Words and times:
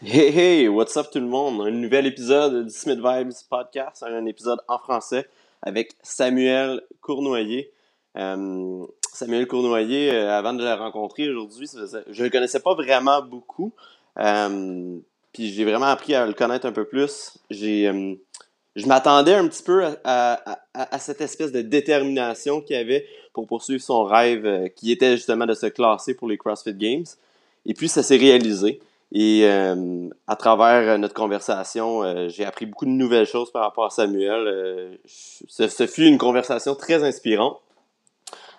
Hey 0.00 0.30
hey, 0.30 0.68
what's 0.68 0.96
up 0.96 1.10
tout 1.10 1.18
le 1.18 1.26
monde? 1.26 1.60
Un 1.60 1.72
nouvel 1.72 2.06
épisode 2.06 2.66
du 2.66 2.70
Smith 2.70 3.00
Vibes 3.02 3.32
podcast, 3.50 4.04
un 4.04 4.26
épisode 4.26 4.60
en 4.68 4.78
français 4.78 5.26
avec 5.60 5.90
Samuel 6.04 6.82
Cournoyer. 7.00 7.72
Euh, 8.16 8.86
Samuel 9.12 9.48
Cournoyer, 9.48 10.12
euh, 10.12 10.38
avant 10.38 10.54
de 10.54 10.62
le 10.62 10.72
rencontrer 10.72 11.28
aujourd'hui, 11.28 11.68
je 11.72 12.22
ne 12.22 12.24
le 12.24 12.30
connaissais 12.30 12.60
pas 12.60 12.74
vraiment 12.74 13.22
beaucoup. 13.22 13.72
Euh, 14.20 14.98
puis 15.32 15.52
j'ai 15.52 15.64
vraiment 15.64 15.86
appris 15.86 16.14
à 16.14 16.28
le 16.28 16.32
connaître 16.32 16.66
un 16.66 16.72
peu 16.72 16.84
plus. 16.84 17.36
J'ai, 17.50 17.90
je 18.76 18.86
m'attendais 18.86 19.34
un 19.34 19.48
petit 19.48 19.64
peu 19.64 19.84
à, 20.04 20.60
à, 20.74 20.98
cette 21.00 21.22
espèce 21.22 21.50
de 21.50 21.60
détermination 21.60 22.60
qu'il 22.60 22.76
avait 22.76 23.04
pour 23.32 23.48
poursuivre 23.48 23.82
son 23.82 24.04
rêve, 24.04 24.70
qui 24.76 24.92
était 24.92 25.16
justement 25.16 25.46
de 25.46 25.54
se 25.54 25.66
classer 25.66 26.14
pour 26.14 26.28
les 26.28 26.38
CrossFit 26.38 26.74
Games. 26.74 27.06
Et 27.66 27.74
puis 27.74 27.88
ça 27.88 28.04
s'est 28.04 28.16
réalisé. 28.16 28.80
Et 29.12 29.42
euh, 29.44 30.08
à 30.26 30.36
travers 30.36 30.98
notre 30.98 31.14
conversation, 31.14 32.02
euh, 32.02 32.28
j'ai 32.28 32.44
appris 32.44 32.66
beaucoup 32.66 32.84
de 32.84 32.90
nouvelles 32.90 33.26
choses 33.26 33.50
par 33.50 33.62
rapport 33.62 33.86
à 33.86 33.90
Samuel. 33.90 34.46
Euh, 34.46 34.96
ce, 35.06 35.86
fut 35.86 36.04
une 36.04 36.18
conversation 36.18 36.74
très 36.74 37.02
inspirante. 37.02 37.58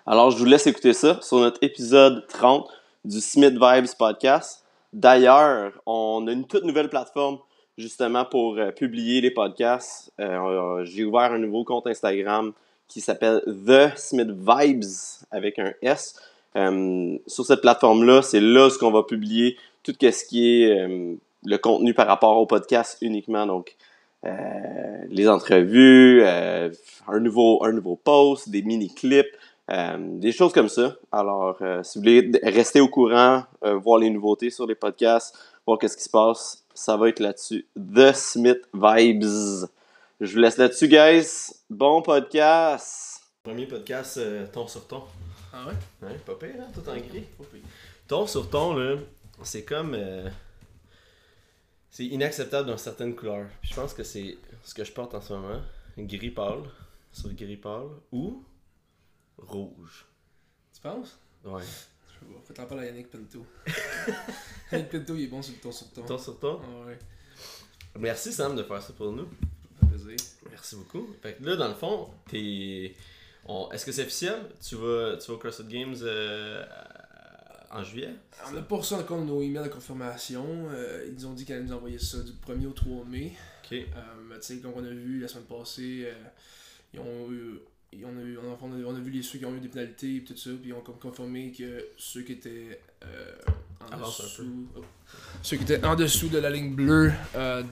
Alors, 0.06 0.32
je 0.32 0.38
vous 0.38 0.44
laisse 0.44 0.66
écouter 0.66 0.92
ça 0.92 1.20
sur 1.22 1.38
notre 1.38 1.62
épisode 1.62 2.26
30 2.26 2.68
du 3.04 3.20
Smith 3.20 3.54
Vibes 3.60 3.94
podcast. 3.96 4.64
D'ailleurs, 4.92 5.72
on 5.86 6.26
a 6.26 6.32
une 6.32 6.46
toute 6.46 6.64
nouvelle 6.64 6.88
plateforme 6.88 7.38
justement 7.78 8.24
pour 8.24 8.58
publier 8.76 9.20
les 9.20 9.30
podcasts. 9.30 10.12
j'ai 10.18 11.04
ouvert 11.04 11.32
un 11.32 11.38
nouveau 11.38 11.64
compte 11.64 11.86
Instagram 11.86 12.52
qui 12.88 13.00
s'appelle 13.00 13.40
The 13.46 13.96
Smith 13.96 14.30
Vibes 14.30 14.84
avec 15.30 15.60
un 15.60 15.72
S. 15.80 16.16
sur 17.26 17.46
cette 17.46 17.60
plateforme-là, 17.60 18.22
c'est 18.22 18.40
là 18.40 18.68
ce 18.68 18.78
qu'on 18.78 18.90
va 18.90 19.04
publier 19.04 19.56
tout 19.82 19.94
ce 20.00 20.24
qui 20.24 20.62
est 20.62 20.78
euh, 20.78 21.14
le 21.44 21.56
contenu 21.58 21.94
par 21.94 22.06
rapport 22.06 22.36
au 22.36 22.46
podcast 22.46 22.98
uniquement. 23.00 23.46
Donc, 23.46 23.76
euh, 24.26 24.30
les 25.08 25.28
entrevues, 25.28 26.22
euh, 26.22 26.70
un, 27.08 27.20
nouveau, 27.20 27.64
un 27.64 27.72
nouveau 27.72 27.96
post, 27.96 28.48
des 28.48 28.62
mini-clips, 28.62 29.36
des 29.98 30.32
choses 30.32 30.52
comme 30.52 30.68
ça. 30.68 30.96
Alors, 31.12 31.56
si 31.84 31.98
vous 31.98 32.02
voulez 32.02 32.32
rester 32.42 32.80
au 32.80 32.88
courant, 32.88 33.44
voir 33.62 34.00
les 34.00 34.10
nouveautés 34.10 34.50
sur 34.50 34.66
les 34.66 34.74
podcasts, 34.74 35.38
voir 35.64 35.78
qu'est-ce 35.78 35.96
qui 35.96 36.02
se 36.02 36.10
passe, 36.10 36.64
ça 36.74 36.96
va 36.96 37.08
être 37.08 37.20
là-dessus. 37.20 37.68
The 37.76 38.12
Smith 38.12 38.62
Vibes. 38.74 39.68
Je 40.20 40.32
vous 40.32 40.40
laisse 40.40 40.56
là-dessus, 40.56 40.88
guys. 40.88 41.54
Bon 41.70 42.02
podcast. 42.02 43.22
Premier 43.44 43.66
podcast, 43.66 44.20
ton 44.52 44.66
sur 44.66 44.88
ton. 44.88 45.04
Ah 45.52 45.64
ouais? 45.68 46.08
Ouais, 46.08 46.16
pas 46.26 46.34
pire, 46.34 46.56
hein? 46.58 46.66
Tout 46.74 46.90
en 46.90 46.96
gris. 46.96 47.26
Ton 48.08 48.26
sur 48.26 48.50
ton, 48.50 48.74
là, 48.74 48.96
c'est 49.46 49.64
comme. 49.64 49.94
Euh, 49.94 50.28
c'est 51.90 52.06
inacceptable 52.06 52.68
dans 52.68 52.76
certaines 52.76 53.14
couleurs. 53.14 53.48
Puis 53.60 53.70
je 53.70 53.74
pense 53.74 53.94
que 53.94 54.04
c'est 54.04 54.38
ce 54.62 54.74
que 54.74 54.84
je 54.84 54.92
porte 54.92 55.14
en 55.14 55.20
ce 55.20 55.32
moment. 55.32 55.60
Gris 55.98 56.30
pâle, 56.30 56.62
sur 57.12 57.28
le 57.28 57.34
gris 57.34 57.56
pâle, 57.56 57.88
ou 58.12 58.44
rouge. 59.36 60.06
Tu 60.72 60.80
penses? 60.80 61.18
Ouais. 61.44 61.62
Je 61.62 62.46
sais 62.46 62.54
pas. 62.54 62.66
Parler 62.66 62.84
à 62.84 62.86
Yannick 62.86 63.10
Pinto. 63.10 63.44
Yannick 64.72 64.88
Pinto, 64.88 65.14
il 65.16 65.24
est 65.24 65.26
bon 65.26 65.42
sur 65.42 65.54
le 65.54 65.60
ton 65.60 65.72
sur 65.72 65.90
ton. 65.90 66.02
Ton 66.02 66.18
sur 66.18 66.38
ton? 66.38 66.60
Ah 66.62 66.86
ouais. 66.86 66.98
Merci 67.98 68.32
Sam 68.32 68.54
de 68.54 68.62
faire 68.62 68.82
ça 68.82 68.92
pour 68.92 69.12
nous. 69.12 69.24
Ça 69.24 69.86
fait 69.88 70.04
plaisir. 70.04 70.16
Merci 70.48 70.76
beaucoup. 70.76 71.08
Fait 71.22 71.34
que 71.34 71.44
là, 71.44 71.56
dans 71.56 71.68
le 71.68 71.74
fond, 71.74 72.10
t'es. 72.28 72.94
Est-ce 73.72 73.84
que 73.84 73.90
c'est 73.90 74.02
officiel? 74.02 74.38
Tu 74.60 74.76
vas, 74.76 75.16
tu 75.16 75.26
vas 75.28 75.34
au 75.34 75.38
CrossFit 75.38 75.64
Games 75.64 75.96
euh, 76.02 76.64
en 77.70 77.84
juillet? 77.84 78.14
On 78.48 78.52
n'a 78.52 78.62
pas 78.62 78.76
reçu 78.76 78.94
encore 78.94 79.24
nos 79.24 79.42
emails 79.42 79.64
de 79.64 79.68
confirmation. 79.68 80.44
Euh, 80.72 81.06
ils 81.08 81.14
nous 81.14 81.26
ont 81.26 81.32
dit 81.32 81.44
qu'elle 81.44 81.58
allait 81.58 81.66
nous 81.66 81.74
envoyer 81.74 81.98
ça 81.98 82.18
du 82.18 82.32
1er 82.32 82.66
au 82.66 82.72
3 82.72 83.04
mai. 83.06 83.32
Ok. 83.64 83.72
Euh, 83.72 83.84
tu 84.34 84.36
sais, 84.40 84.58
comme 84.58 84.72
on 84.76 84.84
a 84.84 84.90
vu 84.90 85.20
la 85.20 85.28
semaine 85.28 85.44
passée, 85.44 86.06
euh, 86.06 86.14
ils 86.92 87.00
ont 87.00 87.30
eu. 87.32 87.60
on, 88.04 88.18
a 88.18 88.22
eu, 88.22 88.38
on, 88.38 88.94
a, 88.94 89.00
vu 89.00 89.10
les 89.10 89.22
ceux 89.22 89.38
qui 89.38 89.44
ont 89.46 89.54
eu 89.54 89.60
des 89.60 89.68
pénalités 89.68 90.16
et 90.16 90.24
tout 90.24 90.36
ça, 90.36 90.50
puis 90.60 90.70
ils 90.70 90.72
ont 90.72 90.80
confirmé 90.80 91.52
que 91.52 91.86
ceux 91.96 92.22
qui 92.22 92.32
étaient 92.32 92.80
en 93.92 93.98
dessous. 93.98 94.68
Oh, 94.76 94.80
ceux 95.42 95.56
qui 95.56 95.62
étaient 95.62 95.84
en 95.84 95.96
dessous 95.96 96.28
de 96.28 96.38
la 96.38 96.50
ligne 96.50 96.74
bleue 96.74 97.12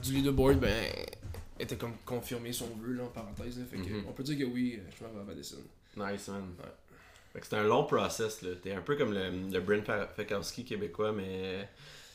du 0.01 0.13
leaderboard, 0.13 0.59
ben 0.59 0.73
étaient 1.59 1.75
comme 1.75 1.95
confirmés 2.05 2.53
si 2.53 2.63
on 2.63 2.73
veut, 2.77 2.93
là, 2.93 3.03
en 3.03 3.07
parenthèse. 3.07 3.59
Fait 3.69 3.77
que, 3.77 3.89
mhm. 3.89 4.05
on 4.07 4.13
peut 4.13 4.23
dire 4.23 4.37
que 4.37 4.45
oui, 4.45 4.79
je 4.97 5.03
vais 5.03 5.19
à 5.19 5.23
Madison. 5.23 5.57
Nice 5.97 6.29
man. 6.29 6.53
Ouais. 6.57 6.88
C'est 7.33 7.53
un 7.53 7.63
long 7.63 7.83
process. 7.85 8.41
Là. 8.41 8.51
T'es 8.61 8.73
un 8.73 8.81
peu 8.81 8.95
comme 8.95 9.13
le, 9.13 9.29
le 9.29 9.59
Brent 9.59 9.85
Fakowski 10.15 10.65
québécois, 10.65 11.11
mais 11.11 11.69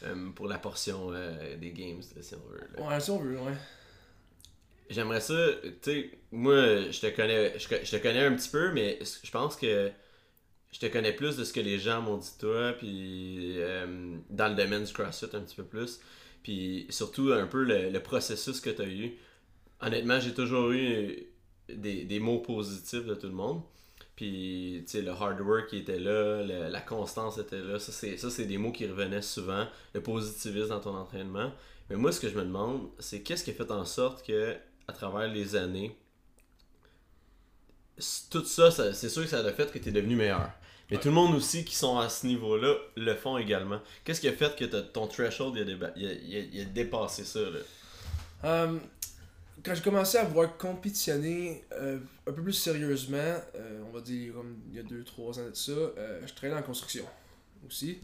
euh, 0.04 0.30
pour 0.34 0.48
la 0.48 0.58
portion 0.58 1.12
euh, 1.12 1.56
des 1.56 1.70
games, 1.70 2.02
si 2.02 2.34
on 2.34 2.48
veut. 2.48 2.86
Ouais, 2.86 3.00
si 3.00 3.10
on 3.10 3.18
veut, 3.18 3.38
ouais. 3.38 3.54
J'aimerais 4.90 5.20
ça, 5.20 5.34
tu 5.62 5.72
sais, 5.82 6.10
moi, 6.30 6.90
je 6.90 7.00
te 7.00 7.06
connais 7.14 7.58
je, 7.58 7.66
te 7.68 7.96
connais 7.96 8.24
un 8.24 8.34
petit 8.34 8.50
peu, 8.50 8.70
mais 8.72 8.98
je 9.00 9.30
pense 9.30 9.56
que 9.56 9.90
je 10.72 10.78
te 10.78 10.86
connais 10.86 11.12
plus 11.12 11.36
de 11.36 11.44
ce 11.44 11.54
que 11.54 11.60
les 11.60 11.78
gens 11.78 12.02
m'ont 12.02 12.18
dit 12.18 12.32
toi, 12.38 12.74
puis 12.76 13.54
euh, 13.56 14.16
dans 14.28 14.48
le 14.48 14.54
domaine 14.54 14.84
du 14.84 14.92
CrossFit 14.92 15.34
un 15.34 15.40
petit 15.40 15.56
peu 15.56 15.64
plus, 15.64 16.00
puis 16.42 16.86
surtout 16.90 17.32
un 17.32 17.46
peu 17.46 17.62
le, 17.62 17.98
processus 18.00 18.60
que 18.60 18.70
tu 18.70 18.82
as 18.82 18.86
eu. 18.86 19.14
Honnêtement, 19.80 20.20
j'ai 20.20 20.34
toujours 20.34 20.70
eu 20.72 21.28
des, 21.70 22.04
des 22.04 22.20
mots 22.20 22.40
positifs 22.40 23.06
de 23.06 23.14
tout 23.14 23.28
le 23.28 23.32
monde. 23.32 23.62
Puis, 24.16 24.84
tu 24.86 24.92
sais, 24.92 25.02
le 25.02 25.10
hard 25.10 25.40
work 25.40 25.68
qui 25.68 25.78
était 25.78 25.98
là, 25.98 26.42
la 26.42 26.80
constance 26.80 27.38
était 27.38 27.60
là. 27.60 27.78
Ça, 27.78 27.92
c'est 27.92 28.44
des 28.44 28.58
mots 28.58 28.72
qui 28.72 28.86
revenaient 28.86 29.22
souvent. 29.22 29.66
Le 29.92 30.00
positivisme 30.00 30.68
dans 30.68 30.80
ton 30.80 30.96
entraînement. 30.96 31.52
Mais 31.90 31.96
moi, 31.96 32.12
ce 32.12 32.20
que 32.20 32.28
je 32.28 32.36
me 32.36 32.42
demande, 32.42 32.88
c'est 32.98 33.22
qu'est-ce 33.22 33.44
qui 33.44 33.50
a 33.50 33.54
fait 33.54 33.70
en 33.70 33.84
sorte 33.84 34.24
que, 34.24 34.56
à 34.86 34.92
travers 34.92 35.28
les 35.28 35.56
années, 35.56 35.96
tout 38.30 38.44
ça, 38.44 38.70
c'est 38.70 39.08
sûr 39.08 39.22
que 39.22 39.28
ça 39.28 39.38
a 39.38 39.52
fait 39.52 39.70
que 39.70 39.78
tu 39.78 39.88
es 39.88 39.92
devenu 39.92 40.16
meilleur. 40.16 40.50
Mais 40.90 40.98
tout 40.98 41.08
le 41.08 41.14
monde 41.14 41.34
aussi 41.34 41.64
qui 41.64 41.74
sont 41.74 41.98
à 41.98 42.08
ce 42.08 42.26
niveau-là 42.26 42.74
le 42.96 43.14
font 43.14 43.38
également. 43.38 43.80
Qu'est-ce 44.04 44.20
qui 44.20 44.28
a 44.28 44.32
fait 44.32 44.54
que 44.56 44.64
ton 44.64 45.06
threshold 45.06 45.56
il 45.56 46.60
a, 46.60 46.64
dépassé 46.66 47.24
ça? 47.24 47.40
Là? 47.40 47.58
Euh, 48.44 48.78
quand 49.62 49.74
j'ai 49.74 49.82
commencé 49.82 50.18
à 50.18 50.24
vouloir 50.24 50.56
compétitionner 50.56 51.64
euh, 51.72 51.98
un 52.26 52.32
peu 52.32 52.42
plus 52.42 52.52
sérieusement, 52.52 53.18
euh, 53.18 53.82
on 53.86 53.92
va 53.92 54.00
dire 54.00 54.34
comme 54.34 54.56
il 54.70 54.76
y 54.76 54.78
a 54.78 54.82
2-3 54.82 55.40
ans 55.40 55.48
de 55.50 55.54
ça, 55.54 55.72
euh, 55.72 56.20
je 56.26 56.34
traînais 56.34 56.54
en 56.54 56.62
construction 56.62 57.04
aussi. 57.66 57.98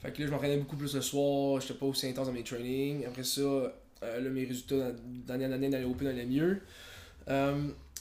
Fait 0.00 0.12
que 0.12 0.20
là, 0.20 0.26
je 0.26 0.32
m'entraînais 0.32 0.56
beaucoup 0.56 0.76
plus 0.76 0.94
le 0.94 1.02
soir, 1.02 1.60
j'étais 1.60 1.74
pas 1.74 1.86
aussi 1.86 2.08
intense 2.08 2.26
dans 2.26 2.32
mes 2.32 2.42
trainings. 2.42 3.06
Après 3.06 3.24
ça, 3.24 3.74
là, 4.00 4.30
mes 4.30 4.44
résultats 4.44 4.92
d'année 5.26 5.46
en 5.46 5.52
année 5.52 5.68
dans 5.68 5.78
les 5.78 5.84
Open 5.84 6.08
allaient 6.08 6.24
mieux 6.24 6.60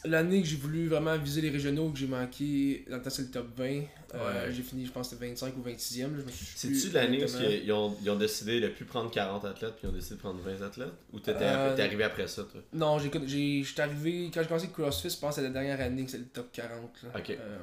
l'année 0.06 0.42
que 0.42 0.48
j'ai 0.48 0.56
voulu 0.56 0.88
vraiment 0.88 1.18
viser 1.18 1.42
les 1.42 1.50
régionaux, 1.50 1.90
que 1.90 1.98
j'ai 1.98 2.08
manqué, 2.08 2.86
dans 2.90 2.98
le 2.98 3.02
temps 3.02 3.10
c'est 3.10 3.24
le 3.24 3.32
top 3.32 3.48
20. 3.58 3.82
Euh, 4.16 4.52
j'ai 4.52 4.64
fini, 4.64 4.86
je 4.86 4.92
pense, 4.92 5.10
c'était 5.10 5.28
25 5.28 5.54
ou 5.58 5.62
26e. 5.62 6.10
C'est-tu 6.56 6.90
l'année 6.92 7.24
où 7.24 7.28
ils 7.28 7.72
ont, 7.72 7.96
ils 8.02 8.10
ont, 8.10 8.16
décidé 8.16 8.60
de 8.60 8.70
plus 8.70 8.86
prendre 8.86 9.12
40 9.12 9.46
athlètes 9.46 9.76
puis 9.76 9.82
ils 9.84 9.90
ont 9.90 9.94
décidé 9.94 10.16
de 10.16 10.20
prendre 10.20 10.40
20 10.40 10.66
athlètes? 10.66 10.94
Ou 11.14 11.20
t'es 11.20 11.34
euh, 11.36 11.78
arrivé 11.78 12.04
après 12.04 12.28
ça, 12.28 12.44
toi? 12.44 12.62
Non, 12.74 12.98
j'étais 13.00 13.82
arrivé, 13.82 14.32
quand 14.34 14.42
j'ai 14.42 14.48
commencé 14.48 14.70
CrossFit, 14.70 15.10
je 15.10 15.18
pense 15.18 15.36
que 15.36 15.42
c'est 15.42 15.48
la 15.48 15.54
dernière 15.54 15.80
année 15.82 16.06
que 16.06 16.12
c'est 16.12 16.18
le 16.18 16.26
top 16.26 16.52
40. 16.52 16.72
Là. 17.04 17.10
Ok. 17.16 17.30
Euh, 17.30 17.58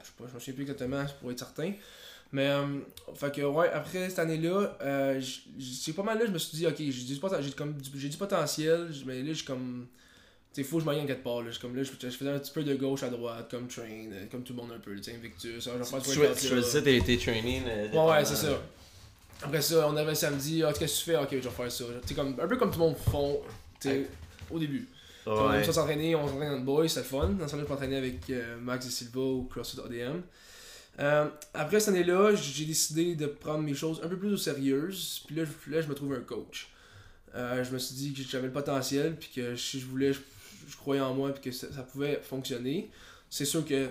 je 0.00 0.06
sais 0.06 0.12
pas, 0.16 0.24
je 0.28 0.34
me 0.34 0.38
souviens 0.38 0.54
plus 0.54 0.62
exactement 0.62 1.04
pour 1.20 1.30
être 1.32 1.38
certain. 1.38 1.72
Mais, 2.30 2.50
fait 3.14 3.34
que, 3.34 3.40
ouais, 3.40 3.70
après 3.72 4.10
cette 4.10 4.18
année-là, 4.18 4.76
j'ai 5.58 5.92
pas 5.94 6.02
mal 6.02 6.18
là, 6.18 6.26
je 6.26 6.30
me 6.30 6.38
suis 6.38 6.58
dit, 6.58 6.66
ok, 6.66 6.76
j'ai 6.76 6.90
du, 6.90 7.18
du, 7.18 8.08
du 8.10 8.16
potentiel, 8.18 8.90
mais 9.06 9.22
là, 9.22 9.32
j'ai 9.32 9.44
comme 9.44 9.88
il 10.56 10.64
faut 10.64 10.76
que 10.76 10.82
je 10.82 10.86
m'aille 10.86 11.00
en 11.00 11.06
quelque 11.06 11.22
part. 11.22 11.42
Là. 11.42 11.50
Comme 11.60 11.76
là, 11.76 11.82
je, 11.82 11.90
faisais 11.90 12.30
un 12.30 12.38
petit 12.38 12.52
peu 12.52 12.64
de 12.64 12.74
gauche 12.74 13.02
à 13.02 13.08
droite, 13.08 13.48
comme 13.50 13.68
train, 13.68 13.82
euh, 13.84 14.24
comme 14.30 14.42
tout 14.42 14.54
le 14.54 14.62
monde 14.62 14.72
un 14.74 14.78
peu, 14.78 14.92
Invictus. 14.92 15.64
Genre, 15.64 15.74
tu 16.02 16.48
choisissais 16.48 16.82
tes, 16.82 17.00
tes 17.00 17.18
training. 17.18 17.62
Euh, 17.66 17.90
ouais, 17.92 18.10
ouais, 18.10 18.24
c'est 18.24 18.36
ça. 18.36 18.60
Après 19.42 19.60
ça, 19.60 19.88
on 19.88 19.96
avait 19.96 20.14
samedi, 20.14 20.64
ah, 20.64 20.72
qu'est-ce 20.72 21.04
que 21.04 21.04
tu 21.04 21.10
fais? 21.10 21.16
Ok, 21.16 21.28
je 21.30 21.48
vais 21.48 21.50
faire 21.50 21.70
ça. 21.70 21.84
comme, 22.16 22.36
un 22.40 22.48
peu 22.48 22.56
comme 22.56 22.70
tout 22.70 22.80
le 22.80 22.86
monde 22.86 22.96
font 22.96 23.40
au 24.50 24.58
début. 24.58 24.88
Ouais. 25.26 25.32
On 25.36 25.52
aime 25.52 25.64
ça 25.64 25.72
s'entraîner, 25.72 26.16
on 26.16 26.26
s'entraîne 26.26 26.50
dans 26.50 26.56
le 26.56 26.64
boy, 26.64 26.88
c'est 26.88 27.00
le 27.00 27.06
fun. 27.06 27.28
Dans 27.28 27.46
ce 27.46 27.52
temps-là, 27.52 27.64
je 27.64 27.70
m'entraînais 27.70 27.96
avec 27.96 28.30
euh, 28.30 28.56
Max 28.58 28.86
et 28.86 28.90
Silva 28.90 29.20
ou 29.20 29.44
CrossFit 29.44 29.78
ADM. 29.78 30.22
après 31.54 31.78
cette 31.78 31.90
année-là, 31.90 32.34
j'ai 32.34 32.64
décidé 32.64 33.14
de 33.14 33.26
prendre 33.26 33.62
mes 33.62 33.74
choses 33.74 34.00
un 34.02 34.08
peu 34.08 34.16
plus 34.16 34.32
au 34.32 34.36
sérieux. 34.36 34.88
Puis 35.26 35.36
là, 35.36 35.44
là, 35.68 35.80
je 35.82 35.86
me 35.86 35.94
trouve 35.94 36.14
un 36.14 36.20
coach. 36.20 36.70
je 37.34 37.70
me 37.70 37.78
suis 37.78 37.94
dit 37.94 38.12
que 38.14 38.22
j'avais 38.28 38.46
le 38.46 38.52
potentiel, 38.52 39.14
puis 39.14 39.30
que 39.36 39.54
si 39.54 39.78
je 39.78 39.86
voulais, 39.86 40.14
je 40.14 40.20
croyais 40.76 41.00
en 41.00 41.14
moi 41.14 41.30
et 41.30 41.40
que 41.40 41.50
ça, 41.50 41.82
pouvait 41.82 42.20
fonctionner. 42.22 42.90
C'est 43.30 43.44
sûr 43.44 43.64
que 43.64 43.88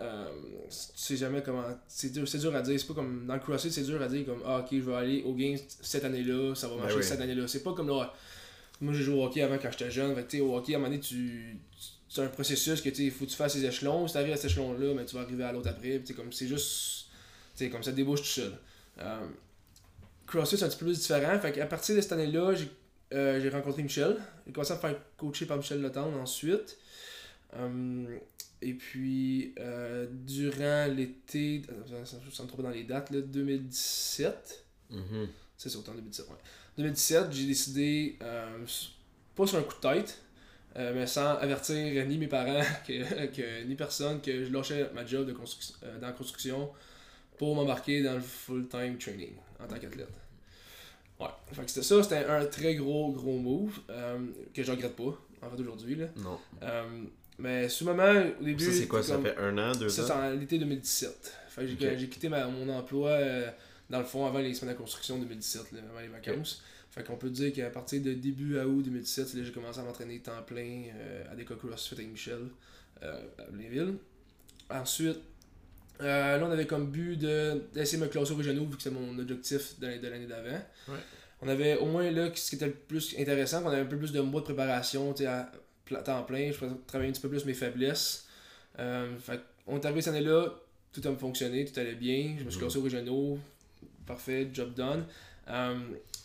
euh, 0.00 0.28
tu 0.68 0.76
sais 0.94 1.16
jamais 1.16 1.42
comment. 1.42 1.64
C'est 1.88 2.12
dur, 2.12 2.24
dur 2.24 2.54
à 2.54 2.62
dire. 2.62 2.78
C'est 2.78 2.86
pas 2.86 2.94
comme 2.94 3.26
dans 3.26 3.34
le 3.34 3.40
CrossFit, 3.40 3.70
c'est 3.72 3.82
dur 3.82 4.00
à 4.00 4.08
dire 4.08 4.24
comme 4.24 4.42
Ah, 4.44 4.60
ok, 4.60 4.68
je 4.70 4.78
vais 4.78 4.94
aller 4.94 5.22
au 5.24 5.34
Games 5.34 5.58
cette 5.80 6.04
année-là, 6.04 6.54
ça 6.54 6.68
va 6.68 6.76
ben 6.76 6.82
marcher 6.82 7.02
cette 7.02 7.20
année-là. 7.20 7.48
C'est 7.48 7.62
pas 7.62 7.72
comme 7.72 7.88
là. 7.88 8.12
Moi, 8.80 8.92
j'ai 8.92 9.02
joué 9.02 9.16
au 9.16 9.24
hockey 9.24 9.42
avant 9.42 9.58
quand 9.58 9.70
j'étais 9.72 9.90
jeune. 9.90 10.14
Fait, 10.14 10.40
au 10.40 10.56
hockey, 10.56 10.74
à 10.74 10.76
un 10.76 10.78
moment 10.78 10.90
donné, 10.90 11.00
tu. 11.00 11.58
C'est 12.08 12.22
un 12.22 12.28
processus 12.28 12.80
que 12.80 12.88
il 12.88 13.10
faut 13.10 13.24
que 13.24 13.30
tu 13.30 13.36
fasses 13.36 13.54
ces 13.54 13.64
échelons. 13.64 14.06
Si 14.06 14.12
tu 14.12 14.18
arrives 14.18 14.32
à 14.32 14.36
cet 14.36 14.52
échelon-là, 14.52 14.94
mais 14.94 15.04
tu 15.04 15.16
vas 15.16 15.22
arriver 15.22 15.44
à 15.44 15.52
l'autre 15.52 15.68
après. 15.68 16.02
comme 16.16 16.32
c'est 16.32 16.46
juste. 16.46 17.06
comme 17.70 17.82
ça 17.82 17.92
débouche 17.92 18.20
tout 18.20 18.26
seul. 18.26 18.52
Euh, 19.00 19.26
CrossFit, 20.26 20.58
c'est 20.58 20.64
un 20.64 20.68
petit 20.68 20.78
peu 20.78 20.86
plus 20.86 20.98
différent. 21.00 21.38
Fait 21.40 21.52
qu'à 21.52 21.66
partir 21.66 21.96
de 21.96 22.00
cette 22.00 22.12
année-là, 22.12 22.54
j'ai 22.54 22.70
euh, 23.12 23.40
j'ai 23.40 23.48
rencontré 23.48 23.82
Michel. 23.82 24.16
J'ai 24.46 24.52
commencé 24.52 24.72
à 24.72 24.76
me 24.76 24.80
faire 24.80 24.96
coacher 25.16 25.46
par 25.46 25.56
Michel 25.56 25.80
Leton 25.80 26.14
ensuite. 26.20 26.78
Hum, 27.56 28.06
et 28.60 28.74
puis, 28.74 29.54
euh, 29.60 30.06
durant 30.10 30.92
l'été, 30.92 31.62
je 31.86 31.94
me 31.94 32.46
trompe 32.46 32.62
dans 32.62 32.70
les 32.70 32.84
dates, 32.84 33.10
là, 33.10 33.20
2017. 33.20 34.64
Mhm. 34.90 35.28
C'est 35.56 35.68
ça, 35.68 35.78
autant 35.78 35.92
2017, 35.92 36.28
ouais. 36.28 36.36
2017, 36.76 37.32
j'ai 37.32 37.46
décidé, 37.46 38.16
euh, 38.22 38.64
pas 39.36 39.46
sur 39.46 39.58
un 39.58 39.62
coup 39.62 39.74
de 39.74 39.80
tête, 39.80 40.22
euh, 40.76 40.92
mais 40.94 41.06
sans 41.06 41.36
avertir 41.36 42.06
ni 42.06 42.18
mes 42.18 42.26
parents, 42.26 42.62
que, 42.86 43.26
que, 43.26 43.64
ni 43.64 43.74
personne, 43.74 44.20
que 44.20 44.44
je 44.44 44.52
lâchais 44.52 44.90
ma 44.94 45.04
job 45.04 45.26
de 45.26 45.32
construction, 45.32 45.76
dans 46.00 46.06
la 46.06 46.12
construction 46.12 46.70
pour 47.36 47.54
m'embarquer 47.54 48.02
dans 48.02 48.14
le 48.14 48.20
full-time 48.20 48.98
training 48.98 49.32
en 49.60 49.66
tant 49.66 49.78
qu'athlète. 49.78 50.08
Ouais, 51.20 51.26
fait 51.52 51.62
que 51.62 51.70
c'était 51.70 51.86
ça, 51.86 52.02
c'était 52.02 52.24
un 52.24 52.46
très 52.46 52.74
gros, 52.76 53.12
gros 53.12 53.38
move 53.38 53.80
que 54.54 54.62
je 54.62 54.70
regrette 54.70 54.94
pas, 54.94 55.18
en 55.42 55.50
fait, 55.50 55.60
aujourd'hui. 55.60 55.96
Là. 55.96 56.06
Non. 56.16 56.38
Mais 57.38 57.68
ce 57.68 57.84
moment, 57.84 58.12
au 58.40 58.44
début. 58.44 58.64
Ça, 58.64 58.72
c'est 58.72 58.88
quoi? 58.88 59.02
Ça 59.02 59.18
fait 59.20 59.36
un 59.38 59.56
an, 59.58 59.72
deux 59.72 59.86
ans? 59.86 59.88
Ça, 59.88 60.06
c'est 60.06 60.12
en 60.12 60.30
l'été 60.30 60.58
2017. 60.58 61.34
Fait 61.48 61.66
que 61.66 61.96
j'ai 61.96 62.08
quitté 62.08 62.28
ma, 62.28 62.46
mon 62.48 62.68
emploi, 62.68 63.10
euh, 63.10 63.50
dans 63.88 64.00
le 64.00 64.04
fond, 64.04 64.26
avant 64.26 64.40
les 64.40 64.54
semaines 64.54 64.74
de 64.74 64.78
construction 64.78 65.18
2017, 65.18 65.72
là, 65.72 65.78
avant 65.88 66.00
les 66.00 66.08
vacances. 66.08 66.62
Fait 66.90 67.04
qu'on 67.04 67.16
peut 67.16 67.30
dire 67.30 67.52
qu'à 67.52 67.70
partir 67.70 68.02
de 68.02 68.12
début 68.12 68.58
à 68.58 68.66
août 68.66 68.82
2017, 68.82 69.44
j'ai 69.44 69.52
commencé 69.52 69.78
à 69.78 69.84
m'entraîner 69.84 70.18
temps 70.18 70.42
plein 70.44 70.84
euh, 70.94 71.24
à 71.30 71.36
des 71.36 71.44
CrossFit 71.44 71.94
avec 71.94 72.10
Michel 72.10 72.48
euh, 73.02 73.22
à 73.38 73.50
Blainville. 73.50 73.98
Ensuite, 74.70 75.20
là, 76.00 76.40
on 76.42 76.50
avait 76.50 76.66
comme 76.66 76.90
but 76.90 77.16
d'essayer 77.16 77.98
de 77.98 78.04
me 78.04 78.08
classer 78.08 78.32
au 78.32 78.36
régionaux 78.36 78.64
vu 78.66 78.76
que 78.76 78.82
c'est 78.82 78.90
mon 78.90 79.18
objectif 79.18 79.78
de, 79.80 79.86
l'année 79.86 80.26
d'avant. 80.26 80.60
Ouais. 80.88 80.98
On 81.40 81.48
avait 81.48 81.76
au 81.76 81.86
moins 81.86 82.10
là, 82.10 82.30
ce 82.34 82.50
qui 82.50 82.56
était 82.56 82.66
le 82.66 82.72
plus 82.72 83.14
intéressant, 83.18 83.62
qu'on 83.62 83.70
avait 83.70 83.82
un 83.82 83.86
peu 83.86 83.96
plus 83.96 84.12
de 84.12 84.20
mois 84.20 84.40
de 84.40 84.44
préparation, 84.44 85.12
tu 85.12 85.24
sais, 85.24 86.02
temps 86.04 86.22
plein, 86.24 86.50
je 86.52 86.58
travailler 86.86 87.10
un 87.10 87.12
petit 87.12 87.20
peu 87.20 87.28
plus 87.28 87.44
mes 87.44 87.54
faiblesses. 87.54 88.26
Euh, 88.78 89.16
fait, 89.18 89.40
on 89.66 89.76
est 89.76 89.84
arrivé 89.84 90.02
cette 90.02 90.14
année-là, 90.14 90.54
tout 90.92 91.02
a 91.04 91.16
fonctionné, 91.16 91.64
tout 91.64 91.78
allait 91.78 91.94
bien. 91.94 92.36
Je 92.38 92.44
me 92.44 92.50
suis 92.50 92.58
mhm. 92.58 92.66
classé 92.66 92.78
au 92.78 92.82
régionaux, 92.82 93.38
parfait, 94.06 94.48
job 94.52 94.74
done. 94.74 95.04
Euh, 95.48 95.78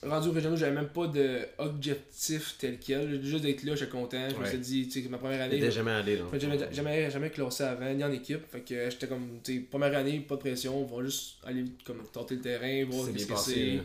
rendu 0.05 0.29
au 0.29 0.31
régionaux, 0.31 0.55
j'avais 0.55 0.75
même 0.75 0.89
pas 0.89 1.07
d'objectif 1.07 2.55
tel 2.57 2.77
quel. 2.79 3.23
Juste 3.23 3.43
d'être 3.43 3.63
là, 3.63 3.75
j'étais 3.75 3.91
content. 3.91 4.29
Je 4.29 4.39
me 4.39 4.45
suis 4.45 4.57
dit, 4.57 4.87
tu 4.87 5.01
sais, 5.01 5.09
ma 5.09 5.17
première 5.17 5.41
année. 5.41 5.59
T'étais 5.59 5.71
jamais 5.71 5.91
allé, 5.91 6.17
là. 6.17 6.23
Jamais, 6.37 6.57
jamais, 6.71 7.11
jamais 7.11 7.29
classé 7.29 7.63
avant, 7.63 7.93
ni 7.93 8.03
en 8.03 8.11
équipe. 8.11 8.45
Fait 8.51 8.61
que 8.61 8.89
j'étais 8.89 9.07
comme, 9.07 9.39
tu 9.43 9.55
sais, 9.55 9.59
première 9.61 9.95
année, 9.97 10.19
pas 10.19 10.35
de 10.35 10.41
pression, 10.41 10.81
on 10.81 10.85
va 10.85 11.03
juste 11.03 11.37
aller 11.43 11.65
comme 11.85 12.03
tenter 12.11 12.35
le 12.35 12.41
terrain, 12.41 12.85
voir 12.89 13.07
ce 13.07 13.25
que 13.25 13.35
c'est. 13.37 13.79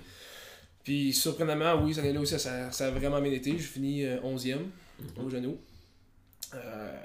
Puis 0.85 1.13
surprenamment, 1.13 1.85
oui, 1.85 1.93
cette 1.93 2.05
année-là 2.05 2.21
aussi, 2.21 2.39
ça, 2.39 2.73
ça, 2.73 2.87
a 2.87 2.91
vraiment 2.91 3.21
bien 3.21 3.33
été. 3.33 3.53
Je 3.53 3.63
finis 3.63 4.05
11e 4.05 4.07
euh, 4.07 4.57
mhm. 5.19 5.27
au 5.27 5.29
genou. 5.29 5.59
Euh, 6.55 6.99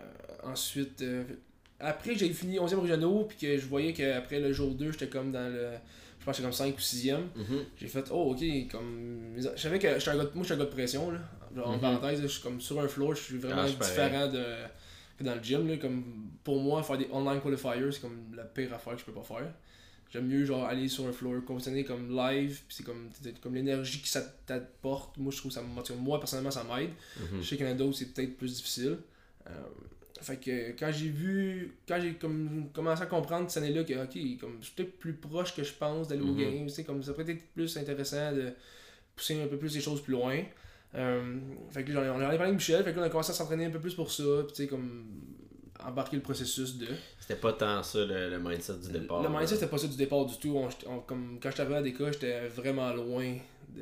ensuite, 0.43 1.01
euh, 1.01 1.23
après 1.81 2.15
j'ai 2.15 2.29
fini 2.29 2.57
11e 2.57 2.79
régionaux, 2.79 3.25
puis 3.25 3.37
que 3.37 3.57
je 3.57 3.65
voyais 3.65 3.91
qu'après 3.91 4.39
le 4.39 4.53
jour 4.53 4.73
2, 4.73 4.91
j'étais 4.91 5.07
comme 5.07 5.31
dans 5.31 5.51
le. 5.51 5.71
Je 6.23 6.25
pense 6.25 6.37
que 6.37 6.41
comme 6.41 6.53
5 6.53 6.73
ou 6.73 6.79
6e. 6.79 7.17
Mhm. 7.35 7.65
J'ai 7.75 7.87
fait, 7.89 8.05
oh 8.09 8.31
ok, 8.31 8.71
comme. 8.71 9.33
Je 9.35 9.61
savais 9.61 9.77
que 9.77 9.89
j'étais 9.99 10.09
un 10.09 10.15
gars, 10.15 10.29
moi 10.33 10.43
je 10.43 10.43
suis 10.45 10.53
un 10.53 10.57
gars 10.57 10.63
de 10.63 10.69
pression, 10.69 11.11
là. 11.11 11.19
Genre, 11.53 11.67
en 11.67 11.73
mhm. 11.73 11.81
parenthèse, 11.81 12.21
je 12.21 12.27
suis 12.27 12.41
comme 12.41 12.61
sur 12.61 12.79
un 12.79 12.87
floor, 12.87 13.13
je 13.13 13.23
suis 13.23 13.37
vraiment 13.37 13.63
ah, 13.65 13.67
différent 13.67 14.27
de, 14.27 14.45
que 15.19 15.23
dans 15.25 15.35
le 15.35 15.43
gym, 15.43 15.67
là. 15.67 15.75
Comme 15.75 16.29
pour 16.45 16.61
moi, 16.61 16.81
faire 16.81 16.97
des 16.97 17.09
online 17.11 17.41
qualifiers, 17.41 17.91
c'est 17.91 17.99
comme 17.99 18.33
la 18.33 18.45
pire 18.45 18.73
affaire 18.73 18.93
que 18.93 19.01
je 19.01 19.05
peux 19.05 19.11
pas 19.11 19.23
faire. 19.23 19.51
J'aime 20.13 20.27
mieux 20.27 20.45
genre 20.45 20.63
aller 20.63 20.87
sur 20.87 21.07
un 21.07 21.11
floor, 21.11 21.43
compétitionner 21.45 21.83
comme 21.83 22.15
live, 22.15 22.61
puis 22.67 22.77
c'est 22.77 22.83
comme, 22.83 23.09
comme 23.41 23.55
l'énergie 23.55 24.01
que 24.01 24.07
ça 24.07 24.21
t'apporte. 24.21 25.17
Moi 25.17 25.33
je 25.33 25.37
trouve 25.39 25.51
ça 25.51 25.61
Moi 25.61 26.19
personnellement 26.19 26.51
ça 26.51 26.63
m'aide. 26.63 26.91
Mhm. 27.19 27.41
Je 27.41 27.49
sais 27.49 27.57
qu'il 27.57 27.65
y 27.65 27.69
en 27.69 27.73
a 27.73 27.75
d'autres 27.75 27.97
c'est 27.97 28.13
peut-être 28.13 28.37
plus 28.37 28.55
difficile. 28.55 28.99
Euh, 29.47 29.51
fait 30.23 30.37
que 30.37 30.71
quand 30.79 30.91
j'ai 30.91 31.09
vu, 31.09 31.75
quand 31.87 31.99
j'ai 32.01 32.13
comme 32.13 32.69
commencé 32.73 33.03
à 33.03 33.05
comprendre 33.05 33.49
cette 33.49 33.63
année-là 33.63 33.83
que 33.83 33.93
ok, 33.93 34.39
comme 34.39 34.57
je 34.61 34.65
suis 34.65 34.75
peut-être 34.75 34.97
plus 34.97 35.13
proche 35.13 35.55
que 35.55 35.63
je 35.63 35.73
pense 35.73 36.07
d'aller 36.07 36.21
au 36.21 36.33
game, 36.33 36.65
mm 36.65 36.83
comme 36.85 37.03
ça 37.03 37.13
pourrait 37.13 37.31
être 37.31 37.53
plus 37.53 37.77
intéressant 37.77 38.31
de 38.31 38.53
pousser 39.15 39.41
un 39.41 39.47
peu 39.47 39.57
plus 39.57 39.75
les 39.75 39.81
choses 39.81 40.01
plus 40.01 40.13
loin. 40.13 40.39
Euh, 40.95 41.39
fait 41.71 41.83
que 41.83 41.91
on 41.91 41.99
a 41.99 42.19
parlé 42.19 42.37
avec 42.37 42.53
Michel, 42.53 42.83
fait 42.83 42.93
que 42.93 42.99
on 42.99 43.03
a 43.03 43.09
commencé 43.09 43.31
à 43.31 43.33
s'entraîner 43.33 43.65
un 43.65 43.69
peu 43.69 43.79
plus 43.79 43.95
pour 43.95 44.11
ça, 44.11 44.23
tu 44.47 44.55
sais 44.55 44.67
comme 44.67 45.05
embarquer 45.83 46.15
le 46.17 46.21
processus 46.21 46.77
de. 46.77 46.87
C'était 47.19 47.35
pas 47.35 47.53
tant 47.53 47.83
ça 47.83 48.05
le, 48.05 48.39
mindset 48.39 48.77
du 48.77 48.91
départ. 48.91 49.21
Le, 49.21 49.29
mindset 49.29 49.55
c'était 49.55 49.67
pas 49.67 49.77
ça 49.77 49.87
du 49.87 49.97
départ 49.97 50.25
du 50.25 50.37
tout. 50.37 50.57
comme, 51.05 51.39
quand 51.41 51.49
j'étais 51.49 51.61
arrivé 51.61 51.77
à 51.77 51.81
des 51.81 51.93
cas, 51.93 52.11
j'étais 52.11 52.47
vraiment 52.47 52.93
loin 52.93 53.35
de, 53.69 53.81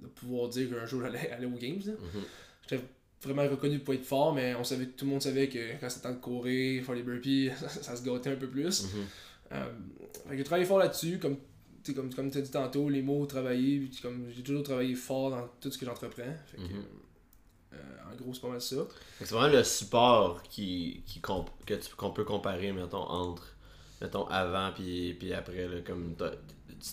de 0.00 0.06
pouvoir 0.08 0.48
dire 0.48 0.70
qu'un 0.70 0.86
jour 0.86 1.02
j'allais 1.02 1.30
aller 1.32 1.46
aux 1.46 1.58
games. 1.58 1.76
Mhm. 1.76 2.22
J'étais 2.62 2.82
vraiment 3.22 3.48
reconnu 3.48 3.78
pour 3.80 3.94
être 3.94 4.04
fort, 4.04 4.32
mais 4.32 4.54
on 4.54 4.64
savait, 4.64 4.86
tout 4.86 5.04
le 5.04 5.10
monde 5.10 5.22
savait 5.22 5.48
que 5.48 5.80
quand 5.80 5.90
c'était 5.90 6.08
temps 6.08 6.14
de 6.14 6.20
courir, 6.20 6.84
faire 6.84 6.94
les 6.94 7.02
burpees, 7.02 7.50
ça, 7.68 7.96
se 7.96 8.04
gâtait 8.04 8.30
un 8.30 8.36
peu 8.36 8.48
plus. 8.48 8.84
Mm 8.84 8.86
j'ai 10.36 10.44
travaillé 10.44 10.66
fort 10.66 10.78
là-dessus, 10.78 11.18
comme, 11.18 11.36
comme, 11.94 12.12
comme 12.12 12.30
tu 12.30 12.38
as 12.38 12.42
dit 12.42 12.50
tantôt, 12.50 12.88
les 12.88 13.02
mots, 13.02 13.24
travailler, 13.26 13.90
comme 14.02 14.28
j'ai 14.30 14.42
toujours 14.42 14.62
travaillé 14.62 14.94
fort 14.94 15.30
dans 15.30 15.48
tout 15.60 15.70
ce 15.70 15.78
que 15.78 15.86
j'entreprends. 15.86 16.36
Mhm. 16.56 16.84
Euh, 17.74 17.76
en 18.10 18.16
gros, 18.16 18.34
c'est 18.34 18.40
pas 18.40 18.48
mal 18.48 18.60
ça. 18.60 18.76
C'est 19.18 19.30
vraiment 19.30 19.54
le 19.54 19.64
support 19.64 20.42
qui, 20.42 21.02
qui 21.06 21.20
qu'on 21.20 22.10
peut 22.10 22.24
comparer, 22.24 22.72
mettons, 22.72 22.98
entre 22.98 23.56
mettons 24.00 24.26
avant 24.26 24.70
puis, 24.72 25.14
puis 25.14 25.32
après 25.32 25.66
là, 25.66 25.80
comme 25.84 26.14
tu 26.16 26.24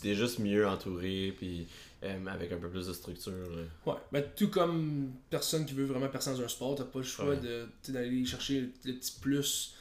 t'es 0.01 0.15
juste 0.15 0.39
mieux 0.39 0.67
entouré 0.67 1.33
puis 1.37 1.67
euh, 2.03 2.25
avec 2.27 2.51
un 2.51 2.57
peu 2.57 2.69
plus 2.69 2.87
de 2.87 2.93
structure. 2.93 3.33
Ouais, 3.85 3.93
ben, 4.11 4.23
tout 4.35 4.49
comme 4.49 5.11
personne 5.29 5.65
qui 5.65 5.73
veut 5.73 5.85
vraiment 5.85 6.09
percer 6.09 6.31
dans 6.31 6.41
un 6.41 6.47
sport, 6.47 6.75
t'as 6.75 6.83
pas 6.83 6.99
le 6.99 7.05
choix 7.05 7.35
d'aller 7.87 8.25
chercher 8.25 8.61
le, 8.61 8.93
petit 8.93 9.19
plus 9.19 9.75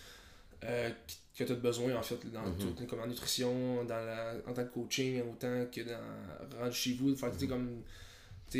euh, 0.64 0.90
que 1.36 1.44
tu 1.44 1.52
as 1.52 1.56
besoin 1.56 1.94
en 1.96 2.02
fait 2.02 2.18
dans 2.32 2.46
mhm. 2.46 2.74
tout, 2.76 2.86
comme 2.86 3.00
en 3.00 3.06
nutrition, 3.06 3.84
dans 3.84 4.04
la, 4.04 4.34
en 4.46 4.52
tant 4.52 4.64
que 4.64 4.72
coaching, 4.72 5.22
autant 5.22 5.66
que 5.70 5.80
dans 5.82 6.58
rendre 6.58 6.72
chez 6.72 6.94
vous, 6.94 7.14
faire 7.16 7.32
mm 7.32 7.48
comme 7.48 7.82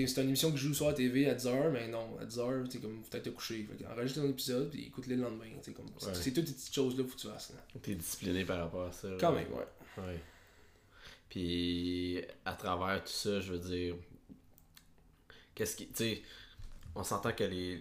c'est 0.02 0.23
une 0.23 0.29
émission 0.29 0.50
que 0.50 0.56
je 0.56 0.67
joue 0.67 0.75
sur 0.75 0.88
la 0.88 0.93
TV 0.93 1.29
à 1.29 1.35
10h, 1.35 1.70
mais 1.70 1.88
non, 1.88 2.19
à 2.20 2.25
10h, 2.25 2.69
tu 2.69 2.81
comme, 2.81 3.02
faut 3.05 3.17
être 3.17 3.31
couché. 3.32 3.69
enregistre 3.90 4.23
ton 4.23 4.29
épisode, 4.29 4.70
puis 4.70 4.87
écoute-le 4.87 5.17
le 5.17 5.23
lendemain. 5.23 5.44
Comme, 5.75 5.87
C'est 5.99 6.32
toutes 6.32 6.49
ces 6.49 6.55
petites 6.55 6.75
choses-là 6.75 7.05
que 7.05 7.17
tu 7.17 7.29
fasses. 7.29 7.52
T'es 7.81 7.94
discipliné 7.94 8.44
par 8.44 8.58
rapport 8.58 8.88
à 8.88 8.93
ça. 8.93 9.08
Quand 9.20 9.32
même, 9.32 9.47
ouais. 9.52 10.02
ouais. 10.02 10.20
Puis 11.35 12.21
à 12.45 12.53
travers 12.53 13.03
tout 13.03 13.11
ça, 13.11 13.41
je 13.41 13.55
veux 13.55 13.59
dire, 13.59 13.97
qu'est-ce 15.53 15.75
qui. 15.75 15.88
Tu 15.88 15.95
sais, 15.97 16.23
on 16.95 17.03
s'entend 17.03 17.33
que 17.33 17.43
les, 17.43 17.81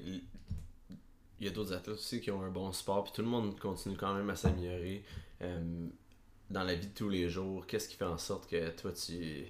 Il 1.39 1.45
y 1.45 1.48
a 1.48 1.51
d'autres 1.51 1.72
athlètes 1.72 1.95
aussi 1.95 2.19
qui 2.19 2.31
ont 2.31 2.41
un 2.41 2.50
bon 2.50 2.72
sport, 2.72 3.03
puis 3.03 3.13
tout 3.13 3.22
le 3.22 3.27
monde 3.27 3.60
continue 3.60 3.95
quand 3.95 4.15
même 4.15 4.27
à 4.31 4.36
s'améliorer 4.36 5.03
euh, 5.43 5.88
dans 6.50 6.63
la 6.63 6.74
vie 6.74 6.88
de 6.88 6.95
tous 6.95 7.10
les 7.10 7.29
jours. 7.29 7.67
Qu'est-ce 7.67 7.88
qui 7.88 7.95
fait 7.95 8.05
en 8.05 8.17
sorte 8.17 8.50
que 8.50 8.72
toi, 8.72 8.91
tu, 8.91 9.45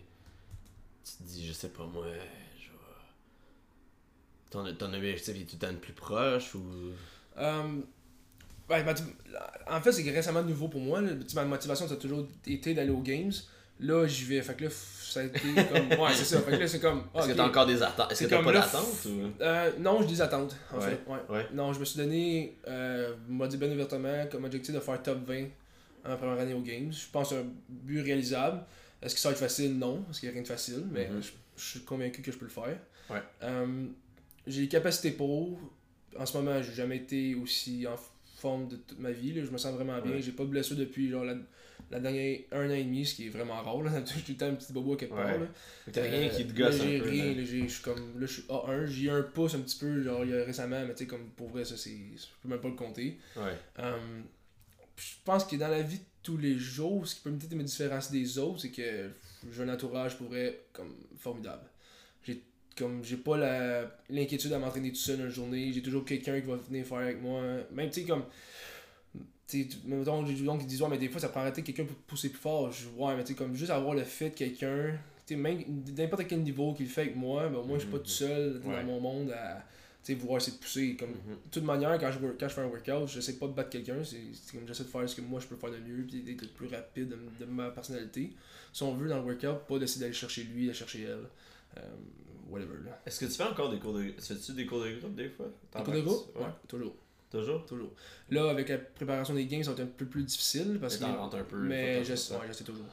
tu 1.06 1.14
te 1.18 1.24
dis, 1.24 1.48
je 1.48 1.54
sais 1.54 1.70
pas 1.70 1.86
moi, 1.86 2.06
je 2.60 2.68
ton, 4.50 4.94
objectif 4.94 5.34
est 5.34 5.46
tout 5.46 5.56
le 5.62 5.68
temps 5.68 5.80
plus 5.80 5.94
proche 5.94 6.56
ou? 6.56 6.92
Um, 7.38 7.86
en 8.70 9.82
fait, 9.82 9.92
c'est 9.94 10.12
récemment 10.12 10.44
nouveau 10.44 10.68
pour 10.68 10.82
moi. 10.82 11.02
Ma 11.36 11.46
motivation, 11.46 11.88
ça 11.88 11.94
a 11.94 11.98
toujours 11.98 12.28
été 12.46 12.74
d'aller 12.74 12.92
aux 12.92 13.02
Games. 13.02 13.32
Là, 13.84 14.08
j'y 14.08 14.24
vais. 14.24 14.42
Fait 14.42 14.56
que 14.56 14.64
là, 14.64 14.70
ça 14.72 15.20
a 15.20 15.24
été 15.24 15.40
comme. 15.40 16.00
Ouais, 16.00 16.14
c'est 16.14 16.26
ça. 16.26 16.42
Fait 16.42 16.52
que 16.52 16.58
là, 16.58 16.68
c'est 16.68 16.80
comme. 16.80 17.04
Est-ce 17.16 17.28
que 17.28 17.34
t'as 17.34 17.48
encore 17.48 17.66
des 17.66 17.82
attentes? 17.82 18.12
Est-ce 18.12 18.24
que 18.24 18.30
t'as 18.30 18.44
pas 18.44 18.54
d'attentes 18.54 19.06
ou... 19.06 19.42
euh, 19.42 19.72
Non, 19.80 20.02
j'ai 20.02 20.08
des 20.08 20.22
attentes, 20.22 20.56
en 20.74 20.80
fait. 20.80 21.00
Ouais. 21.08 21.48
Non, 21.54 21.74
je 21.74 21.80
me 21.80 21.86
suis 21.86 21.98
donné, 21.98 22.58
euh, 22.68 23.14
m'a 23.28 23.48
dit 23.48 23.58
bien 23.58 23.72
ouvertement, 23.72 24.26
comme 24.32 24.46
objectif 24.46 24.74
de 24.74 24.80
faire 24.80 25.02
top 25.02 25.20
20 25.28 25.46
en 26.06 26.18
première 26.18 26.40
année 26.40 26.54
aux 26.54 26.62
Games. 26.62 26.92
Je 26.92 27.10
pense 27.12 27.32
un 27.34 27.46
but 27.70 28.02
réalisable. 28.02 28.64
Est-ce 29.02 29.16
que 29.16 29.20
ça 29.20 29.30
va 29.30 29.34
être 29.34 29.40
facile? 29.40 29.78
Non, 29.78 30.02
parce 30.04 30.20
qu'il 30.20 30.30
n'y 30.30 30.32
a 30.32 30.34
rien 30.34 30.44
de 30.44 30.48
facile, 30.48 30.84
mais 30.90 31.10
mm-hmm. 31.10 31.32
je, 31.58 31.64
suis 31.64 31.80
convaincu 31.82 32.22
que 32.22 32.32
je 32.32 32.38
peux 32.38 32.46
le 32.46 32.52
faire. 32.52 32.78
Ouais. 33.10 33.22
Euh, 33.44 33.86
j'ai 34.48 34.62
les 34.62 34.68
capacités 34.70 35.12
pour. 35.12 35.60
En 36.18 36.26
ce 36.26 36.38
moment, 36.38 36.62
j'ai 36.62 36.74
jamais 36.74 36.98
été 36.98 37.36
aussi 37.36 37.86
en 37.88 37.96
forme 38.38 38.68
de 38.68 38.76
toute 38.78 39.00
ma 39.00 39.12
vie. 39.12 39.34
Là. 39.34 39.44
Je 39.44 39.52
me 39.52 39.58
sens 39.58 39.74
vraiment 39.74 40.00
bien. 40.00 40.20
J'ai 40.20 40.32
pas 40.32 40.44
de 40.44 40.50
blessure 40.50 40.78
depuis 40.78 41.10
genre 41.10 41.26
la 41.26 41.36
la 41.94 42.00
dernière 42.00 42.40
un 42.52 42.70
an 42.70 42.74
et 42.74 42.84
demi, 42.84 43.06
ce 43.06 43.16
qui 43.16 43.28
est 43.28 43.30
vraiment 43.30 43.62
rare. 43.62 43.82
Là. 43.84 43.92
J'ai 44.06 44.22
tout 44.22 44.32
le 44.32 44.36
temps 44.36 44.48
un 44.48 44.56
petit 44.56 44.74
bobo 44.74 44.96
quelque 44.96 45.14
part. 45.14 45.26
Là. 45.26 45.48
T'as 45.92 46.02
rien 46.02 46.28
qui 46.28 46.48
te 46.48 46.54
gosse 46.54 46.82
J'ai 46.82 47.00
rien. 47.00 47.34
Là, 47.36 47.44
je 47.44 47.68
suis 47.68 47.84
comme. 47.84 48.20
Là, 48.20 48.26
je 48.26 48.34
suis 48.34 48.44
A1. 48.44 48.86
J'ai 48.88 49.04
eu 49.04 49.10
un 49.10 49.22
pouce 49.22 49.56
un 49.56 49.60
petit 49.60 49.78
peu 49.78 50.02
genre, 50.02 50.22
récemment, 50.22 50.82
mais 50.86 50.94
tu 50.94 51.04
sais, 51.04 51.08
comme 51.08 51.30
pour 51.36 51.50
vrai, 51.50 51.64
ça, 51.66 51.78
c'est. 51.78 51.92
Je 51.92 52.26
peux 52.42 52.50
même 52.50 52.60
pas 52.62 52.70
le 52.70 52.76
compter. 52.76 53.20
Ouais. 53.36 53.58
Um, 53.78 54.24
je 54.96 55.14
pense 55.24 55.46
que 55.46 55.56
dans 55.56 55.68
la 55.68 55.82
vie 55.82 56.00
de 56.00 56.04
tous 56.24 56.38
les 56.38 56.58
jours, 56.58 57.08
ce 57.08 57.16
qui 57.16 57.22
peut 57.22 57.32
peut-être 57.32 57.56
me 57.56 57.64
différencier 57.64 58.20
des 58.20 58.38
autres, 58.38 58.62
c'est 58.62 58.72
que 58.72 59.10
j'ai 59.52 59.64
un 59.64 59.70
entourage 59.70 60.18
pour 60.18 60.28
vrai 60.28 60.62
comme 60.74 60.96
formidable. 61.18 61.64
J'ai 62.24 62.42
comme 62.76 63.04
j'ai 63.04 63.18
pas 63.18 63.38
l'inquiétude 64.10 64.52
à 64.54 64.58
m'entraîner 64.58 64.90
tout 64.90 64.96
seul 64.98 65.20
une 65.20 65.30
journée, 65.30 65.72
j'ai 65.72 65.84
toujours 65.84 66.06
quelqu'un 66.06 66.40
qui 66.42 66.48
va 66.48 66.56
venir 66.56 66.86
faire 66.86 66.98
avec 66.98 67.22
moi. 67.22 67.42
Même 67.72 67.90
tu 67.90 68.02
sais 68.02 68.08
comme 68.08 68.24
mettons, 69.86 70.26
j'ai 70.26 70.34
du 70.34 70.44
monde 70.44 70.60
qui 70.60 70.66
disent, 70.66 70.82
ouais, 70.82 70.90
mais 70.90 70.98
des 70.98 71.10
fois, 71.10 71.22
ça 71.22 71.30
prend 71.30 71.42
arrêter 71.42 71.62
quelqu'un 71.62 71.86
pour 71.86 71.96
pousser 71.96 72.30
plus 72.30 72.40
fort. 72.40 72.72
Je, 72.72 72.88
ouais, 72.98 73.16
mais 73.16 73.24
tu 73.24 73.36
comme 73.36 73.56
juste 73.56 73.72
avoir 73.72 73.94
le 73.94 74.04
fait 74.04 74.30
de 74.30 74.36
quelqu'un 74.36 74.98
n'importe 75.32 76.28
quel 76.28 76.42
niveau 76.42 76.74
qu'il 76.74 76.88
fait 76.88 77.02
avec 77.02 77.16
moi, 77.16 77.48
ben, 77.48 77.62
moi, 77.64 77.78
je 77.78 77.84
suis 77.84 77.92
pas 77.92 78.00
tout 78.00 78.10
seul 78.10 78.60
dans 78.62 78.84
mon 78.84 79.00
monde 79.00 79.32
à 79.32 79.64
vouloir 80.16 80.38
essayer 80.38 80.58
de 80.58 80.62
pousser. 80.62 80.98
Comme, 80.98 81.12
De 81.12 81.50
toute 81.50 81.64
manière, 81.64 81.98
quand 81.98 82.12
je, 82.12 82.20
quand 82.20 82.50
je 82.50 82.54
fais 82.54 82.62
un 82.62 82.68
workout, 82.68 83.08
je 83.08 83.22
sais 83.22 83.38
pas 83.38 83.48
de 83.48 83.54
battre 83.54 83.70
quelqu'un, 83.70 84.04
c'est 84.04 84.18
comme 84.52 84.68
j'essaie 84.68 84.84
de 84.84 84.90
faire 84.90 85.08
ce 85.08 85.16
que 85.16 85.22
moi 85.22 85.40
je 85.40 85.48
peux 85.48 85.56
faire 85.56 85.72
de 85.72 85.78
mieux, 85.78 86.04
puis 86.04 86.22
d'être 86.22 86.42
le 86.42 86.48
plus 86.50 86.68
rapide 86.68 87.16
de, 87.40 87.46
ma 87.46 87.70
personnalité. 87.70 88.34
Si 88.74 88.84
on 88.84 88.94
veut 88.96 89.08
dans 89.08 89.20
le 89.20 89.24
workout, 89.24 89.66
pas 89.68 89.80
d'essayer 89.80 90.02
d'aller 90.02 90.14
chercher 90.14 90.44
lui, 90.44 90.66
d'aller 90.66 90.78
chercher 90.78 91.04
elle. 91.04 91.30
Euh, 91.78 91.82
whatever. 92.50 92.76
Est-ce 93.06 93.22
que 93.22 93.26
tu 93.26 93.32
fais 93.32 93.44
encore 93.44 93.72
des 93.72 93.80
cours 93.80 93.94
de. 93.94 94.14
Fais-tu 94.20 94.54
des 94.54 94.66
cours 94.66 94.84
de 94.84 95.00
groupe 95.00 95.16
des 95.16 95.30
fois? 95.30 95.48
Des 95.76 95.84
cours 95.84 95.94
de 95.94 96.02
groupe? 96.02 96.36
Ouais, 96.36 96.50
toujours. 96.68 96.96
Toujours? 97.34 97.66
Toujours. 97.66 97.90
Là, 98.30 98.52
avec 98.52 98.70
la 98.70 98.78
préparation 98.78 99.34
des 99.34 99.48
gains, 99.48 99.64
ça 99.64 99.72
va 99.72 99.82
être 99.82 99.90
un 99.90 99.92
peu 99.98 100.06
plus 100.06 100.24
difficile. 100.24 100.78
Parce 100.80 101.00
mais 101.00 101.08
que, 101.08 101.36
un 101.36 101.44
peu. 101.44 101.58
Mais 101.58 102.04
je 102.04 102.14
sais, 102.14 102.36
toujours. 102.64 102.86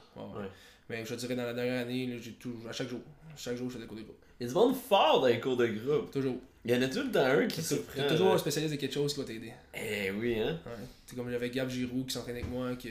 Mais 0.88 1.04
je 1.04 1.14
dirais, 1.14 1.36
dans 1.36 1.44
la 1.44 1.52
dernière 1.52 1.82
année, 1.82 2.18
j'ai 2.20 2.32
toujours, 2.32 2.66
à 2.68 2.72
chaque 2.72 2.88
jour. 2.88 3.00
Chaque 3.36 3.56
jour, 3.56 3.68
je 3.68 3.74
fais 3.74 3.82
des 3.82 3.86
cours 3.86 3.98
de 3.98 4.02
groupe. 4.02 4.18
Il 4.40 4.48
se 4.48 4.54
vendent 4.54 4.74
fort 4.74 5.20
dans 5.20 5.26
les 5.26 5.38
cours 5.38 5.58
de 5.58 5.66
groupe. 5.66 6.10
Toujours. 6.10 6.36
Il 6.64 6.70
y 6.70 6.74
en 6.74 6.82
a 6.82 6.88
tout 6.88 7.02
le 7.02 7.10
temps 7.10 7.24
un 7.24 7.46
qui 7.46 7.62
se 7.62 7.74
prend. 7.74 7.92
Il 7.96 8.02
y 8.02 8.06
a 8.06 8.08
toujours 8.08 8.32
un 8.32 8.38
spécialiste 8.38 8.74
de 8.74 8.80
quelque 8.80 8.94
chose 8.94 9.12
qui 9.12 9.20
va 9.20 9.26
t'aider. 9.26 9.52
Eh 9.74 10.10
oui, 10.10 10.40
hein. 10.40 10.58
C'est 11.06 11.16
comme 11.16 11.30
j'avais 11.30 11.50
Gab 11.50 11.68
Giroux 11.68 12.04
qui 12.04 12.14
s'entraînait 12.14 12.40
avec 12.40 12.50
moi, 12.50 12.74
que. 12.76 12.88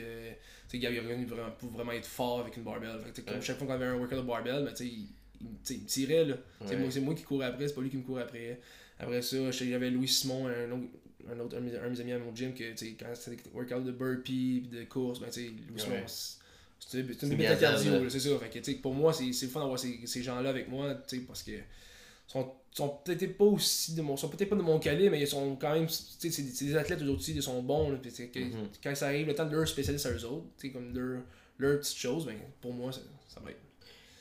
Tu 0.68 0.78
Gab 0.78 0.92
il 0.92 1.00
vraiment, 1.00 1.50
pour 1.58 1.70
vraiment 1.70 1.92
être 1.92 2.06
fort 2.06 2.40
avec 2.40 2.56
une 2.56 2.62
barbell. 2.62 2.96
Fait 3.12 3.22
comme 3.22 3.42
chaque 3.42 3.58
fois 3.58 3.66
qu'on 3.66 3.72
avait 3.72 3.86
un 3.86 3.96
workout 3.96 4.18
de 4.18 4.22
barbell, 4.22 4.64
ben, 4.64 4.72
tu 4.72 4.84
sais, 4.84 4.92
il, 5.40 5.48
me 5.48 5.86
tirait, 5.86 6.24
là. 6.26 6.36
C'est 6.64 6.76
moi, 6.76 6.88
moi, 7.02 7.14
qui 7.14 7.24
courais 7.24 7.46
après, 7.46 7.66
c'est 7.66 7.74
pas 7.74 7.80
lui 7.80 7.90
qui 7.90 7.96
me 7.96 8.02
courait 8.02 8.22
après. 8.22 8.60
Après 9.00 9.22
ça, 9.22 9.50
j'avais 9.50 9.90
Louis 9.90 10.08
Simon, 10.08 10.46
un 10.46 10.70
autre, 10.70 10.84
un 11.30 11.38
autre 11.40 11.56
un, 11.56 11.60
de 11.60 11.88
mes 11.88 12.00
amis 12.00 12.12
à 12.12 12.18
mon 12.18 12.34
gym, 12.34 12.54
que 12.54 12.62
quand 12.98 13.06
c'était 13.14 13.36
des 13.36 13.50
workouts 13.52 13.80
de 13.80 13.92
burpee 13.92 14.68
de 14.70 14.84
course, 14.84 15.20
ben, 15.20 15.28
tu 15.30 15.46
sais, 15.46 15.52
Simon, 15.76 15.96
c'est 16.78 17.22
une 17.22 17.36
bête 17.36 17.60
cardio, 17.60 18.08
c'est 18.08 18.20
ça. 18.20 18.30
Fait 18.38 18.60
que, 18.60 18.80
pour 18.80 18.94
moi, 18.94 19.12
c'est 19.12 19.32
fun 19.46 19.60
d'avoir 19.60 19.78
ces, 19.78 20.00
ces 20.06 20.22
gens-là 20.22 20.50
avec 20.50 20.68
moi, 20.68 20.94
parce 21.26 21.42
que 21.42 21.52
sont, 22.30 22.52
sont 22.72 22.88
peut-être 23.04 23.36
pas 23.36 23.44
aussi 23.44 23.94
de 23.94 24.02
mon 24.02 24.16
sont 24.16 24.28
peut-être 24.28 24.50
pas 24.50 24.56
de 24.56 24.62
mon 24.62 24.78
calibre 24.78 25.10
mais 25.10 25.20
ils 25.20 25.26
sont 25.26 25.56
quand 25.56 25.72
même 25.74 25.88
c'est 25.88 26.28
des, 26.28 26.66
des 26.66 26.76
athlètes 26.76 27.02
eux 27.02 27.10
aussi 27.10 27.32
ils 27.32 27.42
sont 27.42 27.60
bons 27.62 27.90
là, 27.90 27.98
que, 27.98 28.08
mm-hmm. 28.08 28.52
quand 28.82 28.94
ça 28.94 29.06
arrive 29.06 29.26
le 29.26 29.34
temps 29.34 29.46
de 29.46 29.56
leur 29.56 29.66
spécialiste 29.66 30.06
à 30.06 30.12
eux 30.12 30.24
autres 30.24 30.46
comme 30.72 30.94
leur, 30.94 31.22
leur 31.58 31.80
petite 31.80 31.96
chose 31.96 32.26
ben, 32.26 32.36
pour 32.60 32.72
moi 32.72 32.92
ça, 32.92 33.00
ça 33.28 33.40
va 33.40 33.50
être 33.50 33.58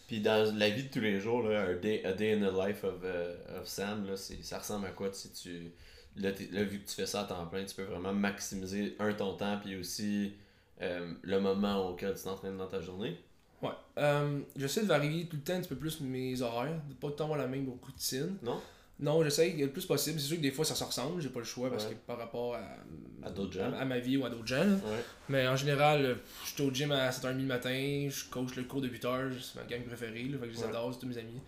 puis 0.07 0.21
dans 0.21 0.57
la 0.57 0.71
vie 0.71 0.83
de 0.83 0.89
tous 0.89 1.01
les 1.01 1.19
jours 1.19 1.43
là, 1.43 1.61
a 1.61 1.73
day, 1.75 2.03
a 2.03 2.13
day 2.13 2.33
in 2.33 2.39
the 2.39 2.51
life 2.51 2.83
of, 2.83 3.03
uh, 3.03 3.59
of 3.59 3.67
Sam 3.67 4.07
là, 4.07 4.17
ça 4.17 4.57
ressemble 4.57 4.87
à 4.87 4.89
quoi 4.89 5.13
si 5.13 5.31
tu 5.31 5.71
là, 6.19 6.31
là, 6.51 6.63
vu 6.63 6.79
que 6.79 6.89
tu 6.89 6.95
fais 6.95 7.05
ça 7.05 7.21
à 7.21 7.23
temps 7.25 7.45
plein 7.47 7.65
tu 7.65 7.75
peux 7.75 7.83
vraiment 7.83 8.13
maximiser 8.13 8.95
un 8.99 9.13
ton 9.13 9.33
temps 9.33 9.59
puis 9.63 9.75
aussi 9.77 10.33
euh, 10.81 11.13
le 11.21 11.39
moment 11.39 11.89
auquel 11.89 12.13
tu 12.15 12.23
t'entraînes 12.23 12.57
dans 12.57 12.67
ta 12.67 12.81
journée 12.81 13.17
Ouais. 13.61 13.71
Euh, 13.97 14.39
j'essaie 14.55 14.83
de 14.83 14.87
varier 14.87 15.25
tout 15.25 15.35
le 15.35 15.41
temps 15.41 15.53
un 15.53 15.59
petit 15.59 15.69
peu 15.69 15.75
plus 15.75 15.99
mes 16.01 16.41
horaires, 16.41 16.79
de 16.87 16.93
pas 16.93 17.07
tout 17.07 17.09
le 17.09 17.15
temps 17.15 17.23
avoir 17.25 17.39
la 17.39 17.47
même 17.47 17.69
routine. 17.69 18.37
Non? 18.41 18.61
Non, 19.01 19.23
j'essaie 19.23 19.55
le 19.57 19.69
plus 19.69 19.85
possible. 19.85 20.19
C'est 20.19 20.27
sûr 20.27 20.37
que 20.37 20.41
des 20.41 20.51
fois 20.51 20.65
ça 20.65 20.75
se 20.75 20.83
ressemble, 20.83 21.21
j'ai 21.21 21.29
pas 21.29 21.39
le 21.39 21.45
choix 21.45 21.69
parce 21.69 21.85
que 21.85 21.93
par 21.93 22.17
rapport 22.17 22.55
à, 22.55 23.25
à, 23.25 23.31
d'autres 23.31 23.53
gens. 23.53 23.71
À, 23.73 23.85
ma 23.85 23.99
vie 23.99 24.17
ou 24.17 24.25
à 24.25 24.29
d'autres 24.29 24.47
gens. 24.47 24.67
Ouais. 24.67 25.03
Mais 25.29 25.47
en 25.47 25.55
général, 25.55 26.17
je 26.43 26.49
suis 26.49 26.63
au 26.63 26.73
gym 26.73 26.91
à 26.91 27.09
7h30 27.09 27.37
le 27.37 27.43
matin, 27.43 28.07
je 28.09 28.29
coach 28.29 28.55
le 28.55 28.63
cours 28.63 28.81
de 28.81 28.89
8h, 28.89 29.31
c'est 29.41 29.55
ma 29.55 29.65
gang 29.65 29.83
préférée, 29.83 30.23
là, 30.23 30.37
fait 30.37 30.47
que 30.47 30.53
je 30.53 30.57
les 30.57 30.63
adore, 30.65 30.93
c'est 30.93 30.99
tous 30.99 31.07
mes 31.07 31.17
amis. 31.17 31.39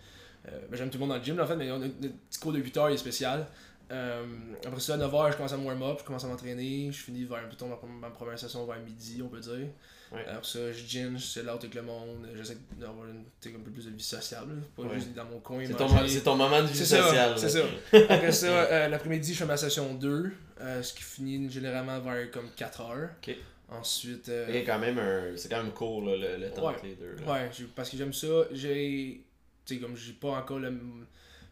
Euh, 0.48 0.58
ben, 0.70 0.76
j'aime 0.76 0.90
tout 0.90 0.98
le 0.98 1.00
monde 1.00 1.10
dans 1.10 1.18
le 1.18 1.24
gym 1.24 1.38
en 1.38 1.46
fait, 1.46 1.56
mais 1.56 1.70
on 1.70 1.76
a, 1.76 1.78
notre 1.80 1.98
petit 1.98 2.40
cours 2.40 2.52
de 2.52 2.60
8h 2.60 2.90
il 2.90 2.94
est 2.94 2.96
spécial. 2.96 3.46
Euh, 3.92 4.24
après 4.64 4.80
ça, 4.80 4.94
à 4.94 4.96
9h, 4.96 5.32
je 5.32 5.36
commence 5.36 5.52
à 5.52 5.56
me 5.58 5.66
warm 5.66 5.82
up, 5.82 5.98
je 6.00 6.04
commence 6.04 6.24
à 6.24 6.28
m'entraîner, 6.28 6.90
je 6.90 6.98
finis 6.98 7.24
vers 7.24 7.46
plutôt 7.46 7.66
ma, 7.66 7.78
ma 8.00 8.10
première 8.10 8.38
session 8.38 8.64
vers 8.64 8.80
midi, 8.80 9.20
on 9.22 9.28
peut 9.28 9.40
dire. 9.40 9.68
Ouais. 10.12 10.24
Alors 10.26 10.44
ça, 10.44 10.72
je 10.72 10.84
gym, 10.84 11.16
je 11.16 11.24
suis 11.24 11.42
là 11.42 11.52
avec 11.52 11.74
le 11.74 11.82
monde, 11.82 12.28
j'essaie 12.34 12.58
d'avoir 12.78 13.06
un 13.06 13.60
peu 13.64 13.70
plus 13.70 13.86
de 13.86 13.90
vie 13.90 14.02
sociable, 14.02 14.62
pas 14.76 14.82
juste 14.94 15.14
dans 15.14 15.24
mon 15.24 15.40
coin. 15.40 15.62
C'est 15.66 15.72
ton, 15.72 15.88
ton, 15.88 16.36
moment 16.36 16.60
de 16.60 16.66
vie 16.66 16.76
sociale. 16.76 17.34
C'est 17.36 17.48
ça. 17.48 17.60
Après 18.08 18.32
ça, 18.32 18.46
euh, 18.46 18.88
l'après-midi, 18.88 19.32
je 19.32 19.38
fais 19.38 19.46
ma 19.46 19.56
session 19.56 19.94
2, 19.94 20.32
euh, 20.60 20.82
ce 20.82 20.92
qui 20.92 21.02
finit 21.02 21.50
généralement 21.50 21.98
vers 22.00 22.30
comme 22.30 22.50
4 22.54 22.80
heures. 22.82 23.10
Ok. 23.26 23.36
Ensuite. 23.70 24.28
Euh, 24.28 24.48
c'est 24.50 24.64
quand 24.64 24.78
même 24.78 24.98
un, 24.98 25.36
c'est 25.36 25.48
quand 25.48 25.62
même 25.62 25.72
cool 25.72 26.04
le, 26.04 26.36
le, 26.36 26.50
temps 26.50 26.68
ouais. 26.68 26.76
les 26.84 26.94
deux. 26.94 27.16
Ouais, 27.26 27.50
parce 27.74 27.88
que 27.88 27.96
j'aime 27.96 28.12
ça. 28.12 28.26
J'ai, 28.52 29.24
tu 29.64 29.74
sais 29.74 29.80
comme 29.80 29.96
j'ai 29.96 30.12
pas 30.12 30.32
encore 30.32 30.58
le 30.58 30.78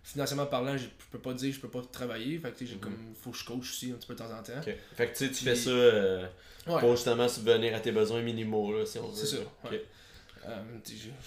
financièrement 0.02 0.46
parlant, 0.46 0.76
je 0.76 0.86
peux 1.10 1.18
pas 1.18 1.34
dire 1.34 1.52
je 1.52 1.60
peux 1.60 1.68
pas 1.68 1.82
travailler. 1.92 2.38
Fait 2.38 2.50
que 2.52 2.64
j'ai 2.64 2.74
mhm. 2.74 2.80
comme 2.80 3.14
faut 3.20 3.30
que 3.30 3.38
je 3.38 3.44
coach 3.44 3.70
aussi 3.70 3.92
un 3.92 3.94
petit 3.94 4.06
peu 4.06 4.14
de 4.14 4.18
temps 4.18 4.32
en 4.32 4.42
temps. 4.42 4.62
Fait 4.62 5.06
que 5.06 5.16
tu 5.16 5.26
sais, 5.26 5.30
tu 5.30 5.44
fais 5.44 5.54
ça 5.54 5.70
euh, 5.70 6.26
pour 6.64 6.96
justement 6.96 7.28
subvenir 7.28 7.74
à 7.74 7.80
tes 7.80 7.92
besoins 7.92 8.22
minimaux 8.22 8.76
là, 8.76 8.86
si 8.86 8.98
on 8.98 9.08
veut. 9.08 9.14
C'est 9.14 9.36
ça. 9.36 9.42
Ouais. 9.70 9.84
Euh, 10.46 10.62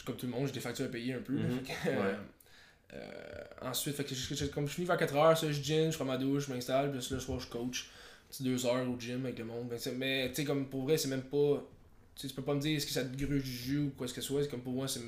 comme 0.06 0.16
tout 0.16 0.26
le 0.26 0.32
monde, 0.32 0.48
j'ai 0.48 0.54
des 0.54 0.60
factures 0.60 0.86
à 0.86 0.90
payer 0.90 1.14
un 1.14 1.22
peu. 1.22 1.34
Mhm. 1.34 1.60
Euh, 1.88 2.14
euh, 2.94 3.44
ensuite, 3.62 3.96
fait 3.96 4.04
que 4.04 4.14
je, 4.14 4.46
comme 4.46 4.68
je 4.68 4.74
finis 4.74 4.86
vers 4.86 4.98
4 4.98 5.16
heures, 5.16 5.38
ça, 5.38 5.52
je 5.52 5.62
gym, 5.62 5.92
je 5.92 5.96
prends 5.96 6.06
ma 6.06 6.18
douche, 6.18 6.48
je 6.48 6.54
m'installe, 6.54 6.92
puis 6.92 7.00
là, 7.00 7.06
le 7.10 7.20
soir, 7.20 7.40
je 7.40 7.48
coach. 7.48 7.90
Petit 8.30 8.44
2 8.44 8.66
heures 8.66 8.90
au 8.90 9.00
gym 9.00 9.26
avec 9.26 9.40
le 9.40 9.46
monde. 9.46 9.68
Mais 9.98 10.30
tu 10.30 10.36
sais, 10.36 10.44
comme 10.44 10.68
pour 10.68 10.84
vrai, 10.84 10.98
c'est 10.98 11.08
même 11.08 11.24
pas. 11.24 11.64
Tu 12.16 12.28
peux 12.28 12.44
pas 12.44 12.54
me 12.54 12.60
dire 12.60 12.78
est-ce 12.78 12.86
que 12.86 12.92
ça 12.92 13.04
te 13.04 13.16
gruge 13.16 13.44
du 13.44 13.52
jus 13.52 13.80
ou 13.80 13.92
quoi 13.98 14.08
que 14.08 14.14
ce 14.14 14.22
soit. 14.22 14.48
Comme 14.48 14.62
pour 14.62 14.74
moi, 14.74 14.88
c'est 14.88 15.02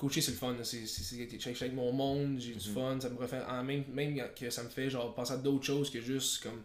coacher 0.00 0.22
c'est 0.22 0.30
le 0.30 0.38
fun 0.38 0.56
c'est 0.62 0.86
c'est 0.86 1.62
avec 1.62 1.74
mon 1.74 1.92
monde 1.92 2.38
j'ai 2.38 2.54
du 2.54 2.68
mhm. 2.70 2.74
fun 2.74 2.98
ça 3.00 3.10
me 3.10 3.18
refait 3.18 3.42
en 3.46 3.62
même 3.62 3.84
même 3.92 4.18
que 4.34 4.48
ça 4.48 4.62
me 4.62 4.70
fait 4.70 4.88
genre 4.88 5.14
penser 5.14 5.34
à 5.34 5.36
d'autres 5.36 5.66
choses 5.66 5.90
que 5.90 6.00
juste 6.00 6.42
comme 6.42 6.62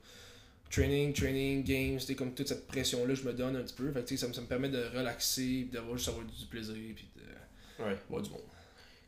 training 0.71 1.11
training 1.13 1.63
games 1.63 1.99
c'était 1.99 2.15
comme 2.15 2.33
toute 2.33 2.47
cette 2.47 2.65
pression 2.65 3.05
là 3.05 3.13
je 3.13 3.23
me 3.23 3.33
donne 3.33 3.57
un 3.57 3.63
petit 3.63 3.75
peu 3.75 3.91
fait 3.91 4.05
que, 4.05 4.15
ça, 4.15 4.31
ça 4.31 4.41
me 4.41 4.47
permet 4.47 4.69
de 4.69 4.81
relaxer 4.95 5.67
d'avoir 5.71 5.97
juste 5.97 6.09
avoir 6.09 6.25
du 6.25 6.45
plaisir 6.45 6.75
puis 6.95 7.09
de 7.17 7.83
ouais. 7.83 7.97
voir 8.09 8.21
du 8.21 8.29
monde 8.29 8.41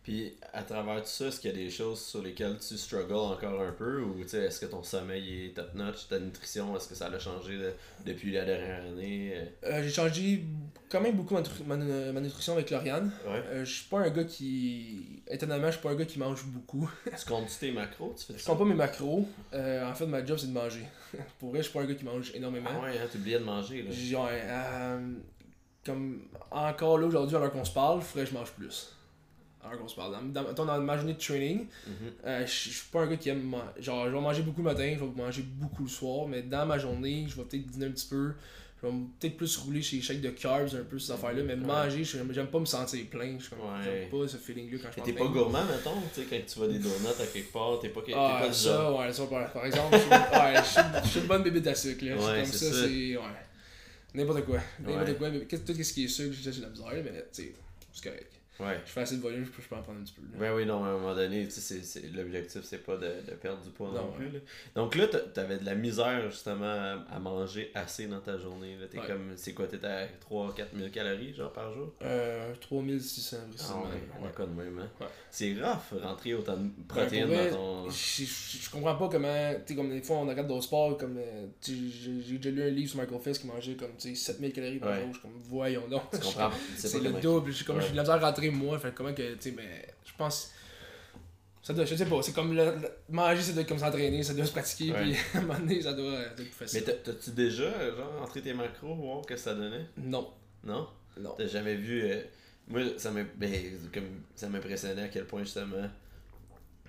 puis 0.07 0.31
à 0.53 0.63
travers 0.63 1.01
tout 1.01 1.09
ça, 1.09 1.25
est-ce 1.25 1.41
qu'il 1.41 1.51
y 1.51 1.53
a 1.53 1.57
des 1.57 1.69
choses 1.69 1.99
sur 1.99 2.21
lesquelles 2.21 2.57
tu 2.65 2.77
struggles 2.77 3.13
encore 3.13 3.61
un 3.61 3.73
peu? 3.73 4.01
Ou 4.01 4.21
est-ce 4.21 4.61
que 4.61 4.65
ton 4.65 4.81
sommeil 4.81 5.47
est 5.47 5.49
top 5.49 5.75
notch, 5.75 6.07
ta 6.07 6.17
nutrition, 6.17 6.77
est-ce 6.77 6.87
que 6.87 6.95
ça 6.95 7.07
a 7.07 7.19
changé 7.19 7.59
depuis 8.05 8.31
la 8.31 8.45
dernière 8.45 8.85
année? 8.85 9.33
Euh, 9.65 9.83
J'ai 9.83 9.89
changé 9.89 10.45
quand 10.87 11.01
même 11.01 11.17
beaucoup 11.17 11.35
ma, 11.65 11.75
ma, 11.75 12.21
nutrition 12.21 12.53
avec 12.53 12.69
Lauriane. 12.69 13.11
Ouais. 13.25 13.43
Euh, 13.47 13.65
je 13.65 13.73
suis 13.73 13.89
pas 13.89 13.99
un 13.99 14.09
gars 14.09 14.23
qui. 14.23 15.23
Étonnamment, 15.27 15.67
je 15.67 15.71
suis 15.73 15.81
pas 15.81 15.89
un 15.89 15.95
gars 15.95 16.05
qui 16.05 16.19
mange 16.19 16.45
beaucoup. 16.45 16.89
tu 17.05 17.25
comptes 17.25 17.59
tes 17.59 17.73
macros? 17.73 18.15
Tu 18.17 18.31
fais 18.31 18.39
Je 18.39 18.45
compte 18.45 18.59
pas 18.59 18.63
mes 18.63 18.75
macros. 18.75 19.27
Euh, 19.53 19.91
en 19.91 19.93
fait, 19.93 20.05
ma 20.05 20.25
job 20.25 20.37
c'est 20.37 20.47
de 20.47 20.53
manger. 20.53 20.85
Pour 21.37 21.49
vrai, 21.49 21.59
je 21.59 21.63
suis 21.63 21.73
pas 21.73 21.81
un 21.81 21.85
gars 21.85 21.95
qui 21.95 22.05
mange 22.05 22.31
énormément. 22.33 22.69
Ah 22.73 22.85
ouais, 22.85 22.97
hein, 22.97 23.09
oubliais 23.13 23.39
de 23.39 23.43
manger 23.43 23.81
là. 23.83 23.91
Genre, 23.91 24.29
comme 25.85 26.29
encore 26.49 26.97
là 26.97 27.07
aujourd'hui, 27.07 27.35
alors 27.35 27.51
qu'on 27.51 27.65
se 27.65 27.73
parle, 27.73 27.99
il 27.99 28.05
faudrait 28.05 28.23
que 28.23 28.31
je 28.31 28.37
mange 28.37 28.51
plus 28.53 28.96
qu'on 29.75 29.87
se 29.87 29.95
parle. 29.95 30.15
Dans, 30.31 30.53
dans, 30.53 30.81
ma 30.81 30.97
journée 30.97 31.13
de 31.13 31.19
training, 31.19 31.67
mhm. 31.87 31.93
euh, 32.25 32.45
je 32.45 32.51
suis 32.51 32.89
pas 32.91 33.01
un 33.01 33.07
gars 33.07 33.17
qui 33.17 33.29
aime. 33.29 33.55
Genre, 33.79 34.05
je 34.05 34.11
vais 34.11 34.21
manger 34.21 34.41
beaucoup 34.43 34.61
le 34.61 34.65
matin, 34.65 34.95
je 34.97 35.03
vais 35.03 35.23
manger 35.23 35.43
beaucoup 35.43 35.83
le 35.83 35.89
soir, 35.89 36.27
mais 36.27 36.41
dans 36.43 36.65
ma 36.65 36.77
journée, 36.77 37.25
je 37.27 37.35
vais 37.35 37.43
peut-être 37.43 37.67
dîner 37.67 37.87
un 37.87 37.91
petit 37.91 38.07
peu. 38.07 38.33
Je 38.81 38.87
vais 38.87 38.93
peut-être 39.19 39.37
plus 39.37 39.57
rouler 39.57 39.81
chez 39.81 39.99
shake 40.01 40.21
de 40.21 40.29
carbs, 40.29 40.75
un 40.75 40.83
peu 40.83 40.99
ces 40.99 41.11
affaires-là, 41.11 41.41
mais 41.41 41.55
manger, 41.55 42.03
j'aime 42.03 42.47
pas 42.47 42.59
me 42.59 42.65
sentir 42.65 43.03
plein. 43.09 43.37
J'aime 43.39 44.09
pas 44.09 44.27
ce 44.27 44.37
feeling-là 44.37 44.77
quand 44.83 44.89
je 44.95 45.03
T'es 45.03 45.13
pas 45.13 45.25
gourmand, 45.25 45.65
mettons, 45.65 45.99
tu 46.13 46.21
sais, 46.21 46.27
quand 46.29 46.45
tu 46.45 46.59
vois 46.59 46.67
des 46.67 46.79
donuts 46.79 47.07
à 47.19 47.25
quelque 47.25 47.51
part, 47.51 47.79
t'es 47.79 47.89
pas, 47.89 48.01
t'es 48.01 48.13
ah, 48.15 48.41
pas 48.43 48.53
ça, 48.53 48.93
ouais, 48.93 49.11
ça, 49.11 49.25
par, 49.25 49.51
par 49.51 49.65
exemple, 49.65 49.97
je 51.03 51.09
suis 51.09 51.19
une 51.21 51.25
bonne 51.25 51.43
bébé 51.43 51.61
d'acide, 51.61 51.99
là. 52.03 52.15
Ouais, 52.15 52.43
comme 52.43 52.45
ça, 52.45 52.71
c'est. 52.71 53.17
Ouais. 53.17 53.23
N'importe 54.13 54.45
quoi. 54.45 54.59
N'importe 54.79 55.17
quoi, 55.17 55.29
mais 55.31 55.39
tout 55.39 55.73
ce 55.73 55.93
qui 55.93 56.05
est 56.05 56.07
sucre, 56.07 56.35
j'ai 56.39 56.51
de 56.51 56.61
la 56.61 56.69
misère, 56.69 57.03
mais 57.03 57.25
tu 57.33 57.43
sais, 57.43 57.53
c'est 57.93 58.03
correct. 58.03 58.36
Ouais. 58.59 58.79
Je 58.85 58.91
fais 58.91 59.01
assez 59.01 59.17
de 59.17 59.21
volume, 59.21 59.45
je 59.45 59.51
peux, 59.51 59.61
je 59.61 59.67
peux 59.67 59.75
en 59.75 59.81
prendre 59.81 59.99
un 59.99 60.03
petit 60.03 60.13
peu. 60.13 60.21
Ben 60.37 60.53
oui, 60.55 60.65
non, 60.65 60.83
à 60.83 60.87
un 60.87 60.93
moment 60.93 61.15
donné, 61.15 61.47
l'objectif, 62.15 62.61
c'est 62.63 62.83
pas 62.83 62.97
de, 62.97 63.21
de, 63.25 63.35
perdre 63.35 63.61
du 63.61 63.69
poids 63.69 63.91
non, 63.93 64.11
plus. 64.11 64.29
Là. 64.29 64.39
Donc 64.75 64.95
là, 64.95 65.07
t'avais 65.07 65.57
de 65.57 65.65
la 65.65 65.75
misère 65.75 66.29
justement 66.29 67.03
à, 67.09 67.19
manger 67.19 67.71
assez 67.75 68.07
dans 68.07 68.19
ta 68.19 68.37
journée. 68.37 68.77
T'es 68.89 68.97
comme, 68.97 69.33
c'est 69.35 69.53
quoi, 69.53 69.67
t'es 69.67 69.83
à 69.85 70.05
3-4 70.29 70.53
000 70.75 70.89
calories 70.89 71.33
genre 71.33 71.53
par 71.53 71.73
jour? 71.73 71.93
Euh, 72.01 72.53
3600 72.61 73.37
Ah 73.59 73.75
ouais, 73.77 74.27
ouais. 74.27 74.47
de 74.47 74.51
même. 74.51 74.79
Hein? 74.79 75.07
C'est 75.29 75.51
grave 75.51 75.81
rentrer 76.01 76.33
autant 76.33 76.57
de 76.57 76.69
protéines 76.87 77.29
dans 77.29 77.55
ton. 77.55 77.89
Je 77.89 78.69
comprends 78.71 78.95
pas 78.95 79.09
comment, 79.09 79.53
tu 79.65 79.75
comme 79.75 79.89
des 79.89 80.01
fois 80.01 80.17
on 80.17 80.27
regarde 80.27 80.47
d'autres 80.47 80.63
sports, 80.63 80.97
comme 80.97 81.17
euh, 81.17 81.47
j'ai 81.61 82.37
déjà 82.37 82.49
lu 82.49 82.63
un 82.63 82.69
livre 82.69 82.89
sur 82.89 82.99
Michael 82.99 83.19
Phelps 83.19 83.39
qui 83.39 83.47
mangeait 83.47 83.75
comme 83.75 83.91
7000 83.97 84.53
calories 84.53 84.79
par 84.79 84.95
jour. 84.95 85.07
Je 85.07 85.13
suis 85.13 85.21
comme, 85.21 85.37
voyons 85.49 85.87
donc. 85.87 86.01
Tu 86.11 86.19
comprends 86.19 86.51
C'est 86.77 86.99
le 87.01 87.11
double. 87.13 87.51
J'ai 87.51 87.65
comme, 87.65 87.79
la 87.79 88.01
misère 88.01 88.15
à 88.15 88.19
rentrer 88.19 88.46
moi. 88.49 88.79
Fait 88.79 88.93
comment 88.93 89.13
que, 89.13 89.33
tu 89.35 89.41
sais, 89.41 89.51
mais 89.55 89.87
je 90.05 90.11
pense. 90.17 90.53
Ça 91.63 91.73
doit, 91.73 91.83
je 91.83 91.95
sais 91.95 92.05
pas, 92.05 92.21
c'est 92.21 92.31
comme 92.31 92.55
le, 92.55 92.75
manger, 93.09 93.41
ça 93.41 93.51
doit 93.51 93.61
être 93.61 93.67
comme 93.67 93.77
s'entraîner, 93.77 94.23
ça 94.23 94.33
doit 94.33 94.45
se 94.45 94.53
pratiquer, 94.53 94.93
puis 94.93 95.15
à 95.33 95.39
un 95.39 95.41
moment 95.41 95.59
donné, 95.59 95.81
ça 95.81 95.91
doit, 95.91 96.21
être 96.21 96.35
plus 96.35 96.45
facile. 96.45 96.83
Mais 96.87 96.93
t'as-tu 96.93 97.31
déjà, 97.31 97.93
genre, 97.93 98.21
entré 98.21 98.41
tes 98.41 98.53
macros, 98.53 98.95
voir 98.95 99.25
que 99.25 99.35
ça 99.35 99.53
donnait? 99.53 99.85
Non. 99.97 100.29
Non? 100.63 100.87
Non. 101.19 101.35
T'as 101.37 101.47
jamais 101.47 101.75
vu. 101.75 102.03
Euh, 102.03 102.21
moi, 102.69 102.81
ça 102.97 103.11
ben, 103.11 103.51
m'impressionnait 104.49 105.03
à 105.03 105.07
quel 105.09 105.25
point, 105.25 105.43
justement, 105.43 105.89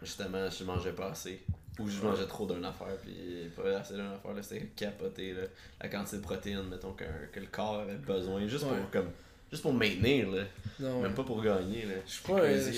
justement, 0.03 0.49
je 0.49 0.65
mangeais 0.65 0.93
pas 0.93 1.11
assez. 1.11 1.41
Ou 1.79 1.89
je 1.89 2.01
mangeais 2.01 2.27
trop 2.27 2.47
d'une 2.47 2.65
affaire, 2.65 2.97
puis 3.03 3.51
pas 3.55 3.79
assez 3.79 3.95
d'une 3.95 4.07
affaire, 4.07 4.33
c'était 4.43 4.67
capoté, 4.75 5.33
là, 5.33 5.43
la 5.81 5.89
quantité 5.89 6.17
de 6.17 6.23
protéines, 6.23 6.69
mettons, 6.69 6.93
que, 6.93 7.05
que 7.33 7.39
le 7.39 7.47
corps 7.47 7.81
avait 7.81 7.95
besoin, 7.95 8.47
juste 8.49 8.65
pour, 8.65 8.91
comme 8.91 9.11
juste 9.51 9.63
pour 9.63 9.73
maintenir, 9.73 10.31
là. 10.31 10.45
Non, 10.81 11.03
Même 11.03 11.15
pas 11.15 11.25
pour 11.25 11.43
gagner, 11.43 11.85
là. 11.87 11.95
Je 12.07 12.13
suis 12.13 12.23
pas, 12.23 12.39
Crazy, 12.41 12.73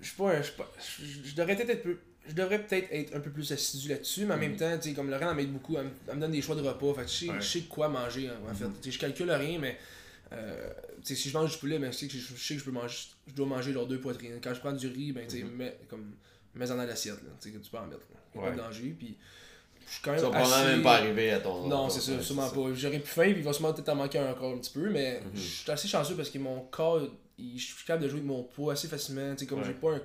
je- 0.00 0.04
suis 0.04 0.16
pas, 0.16 0.42
je 1.26 1.34
devrais 1.34 1.56
peut-être 1.56 1.70
être 1.70 1.82
peu- 1.82 1.98
je 2.28 2.32
devrais 2.34 2.62
peut-être 2.64 2.88
être 2.90 3.14
un 3.16 3.20
peu 3.20 3.30
plus 3.30 3.50
assidu 3.52 3.88
là-dessus, 3.88 4.24
mais 4.24 4.34
en 4.34 4.38
même 4.38 4.56
temps, 4.56 4.76
tu 4.78 4.88
sais, 4.90 4.94
comme 4.94 5.10
Laurent 5.10 5.30
elle 5.30 5.36
m'aide 5.36 5.52
beaucoup, 5.52 5.76
elle, 5.76 5.84
me- 5.84 5.90
elle 6.08 6.16
me 6.16 6.20
donne 6.22 6.32
des 6.32 6.40
choix 6.42 6.56
de 6.56 6.62
repas, 6.62 6.94
fait 6.94 7.02
que 7.02 7.08
je 7.08 7.12
sais, 7.14 7.28
Ouais. 7.30 7.40
je 7.40 7.46
sais 7.46 7.60
quoi 7.62 7.88
manger 7.88 8.28
hein, 8.28 8.38
en 8.50 8.54
fait. 8.54 8.64
Sais, 8.82 8.90
je 8.90 8.98
calcule 8.98 9.30
rien, 9.30 9.58
mais 9.58 9.76
euh, 10.32 10.70
si 11.02 11.14
je 11.16 11.36
mange 11.36 11.52
du 11.52 11.58
poulet, 11.58 11.78
ben, 11.78 11.92
je 11.92 11.96
sais 11.98 12.06
que 12.08 12.14
je, 12.14 12.18
je 12.34 12.42
sais 12.42 12.54
que 12.54 12.60
je 12.60 12.64
peux 12.64 12.70
manger, 12.70 13.08
je 13.28 13.34
dois 13.34 13.46
manger 13.46 13.72
leurs 13.72 13.86
deux 13.86 14.00
poitrines. 14.00 14.40
Quand 14.42 14.54
je 14.54 14.60
prends 14.60 14.72
du 14.72 14.86
riz, 14.88 15.12
ben, 15.12 15.26
tu 15.26 15.38
sais, 15.38 15.44
mets, 15.44 15.76
comme, 15.88 16.12
mets 16.54 16.70
en 16.70 16.76
dans 16.76 16.84
l'assiette, 16.84 17.22
là, 17.22 17.30
tu 17.40 17.50
sais, 17.50 17.54
que 17.56 17.62
tu 17.62 17.70
peux 17.70 17.76
en 17.78 17.86
mettre. 17.86 18.06
là. 18.12 18.40
Ouais. 18.40 18.48
Pas 18.48 18.56
de 18.56 18.56
danger, 18.62 18.94
puis 18.98 19.16
je 19.86 19.92
suis 19.92 20.02
quand 20.02 20.12
même 20.12 20.20
Ça 20.20 20.28
va 20.30 20.40
assez- 20.40 20.66
même 20.66 20.82
pas 20.82 20.96
arriver 20.96 21.30
à 21.32 21.40
ton. 21.40 21.66
non, 21.68 21.88
c'est 21.88 22.00
ça, 22.00 22.12
ouais, 22.12 22.22
sûrement 22.22 22.48
pas. 22.48 22.74
J'aurais 22.74 22.98
plus 22.98 23.08
faim, 23.12 23.22
puis 23.30 23.38
il 23.38 23.42
va 23.42 23.52
sûrement 23.52 23.72
peut-être 23.72 23.88
en 23.90 23.94
manquer 23.96 24.18
un 24.18 24.30
encore 24.30 24.52
un 24.52 24.58
petit 24.58 24.72
peu, 24.72 24.88
mais 24.90 25.20
Mhm. 25.20 25.30
je 25.34 25.40
suis 25.40 25.70
assez 25.70 25.88
chanceux 25.88 26.14
parce 26.14 26.30
que 26.30 26.38
mon 26.38 26.60
corps, 26.70 27.00
il- 27.38 27.58
je 27.58 27.64
suis 27.74 27.84
capable 27.84 28.04
de 28.04 28.08
jouer 28.08 28.18
avec 28.20 28.28
mon 28.28 28.42
poids 28.44 28.72
assez 28.74 28.88
facilement. 28.88 29.34
Comme 29.48 29.60
Ouais. 29.60 29.64
j'ai 29.66 29.72
pas 29.74 29.92
un. 29.94 30.00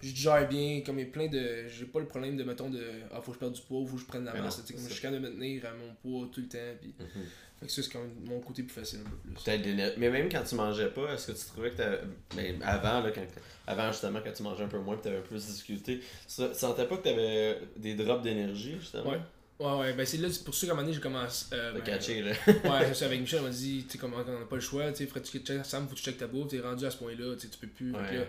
Je 0.00 0.14
gère 0.14 0.48
bien, 0.48 0.82
comme 0.86 1.00
il 1.00 1.06
y 1.06 1.08
a 1.08 1.10
plein 1.10 1.26
de. 1.26 1.66
J'ai 1.66 1.86
pas 1.86 1.98
le 1.98 2.06
problème 2.06 2.36
de, 2.36 2.44
mettons, 2.44 2.70
de. 2.70 2.80
Ah, 3.12 3.20
faut 3.20 3.32
que 3.32 3.34
je 3.34 3.40
perde 3.40 3.52
du 3.54 3.60
poids, 3.62 3.84
faut 3.84 3.96
que 3.96 4.00
je 4.00 4.06
prenne 4.06 4.20
de 4.22 4.26
la 4.26 4.40
masse. 4.40 4.56
comme 4.70 4.76
je 4.88 4.92
suis 4.92 5.02
capable 5.02 5.22
de 5.22 5.28
me 5.28 5.34
tenir 5.34 5.64
à 5.66 5.70
mon 5.74 5.92
poids 5.94 6.28
tout 6.32 6.40
le 6.40 6.46
temps, 6.48 6.58
puis. 6.80 6.94
Mhm. 6.98 7.24
Fait 7.60 7.66
que 7.66 7.72
ça, 7.72 7.82
c'est 7.82 7.90
quand 7.90 7.98
même 8.00 8.14
mon 8.24 8.38
côté 8.40 8.62
plus 8.62 8.72
facile 8.74 9.00
un 9.04 9.10
peu 9.10 9.16
plus. 9.16 9.58
Des- 9.74 9.92
Mais 9.96 10.10
même 10.10 10.28
quand 10.30 10.42
tu 10.44 10.54
mangeais 10.54 10.90
pas, 10.90 11.12
est-ce 11.12 11.26
que 11.32 11.32
tu 11.36 11.44
trouvais 11.46 11.70
que 11.70 11.76
t'avais. 11.76 12.00
Mais 12.36 12.54
avant, 12.62 13.00
là, 13.00 13.10
quand... 13.10 13.22
avant 13.66 13.90
justement, 13.90 14.20
quand 14.24 14.32
tu 14.32 14.42
mangeais 14.44 14.64
un 14.64 14.68
peu 14.68 14.78
moins, 14.78 14.96
tu 14.96 15.02
t'avais 15.02 15.16
un 15.18 15.20
peu 15.22 15.28
plus 15.28 15.46
de 15.46 15.52
difficulté, 15.52 16.00
tu 16.00 16.42
sentais 16.54 16.86
pas 16.86 16.96
que 16.96 17.02
t'avais 17.02 17.58
des 17.76 17.94
drops 17.94 18.22
d'énergie, 18.22 18.76
justement? 18.78 19.10
Ouais. 19.10 19.18
Ouais, 19.58 19.76
ouais, 19.80 19.92
ben 19.92 20.06
c'est 20.06 20.18
là, 20.18 20.28
pour 20.44 20.54
ça 20.54 20.66
qu'à 20.66 20.72
un 20.72 20.76
moment 20.76 20.84
donné, 20.86 20.94
j'ai 20.94 21.02
commencé. 21.02 21.46
Euh, 21.52 21.72
ben, 21.72 21.82
catché, 21.82 22.22
là. 22.22 22.30
Ouais, 22.46 22.86
c'est 22.86 22.94
ça, 22.94 23.06
avec 23.06 23.20
Michel, 23.20 23.40
on 23.40 23.44
m'a 23.44 23.50
dit, 23.50 23.84
tu 23.86 23.92
sais, 23.92 23.98
comme 23.98 24.14
on 24.14 24.18
n'a 24.18 24.46
pas 24.46 24.54
le 24.54 24.60
choix, 24.60 24.92
tu 24.92 25.04
sais, 25.04 25.06
que 25.10 25.18
tu 25.18 25.38
check, 25.40 25.66
Sam, 25.66 25.88
faut 25.88 25.94
que 25.94 25.98
tu 25.98 26.04
check 26.04 26.16
ta 26.16 26.28
bouffe, 26.28 26.46
t'es 26.46 26.60
rendu 26.60 26.86
à 26.86 26.90
ce 26.92 26.96
point-là, 26.98 27.34
tu 27.34 27.40
sais, 27.40 27.48
tu 27.48 27.58
peux 27.58 27.66
plus. 27.66 27.92
Ouais. 27.92 28.18
là, 28.18 28.24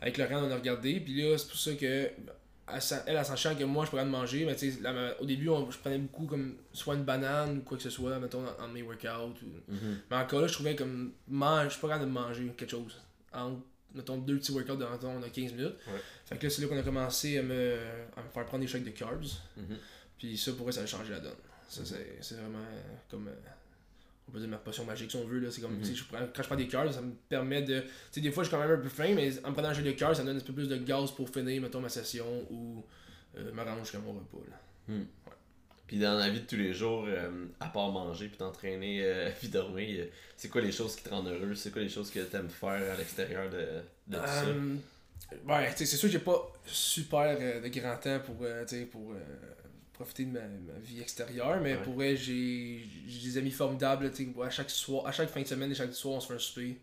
avec 0.00 0.16
Laurent, 0.16 0.42
on 0.46 0.50
a 0.50 0.54
regardé, 0.56 0.98
puis 1.00 1.20
là, 1.20 1.36
c'est 1.36 1.48
pour 1.48 1.58
ça 1.58 1.74
que, 1.74 2.10
elle, 2.74 3.16
elle, 3.16 3.24
s'en 3.24 3.54
que 3.54 3.64
moi, 3.64 3.84
je 3.84 3.90
pourrais 3.90 4.04
me 4.04 4.10
manger, 4.10 4.44
mais 4.44 4.54
tu 4.56 4.70
sais, 4.72 4.78
au 5.20 5.24
début, 5.26 5.48
on- 5.48 5.70
je 5.70 5.78
prenais 5.78 5.98
beaucoup 5.98 6.26
comme 6.26 6.56
soit 6.72 6.94
une 6.94 7.04
banane 7.04 7.58
ou 7.58 7.60
quoi 7.62 7.76
que 7.76 7.82
ce 7.82 7.90
soit, 7.90 8.18
mettons, 8.18 8.42
dans, 8.42 8.56
dans 8.56 8.68
mes 8.68 8.82
workouts. 8.82 9.36
Ou... 9.44 9.72
Mhm. 9.72 10.00
Mais 10.10 10.16
encore 10.16 10.40
là, 10.42 10.46
je 10.46 10.52
trouvais 10.54 10.74
comme, 10.76 11.12
mange, 11.28 11.64
je 11.66 11.70
suis 11.70 11.80
pas 11.80 11.88
capable 11.88 12.06
de 12.06 12.10
manger 12.12 12.52
quelque 12.56 12.70
chose. 12.70 13.00
En, 13.32 13.58
mettons, 13.94 14.18
deux 14.18 14.38
petits 14.38 14.52
workouts 14.52 14.76
de, 14.76 14.84
mettons, 14.84 15.10
on 15.18 15.22
a 15.22 15.28
15 15.28 15.52
minutes. 15.52 15.76
Ouais. 15.86 16.00
Fait 16.26 16.36
que 16.38 16.44
là, 16.46 16.50
c'est 16.50 16.62
là 16.62 16.68
qu'on 16.68 16.78
a 16.78 16.82
commencé 16.82 17.38
à 17.38 17.42
me, 17.42 17.76
à 18.16 18.22
me 18.22 18.28
faire 18.32 18.46
prendre 18.46 18.62
des 18.62 18.68
chèques 18.68 18.84
de 18.84 18.90
carbs. 18.90 19.24
Mhm. 19.56 19.76
Puis 20.18 20.36
ça, 20.38 20.52
pour 20.52 20.64
vrai, 20.64 20.72
ça 20.72 20.82
a 20.82 20.86
changé 20.86 21.10
la 21.12 21.20
donne. 21.20 21.32
Ça, 21.68 21.82
c'est 21.84 22.18
c'est 22.20 22.34
vraiment 22.34 22.64
comme. 23.10 23.28
euh, 23.28 23.32
on 24.30 24.32
peut 24.32 24.38
dire 24.40 24.48
ma 24.48 24.56
potion 24.58 24.84
magique 24.84 25.10
si 25.10 25.16
on 25.16 25.24
veut. 25.26 25.40
là 25.40 25.50
C'est 25.50 25.60
comme. 25.60 25.82
Sais, 25.84 25.94
je 25.94 26.04
prends- 26.04 26.18
quand 26.34 26.42
je 26.42 26.46
prends 26.46 26.56
des 26.56 26.68
carbs, 26.68 26.92
ça 26.92 27.02
me 27.02 27.12
permet 27.28 27.62
de. 27.62 27.80
Tu 27.80 27.86
sais, 28.12 28.20
des 28.20 28.30
fois, 28.30 28.44
je 28.44 28.48
suis 28.48 28.56
quand 28.56 28.62
même 28.62 28.70
un 28.78 28.80
peu 28.82 28.88
faim, 28.88 29.12
mais 29.14 29.30
en 29.44 29.52
prenant 29.52 29.68
un 29.68 29.72
jet 29.74 29.82
de 29.82 29.90
carbs, 29.92 30.14
ça 30.14 30.22
me 30.22 30.28
donne 30.28 30.36
un 30.36 30.40
peu 30.40 30.52
plus 30.52 30.68
de 30.68 30.76
gaz 30.76 31.10
pour 31.10 31.28
finir, 31.28 31.60
mettons, 31.60 31.80
ma 31.80 31.88
session 31.88 32.26
ou 32.50 32.84
euh, 33.36 33.52
m'arrange 33.52 33.80
jusqu'à 33.80 33.98
mon 33.98 34.12
repas. 34.12 34.38
Là. 34.48 34.94
Puis 35.86 35.98
dans 35.98 36.14
la 36.14 36.28
vie 36.30 36.40
de 36.40 36.46
tous 36.46 36.56
les 36.56 36.72
jours, 36.72 37.04
euh, 37.08 37.46
à 37.58 37.66
part 37.68 37.90
manger 37.90 38.28
puis 38.28 38.36
t'entraîner 38.38 39.00
euh, 39.02 39.28
puis 39.38 39.48
dormir, 39.48 39.88
euh, 40.00 40.06
c'est 40.36 40.48
quoi 40.48 40.60
les 40.60 40.70
choses 40.72 40.94
qui 40.94 41.02
te 41.02 41.08
rendent 41.10 41.28
heureux? 41.28 41.54
C'est 41.56 41.72
quoi 41.72 41.82
les 41.82 41.88
choses 41.88 42.10
que 42.10 42.20
t'aimes 42.20 42.48
faire 42.48 42.92
à 42.92 42.96
l'extérieur 42.96 43.50
de, 43.50 43.58
de 44.06 44.16
tout 44.16 44.24
ça? 44.26 44.44
Euh, 44.46 44.76
ouais, 45.48 45.70
tu 45.72 45.78
sais, 45.78 45.86
c'est 45.86 45.96
sûr 45.96 46.08
que 46.08 46.12
j'ai 46.12 46.20
pas 46.20 46.52
super 46.64 47.36
de 47.60 47.68
grand 47.68 47.96
temps 47.96 48.20
pour, 48.20 48.36
tu 48.68 48.68
sais, 48.68 48.84
pour 48.86 49.12
profiter 50.04 50.24
de 50.24 50.30
ma, 50.32 50.40
ma 50.40 50.78
vie 50.80 51.00
extérieure, 51.00 51.60
mais 51.60 51.74
Ouais. 51.76 51.82
pour 51.82 51.94
vrai, 51.94 52.16
j'ai 52.16 52.84
des 53.06 53.38
amis 53.38 53.50
formidables. 53.50 54.10
À 54.42 54.50
chaque, 54.50 54.70
soir, 54.70 55.06
à 55.06 55.12
chaque 55.12 55.28
fin 55.28 55.42
de 55.42 55.46
semaine 55.46 55.70
et 55.70 55.74
chaque 55.74 55.92
soir, 55.94 56.14
on 56.16 56.20
se 56.20 56.28
fait 56.28 56.34
un 56.34 56.38
souper. 56.38 56.78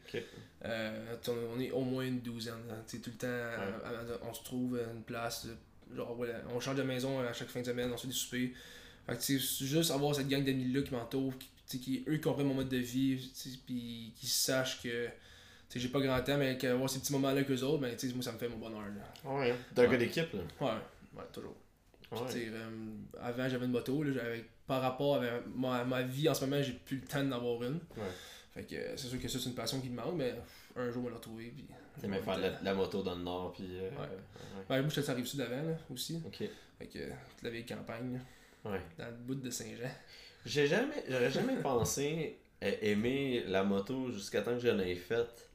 Euh, 0.66 1.16
on 1.56 1.60
est 1.60 1.72
au 1.72 1.82
moins 1.82 2.06
une 2.06 2.20
douzaine. 2.22 2.54
hein, 2.70 2.84
tout 2.90 2.98
le 3.06 3.12
temps, 3.14 4.18
on 4.30 4.34
se 4.34 4.44
trouve 4.44 4.78
à 4.80 4.92
une 4.94 5.02
place. 5.04 5.46
euh, 5.48 5.96
Genre, 5.96 6.14
voilà, 6.16 6.34
on 6.54 6.60
change 6.60 6.76
de 6.76 6.84
maison 6.84 7.20
à 7.22 7.32
chaque 7.32 7.48
fin 7.48 7.62
de 7.62 7.66
semaine, 7.66 7.90
on 7.92 7.96
se 7.98 8.02
fait 8.04 8.08
des 8.10 8.14
soupers. 8.14 8.52
Fait 9.08 9.18
que, 9.18 9.38
juste 9.66 9.90
avoir 9.92 10.14
cette 10.14 10.28
gang 10.28 10.44
d'amis-là 10.44 10.82
qui 10.82 10.92
m'entourent, 10.94 11.34
qui, 11.66 11.80
qui, 11.80 12.04
eux, 12.10 12.18
comprennent 12.20 12.48
mon 12.48 12.56
mode 12.56 12.68
de 12.70 12.78
vie, 12.78 13.32
puis 13.66 14.12
qui 14.16 14.28
sachent 14.28 14.82
que 14.84 15.08
j'ai 15.74 15.88
pas 15.90 16.02
grand 16.02 16.22
temps, 16.22 16.38
mais 16.38 16.58
qu'avoir 16.58 16.90
ces 16.90 17.00
petits 17.00 17.14
moments-là 17.14 17.34
avec 17.36 17.50
eux 17.52 17.62
autres, 17.64 17.80
ben, 17.80 17.96
tu 17.96 18.08
sais, 18.10 18.14
moi, 18.14 18.22
ça 18.24 18.34
me 18.34 18.38
fait 18.38 18.50
mon 18.50 18.58
bonheur. 18.58 18.82
Là. 18.82 19.32
Ouais, 19.32 19.56
t'es 19.74 19.82
un 19.82 19.86
Ouais. 19.86 19.92
gars 19.92 19.98
d'équipe, 19.98 20.34
là. 20.34 20.40
Ouais, 20.60 20.74
ouais, 21.16 21.24
toujours. 21.32 21.56
Ouais. 22.12 22.20
Euh, 22.36 22.70
avant, 23.22 23.50
j'avais 23.50 23.66
une 23.66 23.72
moto, 23.72 24.02
là, 24.04 24.22
par 24.66 24.82
rapport 24.82 25.16
à 25.22 25.22
ma, 25.56 25.84
ma 25.84 26.02
vie 26.04 26.30
en 26.30 26.34
ce 26.34 26.46
moment, 26.46 26.62
j'ai 26.62 26.74
plus 26.74 26.98
le 26.98 27.06
temps 27.08 27.24
d'en 27.24 27.36
avoir 27.38 27.64
une. 27.64 27.80
Ouais. 27.98 28.04
Fait 28.54 28.64
que 28.64 28.76
euh, 28.76 28.96
c'est 28.98 29.08
sûr 29.08 29.20
que 29.22 29.28
ça, 29.28 29.40
c'est 29.40 29.50
une 29.50 29.56
passion 29.56 29.80
qui 29.82 29.90
me 29.90 29.96
manque, 29.96 30.16
mais 30.16 30.34
un 30.76 30.90
jour, 30.92 31.02
on 31.02 31.06
va 31.06 31.10
la 31.12 31.16
retrouver. 31.18 31.52
Puis, 31.56 31.66
T'aimais 32.00 32.20
faire 32.22 32.38
la, 32.38 32.52
la 32.62 32.74
moto 32.74 33.02
dans 33.02 33.16
le 33.16 33.24
nord, 33.24 33.54
puis. 33.54 33.66
euh, 33.72 33.90
Ouais. 33.90 33.98
ouais. 33.98 34.08
Ouais, 34.70 34.80
moi, 34.82 34.90
j'étais 34.90 35.02
sur 35.02 35.12
la 35.12 35.18
Rive-Sud 35.18 35.42
avant, 35.42 35.64
là, 35.64 35.78
aussi. 35.92 36.22
Ok. 36.26 36.38
Fait 36.80 36.86
que 36.88 37.00
toute 37.00 37.42
la 37.44 37.50
vieille 37.50 37.66
campagne, 37.66 38.14
là, 38.66 38.72
Ouais. 38.72 38.82
dans 38.98 39.06
le 39.08 39.12
bout 39.14 39.36
de 39.36 39.50
Saint-Jean. 39.50 39.90
J'ai 40.46 40.68
jamais, 40.68 41.04
j'aurais 41.10 41.32
jamais 41.32 41.56
pensé 41.62 42.38
à 42.62 42.68
aimer 42.70 43.44
la 43.48 43.64
moto 43.64 44.12
jusqu'à 44.12 44.42
temps 44.42 44.54
que 44.54 44.60
je 44.62 44.70
l'ai 44.70 44.96
faite. 44.96 45.50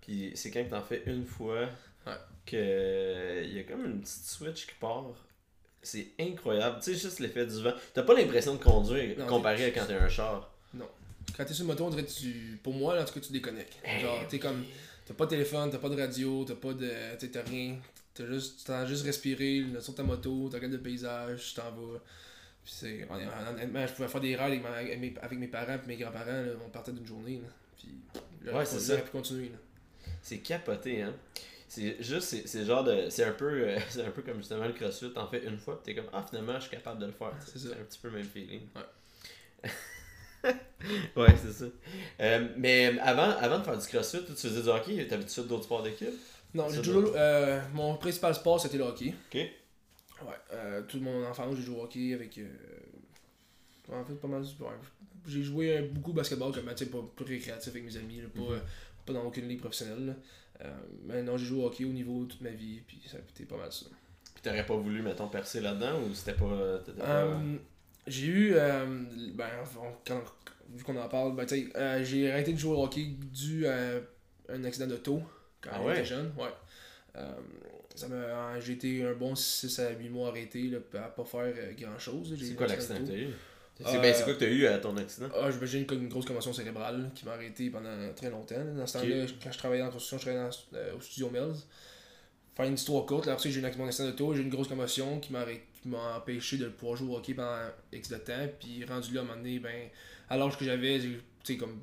Puis 0.00 0.32
c'est 0.34 0.50
quand 0.50 0.64
t'en 0.68 0.82
fais 0.82 1.02
une 1.06 1.24
fois 1.24 1.68
Ouais. 2.06 2.12
que 2.46 3.42
il 3.44 3.54
y 3.54 3.58
a 3.60 3.62
comme 3.64 3.84
une 3.86 4.00
petite 4.00 4.24
switch 4.24 4.66
qui 4.66 4.74
part. 4.80 5.14
C'est 5.84 6.08
incroyable. 6.18 6.78
Tu 6.82 6.94
sais, 6.94 6.98
juste 6.98 7.20
l'effet 7.20 7.46
du 7.46 7.62
vent. 7.62 7.72
T'as 7.92 8.02
pas 8.02 8.14
l'impression 8.14 8.54
de 8.54 8.62
conduire 8.62 9.18
Non, 9.18 9.26
comparé 9.26 9.66
à 9.66 9.70
quand 9.70 9.86
t'es 9.86 9.94
un 9.94 10.08
char. 10.08 10.50
Quand 11.36 11.44
t'es 11.44 11.54
sur 11.54 11.62
une 11.62 11.68
moto, 11.68 11.84
on 11.84 11.90
dirait 11.90 12.04
que 12.04 12.10
tu. 12.10 12.58
Pour 12.62 12.74
moi, 12.74 12.94
là, 12.94 13.02
en 13.02 13.04
tout 13.04 13.14
cas, 13.14 13.20
tu 13.20 13.32
déconnectes. 13.32 13.74
Genre, 14.00 14.26
t'es 14.28 14.38
comme. 14.38 14.64
T'as 15.06 15.14
pas 15.14 15.24
de 15.26 15.30
téléphone, 15.30 15.70
t'as 15.70 15.78
pas 15.78 15.88
de 15.88 16.00
radio, 16.00 16.44
t'as 16.46 16.54
pas 16.54 16.72
de. 16.72 16.88
t'sais, 17.16 17.28
T'as 17.28 17.42
rien. 17.42 17.76
T'as 18.14 18.26
juste. 18.26 18.70
Juste 18.86 19.04
respirer, 19.04 19.60
là, 19.72 19.80
sur 19.80 19.94
ta 19.94 20.02
moto, 20.02 20.48
tu 20.48 20.54
regardes 20.56 20.72
le 20.72 20.80
paysage, 20.80 21.48
tu 21.48 21.54
t'en 21.54 21.70
vas. 21.70 21.98
Puis 22.64 22.72
c'est. 22.76 23.06
Honnêtement, 23.10 23.86
je 23.86 23.92
pouvais 23.92 24.08
faire 24.08 24.20
des 24.20 24.36
rides 24.36 24.62
avec, 24.64 25.00
mes, 25.00 25.14
avec 25.20 25.38
mes 25.38 25.48
parents 25.48 25.74
et 25.74 25.86
mes 25.88 25.96
grands-parents, 25.96 26.24
là, 26.26 26.52
on 26.64 26.70
partait 26.70 26.92
d'une 26.92 27.06
journée. 27.06 27.40
Là. 27.42 27.48
Puis. 27.76 27.88
j'aurais 28.44 28.58
Ouais, 28.58 28.64
c'est 28.66 28.78
ça. 28.80 28.96
pu 28.98 29.10
continuer. 29.10 29.48
Là. 29.48 29.58
C'est 30.22 30.38
capoté, 30.38 31.02
hein. 31.02 31.14
C'est 31.74 31.96
juste, 32.00 32.46
c'est 32.46 32.64
genre 32.64 32.84
de. 32.84 33.08
C'est 33.10 33.24
un 33.24 33.32
peu 33.32 33.46
euh, 33.46 33.78
c'est 33.88 34.04
un 34.04 34.10
peu 34.10 34.22
comme 34.22 34.36
justement 34.38 34.66
le 34.66 34.72
crossfit. 34.72 35.12
T'en 35.12 35.26
fais 35.26 35.44
une 35.44 35.58
fois, 35.58 35.80
t'es 35.82 35.94
comme, 35.94 36.06
ah, 36.12 36.24
finalement, 36.28 36.54
je 36.54 36.60
suis 36.68 36.70
capable 36.70 37.00
de 37.00 37.06
le 37.06 37.12
faire. 37.12 37.32
C'est 37.44 37.58
ça. 37.58 37.68
un 37.70 37.84
petit 37.84 37.98
peu 37.98 38.08
le 38.08 38.18
même 38.18 38.26
feeling. 38.26 38.60
Ouais. 38.76 39.70
ouais, 41.16 41.34
c'est 41.42 41.52
ça. 41.52 41.64
Euh, 42.20 42.48
mais 42.56 42.98
avant, 43.00 43.30
avant 43.40 43.58
de 43.58 43.64
faire 43.64 43.76
du 43.78 43.86
crossfit, 43.86 44.24
tu 44.24 44.32
faisais 44.34 44.62
du 44.62 44.68
hockey, 44.68 45.06
t'avais-tu 45.06 45.40
d'autres 45.42 45.64
sports 45.64 45.82
d'équipe? 45.82 46.08
Non, 46.54 46.68
j'ai 46.68 46.82
toujours. 46.82 47.12
euh, 47.16 47.60
mon 47.72 47.96
principal 47.96 48.34
sport, 48.34 48.60
c'était 48.60 48.78
le 48.78 48.84
hockey. 48.84 49.14
Ok. 49.32 49.40
Ouais, 50.22 50.82
tout 50.88 51.00
mon 51.00 51.24
enfance, 51.26 51.56
j'ai 51.56 51.62
joué 51.62 51.76
au 51.76 51.82
hockey 51.84 52.14
avec. 52.14 52.38
en 53.90 54.04
fait, 54.04 54.14
pas 54.14 54.28
mal. 54.28 54.42
ouais, 54.42 54.68
j'ai 55.26 55.42
joué 55.42 55.80
beaucoup 55.92 56.10
au 56.10 56.14
basketball, 56.14 56.52
comme 56.52 56.66
tu 56.74 56.84
sais, 56.84 56.90
pas 56.90 56.98
plus 57.16 57.24
récréatif 57.24 57.70
avec 57.70 57.84
mes 57.84 57.96
amis, 57.96 58.20
là, 58.20 58.28
pas, 58.32 58.40
Mhm. 58.40 58.60
Pas 59.04 59.12
dans 59.12 59.24
aucune 59.24 59.48
ligue 59.48 59.60
professionnelle. 59.60 60.16
Euh, 60.64 60.70
mais 61.04 61.22
non, 61.22 61.36
j'ai 61.36 61.46
joué 61.46 61.62
au 61.62 61.66
hockey 61.66 61.84
au 61.84 61.88
niveau 61.92 62.24
toute 62.26 62.40
ma 62.40 62.50
vie, 62.50 62.80
puis 62.86 63.00
ça 63.06 63.16
a 63.16 63.20
été 63.20 63.44
pas 63.44 63.56
mal 63.56 63.72
ça. 63.72 63.86
Pis 64.34 64.42
t'aurais 64.42 64.64
pas 64.66 64.76
voulu, 64.76 65.02
mettons, 65.02 65.28
percer 65.28 65.60
là-dedans 65.60 66.00
ou 66.02 66.14
c'était 66.14 66.34
pas. 66.34 66.78
t'étais 66.84 66.98
pas- 67.00 67.24
Euh, 67.24 67.56
j'ai 68.06 68.26
eu. 68.26 68.52
euh, 68.54 68.86
ben, 69.34 69.48
on- 69.80 69.92
quand, 70.06 70.22
vu 70.72 70.84
qu'on 70.84 70.96
en 70.96 71.08
parle, 71.08 71.34
ben, 71.34 71.46
euh, 71.76 72.04
j'ai 72.04 72.30
arrêté 72.30 72.52
de 72.52 72.58
jouer 72.58 72.76
au 72.76 72.84
hockey 72.84 73.06
dû 73.32 73.66
à 73.66 74.00
un 74.48 74.64
accident 74.64 74.86
d'auto 74.86 75.22
quand 75.60 75.70
Ah 75.72 75.80
j'étais 75.88 76.04
jeune. 76.04 76.32
Ouais. 76.38 76.48
Euh, 77.16 77.32
ça 77.94 78.08
j'ai 78.60 78.72
été 78.72 79.04
un 79.04 79.14
bon 79.14 79.34
6 79.36 79.78
à 79.78 79.90
8 79.92 80.08
mois 80.08 80.28
arrêté 80.30 80.62
là, 80.64 80.78
à 80.94 81.08
pas 81.08 81.24
faire 81.24 81.52
grand 81.78 81.98
chose. 81.98 82.34
C'est 82.40 82.54
quoi 82.54 82.66
l'accident 82.66 82.98
que 83.00 83.06
t'as 83.06 83.16
eu? 83.16 83.28
C'est 83.76 83.96
Euh, 83.96 84.00
ben, 84.00 84.14
c'est 84.14 84.24
quoi 84.24 84.34
que 84.34 84.38
t'as 84.38 84.48
eu 84.50 84.66
à 84.66 84.78
ton 84.78 84.96
accident? 84.96 85.28
Ah, 85.34 85.50
j'ai 85.62 85.80
une, 85.80 85.92
une 85.92 86.08
grosse 86.08 86.26
commotion 86.26 86.52
cérébrale 86.52 87.10
qui 87.14 87.24
m'a 87.24 87.32
arrêté 87.32 87.70
pendant 87.70 88.12
très 88.14 88.30
longtemps. 88.30 88.64
Dans 88.76 88.86
ce 88.86 88.98
temps-là, 88.98 89.26
quand 89.42 89.50
je 89.52 89.58
travaillais 89.58 89.82
en 89.82 89.90
construction, 89.90 90.18
je 90.18 90.22
travaillais 90.22 90.48
dans- 90.48 90.78
euh, 90.78 90.96
au 90.96 91.00
studio 91.00 91.28
Mills. 91.30 91.56
Faire 92.54 92.66
une 92.66 92.74
histoire 92.74 93.04
courte, 93.04 93.26
là, 93.26 93.32
après 93.32 93.50
j'ai 93.50 93.58
eu 93.60 93.76
mon 93.76 93.86
accident 93.86 94.08
d'auto, 94.10 94.32
j'ai 94.34 94.40
eu 94.40 94.44
une 94.44 94.50
grosse 94.50 94.68
commotion 94.68 95.18
qui 95.18 95.32
m'a 95.32 96.16
empêché 96.16 96.56
de 96.56 96.68
pouvoir 96.68 96.96
jouer 96.96 97.12
au 97.14 97.16
hockey 97.16 97.34
pendant 97.34 97.58
X 97.92 98.10
de 98.10 98.16
temps. 98.18 98.46
Puis 98.60 98.84
rendu 98.84 99.12
là, 99.12 99.20
à 99.20 99.24
un 99.24 99.26
moment 99.26 99.38
donné, 99.38 99.58
ben, 99.58 99.88
à 100.30 100.36
l'âge 100.36 100.56
que 100.56 100.64
j'avais, 100.64 101.00
comme. 101.58 101.80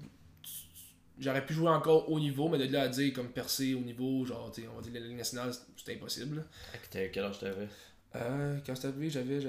J'aurais 1.19 1.45
pu 1.45 1.53
jouer 1.53 1.69
encore 1.69 2.09
haut 2.09 2.19
niveau, 2.19 2.47
mais 2.47 2.57
de 2.57 2.71
là 2.71 2.83
à 2.83 2.87
dire 2.87 3.13
comme 3.13 3.27
percer 3.27 3.73
au 3.75 3.81
niveau, 3.81 4.25
genre, 4.25 4.49
on 4.71 4.75
va 4.75 4.81
dire 4.81 4.93
la 4.93 5.07
Ligue 5.07 5.17
nationale, 5.17 5.51
c'était 5.77 5.95
impossible. 5.95 6.43
Quel 6.89 7.23
âge 7.25 7.37
t'avais? 7.37 7.67
Euh, 8.15 8.57
quand 8.65 8.75
c'est 8.75 8.87
arrivé, 8.87 9.09
j'avais 9.09 9.39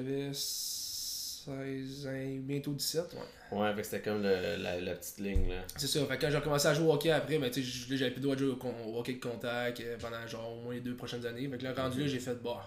16 1.44 2.06
ans, 2.06 2.38
bientôt 2.40 2.72
17. 2.72 3.14
Ouais. 3.52 3.58
Ouais, 3.58 3.74
fait 3.74 3.80
que 3.82 3.86
c'était 3.86 4.02
comme 4.02 4.22
le- 4.22 4.56
la, 4.62 4.80
la 4.80 4.94
petite 4.94 5.18
ligne 5.18 5.48
là. 5.48 5.62
C'est 5.76 5.86
ça, 5.86 6.04
fait 6.06 6.16
que 6.16 6.20
quand 6.22 6.30
j'ai 6.30 6.36
recommencé 6.38 6.68
à 6.68 6.74
jouer 6.74 6.86
au 6.86 6.92
hockey 6.92 7.10
après, 7.10 7.38
ben, 7.38 7.50
tu 7.50 7.62
sais, 7.62 7.96
j'avais 7.96 8.10
plus 8.10 8.20
le 8.20 8.22
droit 8.24 8.34
de 8.36 8.40
jouer 8.40 8.54
au, 8.86 8.98
hockey 8.98 9.14
de 9.14 9.20
contact 9.20 9.80
euh, 9.80 9.96
pendant 10.00 10.26
genre 10.26 10.56
au 10.56 10.62
moins 10.62 10.74
les 10.74 10.80
deux 10.80 10.94
prochaines 10.96 11.26
années. 11.26 11.48
Fait 11.48 11.58
que 11.58 11.64
là, 11.64 11.74
rendu 11.74 12.00
là, 12.00 12.06
j'ai 12.06 12.20
fait, 12.20 12.34
bah, 12.42 12.64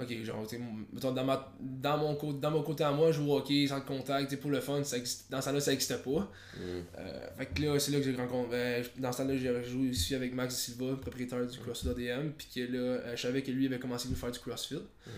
Ok, 0.00 0.12
genre, 0.22 0.46
tu 0.46 0.56
sais, 0.56 0.62
mettons, 0.92 1.10
dans, 1.10 1.24
ma, 1.24 1.52
dans, 1.58 1.98
mon, 1.98 2.14
côté- 2.14 2.38
dans 2.38 2.52
mon 2.52 2.62
côté 2.62 2.84
à 2.84 2.92
moi, 2.92 3.10
je 3.10 3.16
joue 3.16 3.32
au 3.32 3.38
hockey 3.38 3.66
sans 3.66 3.80
contact, 3.80 4.28
tu 4.28 4.36
sais, 4.36 4.40
pour 4.40 4.52
le 4.52 4.60
fun, 4.60 4.84
ça 4.84 4.96
existe- 4.96 5.28
dans 5.28 5.40
ce 5.40 5.46
temps-là, 5.48 5.60
ça 5.60 5.72
n'existait 5.72 5.98
pas. 5.98 6.30
Mm. 6.56 6.60
Euh, 6.98 7.26
fait 7.38 7.46
que 7.46 7.62
là, 7.62 7.78
c'est 7.80 7.90
là 7.90 7.98
que 7.98 8.04
j'ai 8.04 8.14
rencontré. 8.14 8.48
ben, 8.52 8.84
dans 9.02 9.10
ce 9.10 9.18
temps-là, 9.22 9.36
j'ai 9.36 9.64
joué 9.64 9.90
aussi 9.90 10.14
avec 10.14 10.32
Max 10.34 10.54
Silva, 10.54 10.94
propriétaire 11.00 11.44
du 11.44 11.58
CrossFit 11.58 11.88
ADM. 11.88 12.30
Puis 12.30 12.46
que 12.54 12.60
là, 12.72 12.78
euh, 12.78 13.16
je 13.16 13.22
savais 13.22 13.42
que 13.42 13.50
lui 13.50 13.66
avait 13.66 13.80
commencé 13.80 14.06
à 14.06 14.10
nous 14.12 14.16
faire 14.16 14.30
du 14.30 14.38
CrossFit. 14.38 14.76
Mhm. 14.76 15.12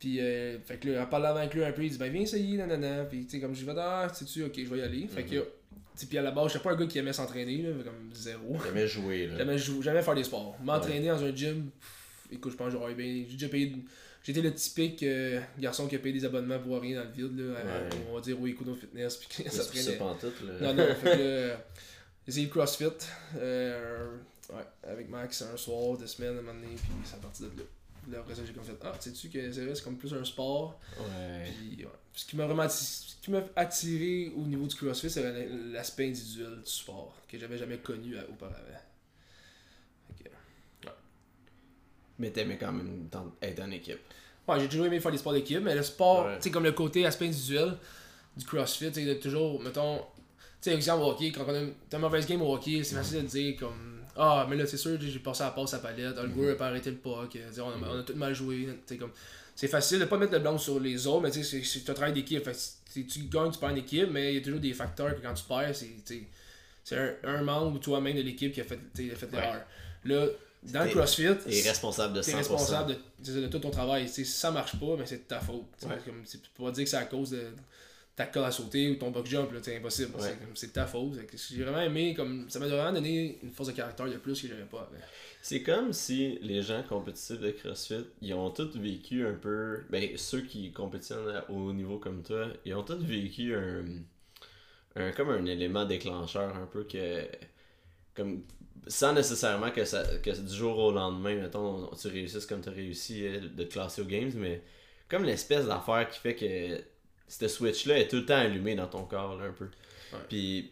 Puis, 0.00 0.18
euh, 0.20 0.58
fait 0.64 0.78
que 0.78 0.88
là, 0.88 1.02
en 1.02 1.06
parlant 1.06 1.36
avec 1.36 1.54
lui 1.54 1.62
un 1.62 1.70
peu, 1.72 1.84
il 1.84 1.90
dit, 1.90 1.98
ben 1.98 2.10
viens 2.10 2.22
essayer, 2.22 2.56
nanana. 2.56 3.04
Puis, 3.04 3.26
tu 3.26 3.32
sais, 3.32 3.40
comme 3.40 3.54
je 3.54 3.64
vais, 3.64 3.74
ah, 3.76 4.08
sais-tu, 4.12 4.42
ok, 4.44 4.54
je 4.56 4.64
vais 4.64 4.78
y 4.78 4.82
aller. 4.82 5.06
Fait 5.06 5.22
que, 5.24 5.36
Mhm. 5.36 5.42
tu 5.42 5.46
sais, 5.94 6.06
puis 6.06 6.16
à 6.18 6.22
la 6.22 6.30
base, 6.30 6.52
j'étais 6.52 6.64
pas 6.64 6.72
un 6.72 6.76
gars 6.76 6.86
qui 6.86 6.98
aimait 6.98 7.12
s'entraîner, 7.12 7.58
là, 7.62 7.68
comme 7.84 8.10
zéro. 8.14 8.56
Jamais 8.64 8.86
joué, 8.88 9.26
là. 9.26 9.36
Jamais, 9.38 9.58
jamais 9.58 10.02
faire 10.02 10.14
des 10.14 10.24
sports. 10.24 10.56
M'entraîner 10.64 11.08
dans 11.08 11.22
un 11.22 11.36
gym, 11.36 11.70
pff, 11.78 12.28
écoute, 12.32 12.52
je 12.52 12.56
pense 12.56 12.72
que 12.72 12.72
j'aurais 12.78 12.94
bien. 12.94 13.24
J'ai 13.28 13.34
déjà 13.34 13.48
payé. 13.48 13.76
J'étais 14.22 14.40
le 14.42 14.52
typique 14.54 15.02
euh, 15.02 15.40
garçon 15.58 15.86
qui 15.86 15.96
a 15.96 15.98
payé 15.98 16.14
des 16.14 16.24
abonnements 16.26 16.58
pour 16.58 16.78
rien 16.80 17.00
dans 17.02 17.06
le 17.08 17.12
vide, 17.12 17.38
là. 17.38 17.52
Ouais. 17.54 17.88
on 18.10 18.14
va 18.14 18.20
dire, 18.20 18.38
oui, 18.40 18.54
Kudo 18.54 18.74
Fitness, 18.74 19.16
puis 19.16 19.44
que 19.44 19.50
ça 19.50 19.62
ça 19.62 19.70
traînait. 19.70 19.98
là. 19.98 20.60
Non, 20.60 20.74
non, 20.74 20.94
fait 20.94 21.10
que 21.10 21.16
euh, 21.18 21.54
j'ai 22.26 22.30
essayé 22.32 22.46
le 22.46 22.52
CrossFit, 22.52 22.84
euh, 23.36 24.16
ouais, 24.50 24.62
avec 24.90 25.08
Max 25.08 25.42
un 25.42 25.56
soir 25.56 25.96
de 25.98 26.06
semaine, 26.06 26.36
à 26.36 26.38
un 26.38 26.42
moment 26.42 26.54
donné, 26.54 26.74
puis 26.74 26.90
à 27.14 27.16
partir 27.16 27.46
de 27.50 27.58
là. 27.58 27.64
Là, 28.08 28.18
après 28.20 28.34
ça, 28.34 28.42
j'ai 28.46 28.52
comme 28.52 28.64
fait, 28.64 28.76
ah, 28.82 28.92
sais-tu 28.98 29.28
que 29.28 29.52
c'est 29.52 29.64
vrai, 29.64 29.74
c'est 29.74 29.84
comme 29.84 29.96
plus 29.98 30.12
un 30.14 30.24
sport? 30.24 30.80
Ouais. 30.98 31.44
Puis, 31.58 31.84
ouais. 31.84 31.90
Ce 32.14 32.24
qui 32.24 32.36
m'a 32.36 32.46
vraiment 32.46 32.68
ce 32.68 33.14
qui 33.22 33.30
m'a 33.30 33.42
attiré 33.56 34.32
au 34.36 34.42
niveau 34.46 34.66
du 34.66 34.74
CrossFit, 34.74 35.10
c'est 35.10 35.22
la- 35.22 35.46
l'aspect 35.72 36.06
individuel 36.08 36.60
du 36.64 36.70
sport, 36.70 37.14
que 37.28 37.38
j'avais 37.38 37.58
jamais 37.58 37.78
connu 37.78 38.16
auparavant. 38.30 38.56
Fait 40.18 40.24
que, 40.24 40.30
Mais 42.18 42.30
t'aimais 42.30 42.58
quand 42.58 42.72
même 42.72 43.08
être 43.40 43.60
en 43.62 43.70
équipe. 43.70 43.98
Ouais, 44.48 44.58
j'ai 44.60 44.68
toujours 44.68 44.86
aimé 44.86 44.98
faire 45.00 45.12
des 45.12 45.18
sports 45.18 45.32
d'équipe, 45.32 45.60
mais 45.60 45.74
le 45.74 45.82
sport, 45.82 46.26
Ouais. 46.26 46.36
tu 46.36 46.44
sais, 46.44 46.50
comme 46.50 46.64
le 46.64 46.72
côté 46.72 47.06
aspect 47.06 47.26
individuel 47.26 47.76
du 48.36 48.44
CrossFit, 48.44 48.90
tu 48.92 49.04
sais, 49.04 49.18
toujours, 49.18 49.60
mettons, 49.62 49.98
tu 49.98 50.02
sais, 50.70 50.74
exemple 50.74 51.02
au 51.04 51.10
hockey, 51.10 51.30
quand 51.32 51.44
on 51.46 51.54
a 51.54 51.60
une 51.60 51.74
mauvaise 51.98 52.26
game 52.26 52.42
au 52.42 52.52
hockey, 52.54 52.82
c'est 52.82 52.96
facile 52.96 53.22
de 53.22 53.26
dire 53.28 53.56
comme, 53.58 53.89
ah, 54.20 54.46
mais 54.48 54.56
là, 54.56 54.66
c'est 54.66 54.76
sûr, 54.76 54.98
j'ai 55.00 55.18
passé 55.18 55.42
à 55.42 55.46
la 55.46 55.50
passe 55.52 55.74
à 55.74 55.78
palette, 55.78 56.14
ah, 56.18 56.22
le 56.22 56.28
gars 56.28 56.52
a 56.52 56.54
pas 56.54 56.66
arrêté 56.68 56.90
le 56.90 56.96
puck, 56.96 57.36
on, 57.58 57.60
a, 57.60 57.88
on 57.88 57.98
a 58.00 58.02
tout 58.02 58.14
mal 58.14 58.34
joué, 58.34 58.68
tu 58.86 58.96
comme, 58.96 59.10
c'est 59.56 59.68
facile 59.68 59.98
de 59.98 60.04
pas 60.04 60.16
mettre 60.18 60.32
le 60.32 60.38
blanc 60.38 60.56
sur 60.58 60.78
les 60.78 61.06
autres, 61.06 61.22
mais 61.22 61.30
tu 61.30 61.42
sais, 61.42 61.62
c'est- 61.62 61.90
un 61.90 61.94
travail 61.94 62.12
d'équipe, 62.12 62.48
tu 62.92 63.02
gagnes, 63.30 63.50
tu 63.50 63.58
perds 63.58 63.70
en 63.70 63.76
équipe, 63.76 64.08
mais 64.10 64.32
il 64.32 64.38
y 64.38 64.40
a 64.40 64.44
toujours 64.44 64.60
des 64.60 64.72
facteurs 64.74 65.14
que 65.16 65.20
quand 65.20 65.34
tu 65.34 65.44
perds, 65.44 65.74
c'est, 65.74 65.90
tu 66.06 66.26
un, 66.92 67.14
un 67.24 67.42
membre 67.42 67.76
ou 67.76 67.78
toi-même 67.78 68.16
de 68.16 68.22
l'équipe 68.22 68.52
qui 68.52 68.60
a 68.60 68.64
fait, 68.64 68.78
tu 68.94 69.06
sais, 69.08 69.12
a 69.12 69.16
fait 69.16 69.26
Ouais. 69.26 69.40
l'erreur. 69.40 69.62
Là, 70.04 70.26
dans 70.64 70.84
le 70.84 70.90
CrossFit, 70.90 71.28
T'es 71.44 71.60
responsable 71.68 72.14
de 72.14 72.22
100%. 72.22 72.24
T'es 72.30 72.36
responsable 72.36 72.96
de, 73.24 73.46
tout 73.48 73.58
ton 73.60 73.70
travail. 73.70 74.06
Tu 74.06 74.12
sais, 74.12 74.24
si 74.24 74.32
ça 74.32 74.50
marche 74.50 74.78
pas, 74.78 74.96
mais 74.98 75.06
c'est 75.06 75.18
de 75.18 75.22
ta 75.22 75.40
faute. 75.40 75.64
Tu 75.80 75.86
Ouais. 75.86 75.98
comme, 76.04 76.22
tu 76.28 76.38
peux 76.38 76.64
pas 76.64 76.70
dire 76.72 76.84
que 76.84 76.90
c'est 76.90 76.96
à 76.96 77.04
cause 77.04 77.30
de 77.30 77.44
ta 78.20 78.26
corde 78.26 78.46
à 78.46 78.50
sauter 78.50 78.90
ou 78.90 78.96
ton 78.96 79.10
box 79.10 79.30
jump, 79.30 79.50
c'est 79.62 79.78
impossible. 79.78 80.14
Ouais. 80.20 80.36
C'est 80.54 80.66
de 80.66 80.72
ta 80.72 80.86
faute. 80.86 81.18
J'ai 81.34 81.62
vraiment 81.62 81.80
aimé, 81.80 82.12
comme 82.14 82.50
ça 82.50 82.58
m'a 82.58 82.68
vraiment 82.68 82.92
donné 82.92 83.38
une 83.42 83.50
force 83.50 83.70
de 83.70 83.74
caractère 83.74 84.06
de 84.06 84.18
plus 84.18 84.42
que 84.42 84.46
j'avais 84.46 84.64
pas. 84.64 84.90
C'est 85.40 85.62
comme 85.62 85.94
si 85.94 86.38
les 86.42 86.60
gens 86.60 86.82
compétitifs 86.82 87.40
de 87.40 87.50
CrossFit, 87.50 88.04
ils 88.20 88.34
ont 88.34 88.50
tous 88.50 88.76
vécu 88.76 89.26
un 89.26 89.32
peu. 89.32 89.84
Ben, 89.88 90.06
ceux 90.16 90.42
qui 90.42 90.70
compétitionnent 90.70 91.30
à 91.30 91.50
haut 91.50 91.72
niveau 91.72 91.96
comme 91.96 92.22
toi, 92.22 92.48
ils 92.66 92.74
ont 92.74 92.82
tous 92.82 93.02
vécu 93.02 93.54
un. 93.54 93.84
un 94.96 95.12
comme 95.12 95.30
un 95.30 95.46
élément 95.46 95.86
déclencheur, 95.86 96.54
un 96.54 96.66
peu 96.66 96.84
que. 96.84 97.26
Comme. 98.14 98.42
Sans 98.86 99.14
nécessairement 99.14 99.70
que, 99.70 99.84
ça, 99.84 100.04
que 100.22 100.30
du 100.30 100.54
jour 100.54 100.76
au 100.78 100.92
lendemain, 100.92 101.36
mettons, 101.36 101.90
tu 102.00 102.08
réussisses 102.08 102.46
comme 102.46 102.62
tu 102.62 102.70
as 102.70 102.72
réussi 102.72 103.26
euh, 103.26 103.40
de 103.40 103.64
te 103.64 103.72
classer 103.72 104.00
aux 104.00 104.06
Games, 104.06 104.32
mais 104.34 104.62
comme 105.08 105.22
l'espèce 105.24 105.66
d'affaire 105.66 106.08
qui 106.08 106.18
fait 106.18 106.34
que 106.34 106.82
cette 107.30 107.48
switch-là 107.48 107.98
est 107.98 108.08
tout 108.08 108.16
le 108.16 108.26
temps 108.26 108.36
allumée 108.36 108.74
dans 108.74 108.86
ton 108.88 109.04
corps, 109.04 109.36
là, 109.36 109.46
un 109.46 109.52
peu. 109.52 109.66
Ouais. 110.12 110.18
Puis, 110.28 110.70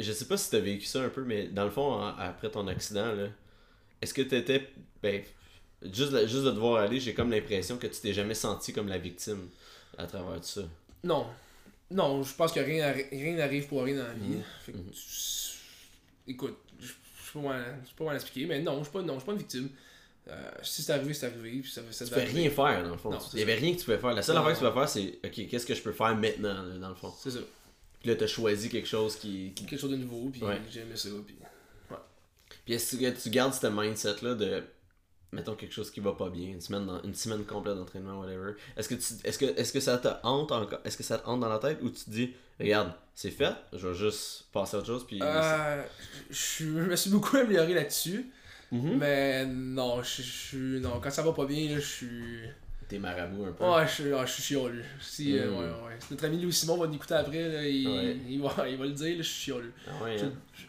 je 0.00 0.10
sais 0.10 0.24
pas 0.24 0.36
si 0.36 0.50
t'as 0.50 0.58
vécu 0.60 0.86
ça 0.86 1.02
un 1.02 1.08
peu, 1.10 1.22
mais 1.22 1.46
dans 1.48 1.64
le 1.64 1.70
fond, 1.70 1.92
en- 1.92 2.16
après 2.16 2.50
ton 2.50 2.66
accident, 2.66 3.12
là, 3.12 3.28
est-ce 4.00 4.14
que 4.14 4.22
t'étais. 4.22 4.68
Ben, 5.02 5.22
juste, 5.82 6.12
de- 6.12 6.26
juste 6.26 6.44
de 6.44 6.50
te 6.50 6.58
voir 6.58 6.82
aller, 6.82 6.98
j'ai 6.98 7.12
comme 7.14 7.30
l'impression 7.30 7.76
que 7.76 7.86
tu 7.86 8.00
t'es 8.00 8.12
jamais 8.14 8.34
senti 8.34 8.72
comme 8.72 8.88
la 8.88 8.98
victime 8.98 9.48
à 9.98 10.06
travers 10.06 10.40
tout 10.40 10.46
ça. 10.46 10.62
Non. 11.04 11.26
Non, 11.90 12.22
je 12.22 12.34
pense 12.34 12.52
que 12.52 12.60
rien 12.60 12.90
arri- 12.90 13.08
rien 13.10 13.34
n'arrive 13.36 13.66
pour 13.68 13.82
rien 13.84 13.96
dans 13.98 14.06
la 14.08 14.14
vie. 14.14 14.36
Mhm. 14.36 14.42
Fait 14.64 14.72
que 14.72 14.78
tu- 14.78 15.02
Écoute, 16.26 16.56
je 16.80 16.86
sais 16.86 16.94
pas 17.34 17.62
comment- 17.98 18.12
l'expliquer, 18.12 18.46
mais 18.46 18.60
non, 18.62 18.78
je 18.78 18.84
suis 18.84 18.92
pas, 18.92 19.02
non, 19.02 19.14
je 19.14 19.18
suis 19.18 19.26
pas 19.26 19.32
une 19.32 19.38
victime. 19.38 19.68
Euh, 20.28 20.50
si 20.62 20.82
c'est 20.82 20.92
arrivé, 20.92 21.14
c'est 21.14 21.26
arrivé. 21.26 21.60
Puis 21.60 21.70
ça, 21.70 21.82
ça 21.90 22.04
Tu 22.04 22.10
peux 22.12 22.20
arriver. 22.20 22.40
rien 22.42 22.50
faire, 22.50 22.84
dans 22.84 22.90
le 22.92 22.96
fond. 22.96 23.10
Non, 23.10 23.18
Il 23.18 23.30
c'est 23.32 23.38
y 23.38 23.42
avait 23.42 23.54
rien 23.56 23.72
que 23.74 23.78
tu 23.78 23.84
pouvais 23.84 23.98
faire. 23.98 24.12
La 24.14 24.22
seule 24.22 24.36
affaire 24.36 24.52
que 24.52 24.58
tu 24.58 24.64
pouvais 24.64 24.80
faire, 24.80 24.88
c'est 24.88 25.18
OK, 25.24 25.48
qu'est-ce 25.48 25.66
que 25.66 25.74
je 25.74 25.82
peux 25.82 25.92
faire 25.92 26.14
maintenant, 26.16 26.62
dans 26.78 26.88
le 26.90 26.94
fond? 26.94 27.12
C'est 27.20 27.30
ça. 27.32 27.40
Puis 28.00 28.08
là, 28.10 28.16
t'as 28.16 28.26
choisi 28.26 28.68
quelque 28.68 28.88
chose 28.88 29.16
qui. 29.16 29.52
qui- 29.54 29.66
Quelque 29.66 29.80
chose 29.80 29.90
de 29.90 29.96
nouveau, 29.96 30.28
puis 30.30 30.42
Ouais. 30.42 30.60
j'ai 30.70 30.80
aimé 30.80 30.96
ça. 30.96 31.08
Puis... 31.26 31.36
Puis 32.64 32.74
est-ce 32.74 32.96
que 32.96 33.10
tu 33.20 33.30
gardes 33.30 33.54
ce 33.54 33.66
mindset-là 33.66 34.34
de. 34.34 34.62
Mettons 35.32 35.54
quelque 35.54 35.72
chose 35.72 35.90
qui 35.90 36.00
va 36.00 36.12
pas 36.12 36.28
bien, 36.28 36.48
une 36.48 36.60
semaine, 36.60 36.84
dans- 36.86 37.02
une 37.02 37.14
semaine 37.14 37.42
complète 37.44 37.74
d'entraînement, 37.76 38.20
whatever. 38.20 38.52
Est-ce 38.76 38.88
que, 38.90 38.94
tu, 38.96 39.14
est-ce, 39.24 39.38
que, 39.38 39.46
est-ce 39.46 39.72
que 39.72 39.80
ça 39.80 39.96
te 39.96 40.08
hante 40.22 40.52
encore 40.52 40.78
Est-ce 40.84 40.98
que 40.98 41.02
ça 41.02 41.16
te 41.18 41.26
hante 41.26 41.40
dans 41.40 41.48
la 41.48 41.58
tête 41.58 41.78
ou 41.80 41.88
tu 41.88 42.04
te 42.04 42.10
dis, 42.10 42.34
regarde, 42.60 42.92
c'est 43.14 43.30
fait, 43.30 43.54
je 43.72 43.88
vais 43.88 43.94
juste 43.94 44.44
passer 44.52 44.76
à 44.76 44.80
autre 44.80 44.88
chose, 44.88 45.06
puis. 45.06 45.18
Euh, 45.22 45.82
je 46.30 46.64
me 46.66 46.94
suis 46.96 47.10
beaucoup 47.10 47.36
amélioré 47.38 47.72
là-dessus. 47.72 48.30
Mhm. 48.72 48.96
Mais 48.98 49.46
non, 49.46 50.02
je 50.02 50.22
suis. 50.22 50.80
Non, 50.80 50.98
quand 51.00 51.10
ça 51.10 51.22
va 51.22 51.32
pas 51.32 51.44
bien, 51.46 51.68
je 51.74 51.80
suis. 51.80 52.40
T'es 52.88 52.98
marabout 52.98 53.44
un 53.44 53.52
peu. 53.52 53.64
Ouais, 53.64 53.86
je 53.86 53.92
suis, 54.02 54.12
ah, 54.12 54.24
je 54.26 54.32
suis 54.32 54.42
chialeux. 54.42 54.84
Si, 55.00 55.38
euh, 55.38 55.50
Mm. 55.50 55.54
ouais, 55.54 55.64
ouais. 55.86 55.96
Si 56.00 56.06
notre 56.10 56.24
ami 56.24 56.40
Louis 56.42 56.52
Simon 56.52 56.76
va 56.78 56.86
nous 56.86 56.94
écouter 56.94 57.14
après, 57.14 57.48
là, 57.48 57.66
il, 57.68 57.86
Ouais. 57.88 58.16
il, 58.28 58.40
va, 58.42 58.68
il 58.68 58.76
va 58.76 58.84
le 58.84 58.90
dire, 58.92 59.16
là, 59.16 59.22
je 59.22 59.28
suis 59.28 59.52
chialeux. 59.52 59.72
Ah 59.88 60.04
ouais, 60.04 60.18
Je, 60.18 60.24
hein. 60.24 60.32
je- 60.54 60.62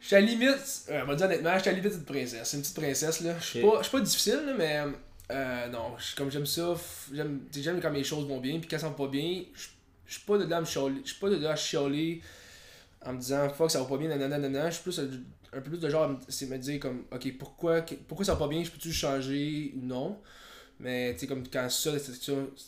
je 0.00 0.06
suis 0.06 0.16
à 0.16 0.20
la 0.20 0.26
limite, 0.26 0.82
euh, 0.90 1.00
on 1.02 1.06
va 1.06 1.14
dire 1.16 1.26
honnêtement, 1.26 1.54
je 1.54 1.58
suis 1.60 1.68
à 1.68 1.72
la 1.72 1.78
limite 1.78 1.92
d'une 1.94 2.04
princesse. 2.04 2.48
C'est 2.48 2.56
une 2.58 2.62
petite 2.62 2.76
princesse, 2.76 3.20
là. 3.22 3.34
Je 3.40 3.44
suis 3.44 3.60
pas, 3.62 3.78
je 3.78 3.82
suis 3.88 3.92
pas 3.96 4.00
difficile, 4.04 4.42
là, 4.46 4.54
mais 4.56 4.82
euh, 5.32 5.68
non, 5.68 5.96
je- 5.98 6.14
comme 6.16 6.30
j'aime 6.30 6.46
ça, 6.46 6.74
j'aime 7.12 7.80
quand 7.82 7.90
mes 7.90 8.04
choses 8.04 8.26
vont 8.28 8.40
bien, 8.40 8.58
puis 8.60 8.68
quand 8.68 8.78
ça 8.78 8.88
va 8.88 8.94
pas 8.94 9.08
bien, 9.08 9.42
je 9.54 9.66
je 10.08 10.14
suis 10.14 10.22
pas 10.24 10.38
de 10.38 10.44
là 10.44 10.58
à 10.58 10.60
me 10.60 10.66
chialer, 10.66 11.00
je 11.04 11.10
suis 11.10 11.18
pas 11.20 11.28
de 11.28 11.36
là 11.36 11.50
à 11.50 11.56
chialer 11.56 12.22
en 13.04 13.12
me 13.14 13.18
disant 13.18 13.48
fuck 13.48 13.68
ça 13.70 13.80
va 13.80 13.86
pas 13.86 13.96
bien, 13.96 14.08
nanana, 14.08 14.38
nanana. 14.38 14.70
Je 14.70 14.74
suis 14.76 14.82
plus 14.84 14.98
euh, 15.00 15.10
un 15.56 15.60
peu 15.62 15.70
plus 15.70 15.78
de 15.80 15.88
genre, 15.88 16.10
c'est 16.28 16.46
me 16.46 16.58
dire 16.58 16.78
comme, 16.80 17.04
ok, 17.10 17.38
pourquoi, 17.38 17.82
pourquoi 18.08 18.24
ça 18.26 18.32
va 18.34 18.38
pas 18.40 18.48
bien, 18.48 18.62
je 18.62 18.70
peux-tu 18.70 18.92
changer? 18.92 19.72
Ou 19.76 19.84
non? 19.86 20.18
Mais 20.78 21.14
tu 21.14 21.20
sais, 21.20 21.26
comme 21.26 21.42
quand 21.48 21.68
ça, 21.70 21.92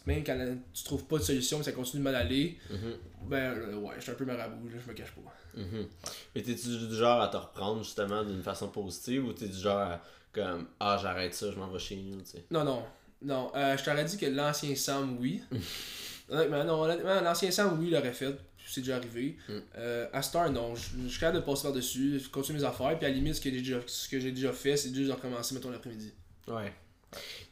même 0.07 0.24
quand 0.24 0.57
tu 0.72 0.83
trouves 0.85 1.05
pas 1.05 1.18
de 1.18 1.22
solution, 1.22 1.62
ça 1.62 1.72
continue 1.72 2.01
de 2.01 2.05
mal 2.05 2.14
aller, 2.14 2.59
Mhm. 2.70 2.94
ben 3.29 3.53
euh, 3.53 3.77
ouais, 3.77 3.94
je 3.98 4.03
suis 4.03 4.11
un 4.12 4.14
peu 4.14 4.24
marabout, 4.24 4.68
là, 4.68 4.77
je 4.83 4.90
me 4.90 4.94
cache 4.96 5.12
pas. 5.12 5.61
Mhm. 5.61 5.87
Mais 6.35 6.42
t'es-tu 6.42 6.68
du 6.88 6.94
genre 6.96 7.20
à 7.20 7.29
te 7.29 7.37
reprendre 7.37 7.83
justement 7.83 8.24
d'une 8.24 8.42
façon 8.42 8.68
positive 8.68 9.27
ou 9.27 9.33
t'es 9.35 9.48
du 9.48 9.59
genre 9.59 9.79
à 9.79 10.03
comme 10.33 10.66
ah 10.81 10.98
j'arrête 11.03 11.35
ça, 11.35 11.51
je 11.51 11.59
m'en 11.59 11.68
vais 11.68 11.79
chez 11.79 11.96
nous, 11.96 12.20
tu 12.20 12.31
sais? 12.31 12.44
Non, 12.51 12.64
non. 12.64 12.83
Non, 13.20 13.51
euh, 13.57 13.77
je 13.77 13.85
t'aurais 13.85 14.05
dit 14.05 14.16
que 14.16 14.27
l'ancien 14.27 14.74
Sam, 14.77 15.16
oui. 15.20 15.42
honnêtement, 16.31 16.64
non, 16.64 16.83
honnêtement, 16.83 17.20
l'ancien 17.20 17.51
Sam, 17.51 17.79
oui, 17.79 17.87
il 17.88 17.92
l'aurait 17.92 18.12
fait. 18.12 18.35
C'est 18.70 18.83
déjà 18.83 18.96
arrivé. 18.96 19.37
Mm. 19.48 19.52
Euh, 19.76 20.07
à 20.12 20.22
Star, 20.22 20.50
non. 20.52 20.74
Je 20.74 20.83
je 21.04 21.09
suis 21.09 21.18
capable 21.20 21.38
de 21.40 21.44
passer 21.44 21.62
par-dessus, 21.64 22.20
je 22.22 22.28
continue 22.28 22.59
mes 22.59 22.64
affaires, 22.64 22.96
puis 22.98 23.07
à 23.07 23.09
la 23.09 23.14
limite, 23.14 23.35
ce 23.35 23.40
que 23.40 23.50
j'ai 23.50 23.59
déjà, 23.59 23.78
ce 23.87 24.09
que 24.09 24.20
j'ai 24.20 24.31
déjà 24.33 24.52
fait, 24.52 24.76
c'est 24.76 24.94
juste 24.94 25.09
de 25.09 25.12
recommencer, 25.12 25.54
mettons, 25.54 25.70
l'après-midi. 25.70 26.12
Ouais. 26.46 26.72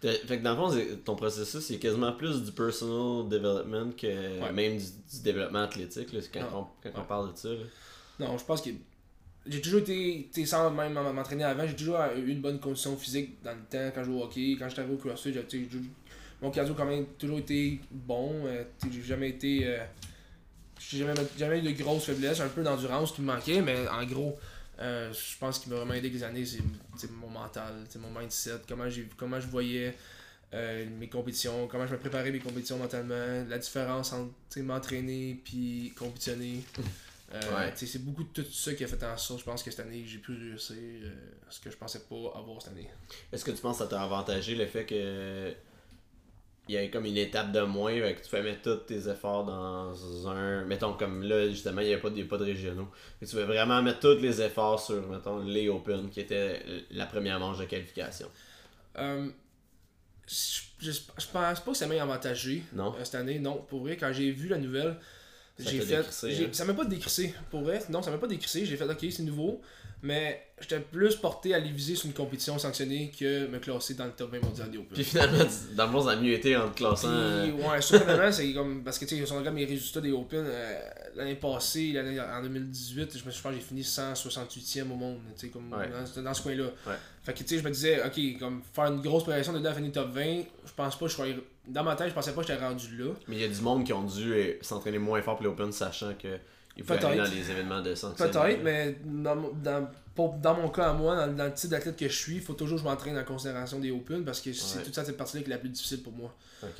Fait 0.03 0.19
que 0.39 0.43
dans 0.43 0.51
le 0.51 0.57
fond, 0.57 0.97
ton 1.05 1.17
processus, 1.17 1.61
c'est 1.61 1.79
quasiment 1.79 2.13
plus 2.13 2.43
du 2.43 2.53
personal 2.53 3.29
development 3.29 3.93
que 3.97 4.07
Ouais. 4.07 4.53
même 4.53 4.77
du, 4.77 4.85
du 4.85 5.23
développement 5.23 5.63
athlétique, 5.63 6.13
là, 6.13 6.21
quand, 6.33 6.41
on, 6.85 6.91
quand 6.91 7.01
on 7.01 7.05
parle 7.05 7.33
de 7.33 7.39
ça. 7.39 7.49
là. 7.49 7.57
Non, 8.21 8.37
je 8.37 8.45
pense 8.45 8.61
que 8.61 8.71
j'ai 9.47 9.61
toujours 9.63 9.81
été, 9.81 10.29
sais, 10.33 10.45
sans 10.45 10.71
même 10.71 10.93
m'entraîner 10.93 11.45
avant, 11.45 11.67
j'ai 11.67 11.77
toujours 11.77 11.99
eu 12.17 12.29
une 12.31 12.41
bonne 12.43 12.61
condition 12.61 12.97
physique 12.97 13.43
dans 13.43 13.53
le 13.53 13.61
temps 13.71 13.91
quand 13.95 14.03
je 14.05 14.11
jouais 14.11 14.21
au 14.21 14.25
hockey. 14.25 14.57
Quand 14.59 14.69
j'étais 14.69 14.81
arrivé 14.83 14.95
au 14.95 14.99
CrossFit, 14.99 15.33
j'ai- 15.33 15.69
mon 16.43 16.51
cardio 16.51 16.75
a 16.75 16.77
quand 16.77 16.85
même 16.85 17.07
toujours 17.19 17.39
été 17.39 17.81
bon. 17.91 18.45
euh, 18.45 18.65
j'ai 18.93 19.03
jamais 19.03 19.31
été. 19.31 19.61
euh, 19.67 19.79
j'ai 20.79 20.99
jamais, 20.99 21.15
jamais 21.39 21.59
eu 21.59 21.63
de 21.63 21.83
grosses 21.83 22.05
faiblesses, 22.05 22.41
un 22.41 22.49
peu 22.49 22.63
d'endurance 22.63 23.13
qui 23.13 23.23
me 23.23 23.27
manquait, 23.27 23.61
mais 23.61 23.89
en 23.89 24.05
gros, 24.05 24.39
euh, 24.81 25.13
je 25.13 25.39
pense 25.39 25.59
qu'il 25.59 25.71
m'a 25.73 25.79
vraiment 25.79 25.95
aidé 25.95 26.09
avec 26.09 26.19
les 26.21 26.25
années, 26.25 26.45
c'est 26.45 27.11
mon 27.11 27.29
mental, 27.29 27.75
c'est 27.89 27.99
mon 27.99 28.11
mindset, 28.11 28.61
comment, 28.69 28.85
comment 29.17 29.41
je 29.41 29.47
voyais 29.47 29.97
euh, 30.55 30.87
mes 30.99 31.09
compétitions, 31.09 31.67
comment 31.67 31.87
je 31.87 31.93
me 31.93 31.99
préparais 31.99 32.31
mes 32.31 32.41
compétitions 32.41 32.77
mentalement, 32.77 33.45
la 33.49 33.59
différence 33.59 34.13
entre 34.13 34.61
m'entraîner 34.61 35.41
puis 35.45 35.93
compétitionner. 35.99 36.63
Euh, 36.75 37.41
Ouais. 37.53 37.73
C'est 37.75 38.05
beaucoup 38.05 38.23
de 38.23 38.29
tout 38.29 38.53
ça 38.53 38.73
qui 38.75 38.85
a 38.85 38.87
fait 38.87 39.03
en 39.03 39.17
sorte, 39.17 39.41
je 39.41 39.45
pense 39.45 39.63
que 39.63 39.71
cette 39.73 39.81
année, 39.81 40.05
j'ai 40.07 40.19
pu 40.19 40.33
réussir 40.33 40.77
ce 41.51 41.59
que 41.59 41.71
je 41.71 41.77
pensais 41.77 41.99
pas 42.09 42.39
avoir 42.39 42.63
cette 42.63 42.71
année. 42.71 42.89
Est-ce 43.33 43.45
que 43.45 43.51
tu 43.51 43.61
penses 43.61 43.79
que 43.79 43.85
ça 43.85 43.91
t'a 43.91 44.01
avantagé 44.01 44.55
le 44.55 44.65
fait 44.67 44.87
que 44.87 45.53
il 46.69 46.75
y 46.75 46.79
a 46.79 46.89
comme 46.89 47.05
une 47.07 47.17
étape 47.17 47.53
de 47.53 47.61
moins, 47.61 47.93
fait 47.93 48.15
que 48.15 48.23
tu 48.23 48.29
fais 48.29 48.43
mettre 48.43 48.63
tous 48.63 48.87
tes 48.87 49.09
efforts 49.09 49.45
dans 49.45 50.29
un. 50.29 50.65
Mettons 50.65 50.95
comme 50.95 51.23
là, 51.23 51.49
justement, 51.49 51.81
il 51.81 51.89
n'y 51.89 51.95
a, 51.95 51.99
pas 51.99 52.11
de- 52.11 52.23
pas 52.25 52.39
de 52.39 52.45
régionaux. 52.45 52.89
Et 53.23 53.27
tu 53.27 53.37
veux 53.37 53.45
vraiment 53.45 53.83
mettre 53.83 54.01
tous 54.01 54.21
les 54.21 54.43
efforts 54.43 54.81
sur, 54.81 55.07
mettons, 55.09 55.39
les 55.45 55.69
Open, 55.69 56.11
qui 56.11 56.21
était 56.21 56.63
la 56.91 57.07
première 57.07 57.39
manche 57.39 57.59
de 57.59 57.65
qualification. 57.65 58.29
Euh, 58.99 59.29
je, 60.27 60.61
je, 60.81 60.91
pense 61.17 61.27
pas 61.27 61.55
que 61.55 61.75
ça 61.75 61.87
m'a 61.87 62.03
avantagé 62.03 62.63
Non. 62.73 62.95
euh, 62.99 63.05
cette 63.05 63.15
année. 63.15 63.39
Non, 63.39 63.65
pour 63.69 63.81
vrai, 63.81 63.97
quand 63.97 64.13
j'ai 64.13 64.31
vu 64.33 64.49
la 64.49 64.59
nouvelle, 64.59 64.97
j'ai 65.59 65.81
fait. 65.81 65.97
décrissé, 65.97 66.45
hein? 66.45 66.49
Ça 66.53 66.65
m'a 66.65 66.75
pas 66.75 66.85
décrissé. 66.85 67.35
Pour 67.51 67.63
vrai, 67.63 67.81
non, 67.91 68.03
ça 68.03 68.11
m'a 68.11 68.19
pas 68.19 68.27
décrissé. 68.27 68.65
J'ai 68.67 68.77
fait, 68.77 68.85
ok, 68.85 69.07
c'est 69.11 69.23
nouveau. 69.23 69.61
Mais 70.03 70.43
j'étais 70.61 70.79
plus 70.79 71.17
porté 71.17 71.55
à 71.55 71.57
aller 71.57 71.71
viser 71.71 71.97
sur 71.97 72.07
une 72.07 72.13
compétition 72.13 72.59
sanctionnée 72.59 73.11
que 73.19 73.47
me 73.47 73.59
classer 73.59 73.95
dans 73.95 74.05
le 74.05 74.11
top 74.13 74.31
20 74.31 74.43
mondial 74.43 74.71
des 74.71 74.77
Open. 74.77 74.93
Puis 74.93 75.05
finalement, 75.05 75.43
dans 75.75 75.87
le 75.87 75.91
fond, 75.93 76.03
ça 76.05 76.11
a 76.11 76.17
mieux 76.17 76.35
été 76.35 76.55
en 76.55 76.69
te 76.69 76.77
classant. 76.77 77.09
euh, 77.09 77.45
Puis, 77.51 77.53
ouais, 77.67 77.81
surprenamment, 77.81 78.31
c'est 78.31 78.53
comme. 78.53 78.85
Parce 78.85 78.99
que, 78.99 79.07
tu 79.07 79.17
sais, 79.19 79.25
si 79.25 79.33
on 79.33 79.39
regarde 79.39 79.57
mes 79.57 79.65
résultats 79.65 80.03
des 80.03 80.13
Open, 80.13 80.45
euh, 80.47 80.79
l'année 81.17 81.35
passée, 81.37 81.93
l'année, 81.95 82.21
en 82.21 82.43
2018, 82.43 83.19
je 83.19 83.25
me 83.25 83.31
suis 83.31 83.39
je 83.39 83.43
pense 83.43 83.53
que 83.53 83.59
j'ai 83.59 83.65
fini 83.65 83.83
168e 83.83 84.83
au 84.93 84.97
monde, 84.97 85.19
tu 85.35 85.47
sais, 85.47 85.49
comme 85.49 85.73
Ouais. 85.73 85.89
dans, 86.15 86.23
dans 86.23 86.35
ce 86.35 86.43
coin-là. 86.43 86.65
Ouais. 86.87 86.95
Fait 87.25 87.33
que, 87.33 87.39
tu 87.39 87.47
sais, 87.49 87.59
je 87.59 87.65
me 87.65 87.71
disais, 87.71 88.01
ok, 88.05 88.39
comme 88.39 88.63
faire 88.75 88.93
une 88.93 89.01
grosse 89.01 89.23
progression 89.25 89.55
de 89.55 89.59
là 89.65 89.71
à 89.71 89.75
finir 89.75 89.93
top 89.93 90.11
20, 90.13 90.23
je 90.67 90.73
pense 90.77 90.97
pas 90.99 91.07
que 91.07 91.11
je 91.11 91.17
serais. 91.17 91.37
Dans 91.69 91.83
ma 91.85 91.97
tête, 91.97 92.09
je 92.11 92.15
pensais 92.15 92.33
pas 92.33 92.43
que 92.43 92.47
j'étais 92.49 92.65
rendu 92.65 92.97
là. 92.97 93.13
Mais 93.29 93.37
il 93.37 93.41
y 93.43 93.45
a 93.45 93.49
du 93.49 93.61
monde 93.61 93.85
qui 93.85 93.93
ont 93.93 94.05
dû 94.05 94.33
euh, 94.33 94.53
s'entraîner 94.63 94.99
moins 94.99 95.21
fort 95.23 95.37
pour 95.37 95.45
les 95.45 95.51
Open, 95.51 95.73
sachant 95.73 96.15
que 96.15 96.39
ils 96.77 96.85
pouvaient 96.85 97.05
aller 97.05 97.17
dans 97.17 97.25
les 97.25 97.51
événements 97.51 97.81
de 97.81 97.95
sanction. 97.95 98.27
Peut-être, 98.29 98.63
mais 98.63 98.99
dans, 99.05 99.35
mon- 99.35 99.53
dans, 99.53 99.89
pour- 100.15 100.35
dans 100.35 100.55
mon 100.55 100.69
cas 100.69 100.91
à 100.91 100.93
moi, 100.93 101.17
dans, 101.27 101.33
dans 101.35 101.45
le 101.47 101.55
type 101.55 101.71
d'athlète 101.71 101.97
que 101.97 102.07
je 102.09 102.15
suis, 102.17 102.35
il 102.37 102.41
faut 102.43 102.53
toujours 102.53 102.77
que 102.77 102.85
je 102.85 102.89
m'entraîne 102.89 103.17
en 103.19 103.25
considération 103.25 103.79
des 103.81 103.91
Open 103.91 104.25
parce 104.25 104.41
que 104.43 104.53
c'est 104.53 104.79
Ouais. 104.79 104.85
toute 104.85 104.95
cette 104.95 105.17
partie-là 105.17 105.43
qui 105.43 105.49
est 105.51 105.55
la 105.55 105.59
plus 105.59 105.71
difficile 105.71 106.03
pour 106.03 106.13
moi. 106.13 106.35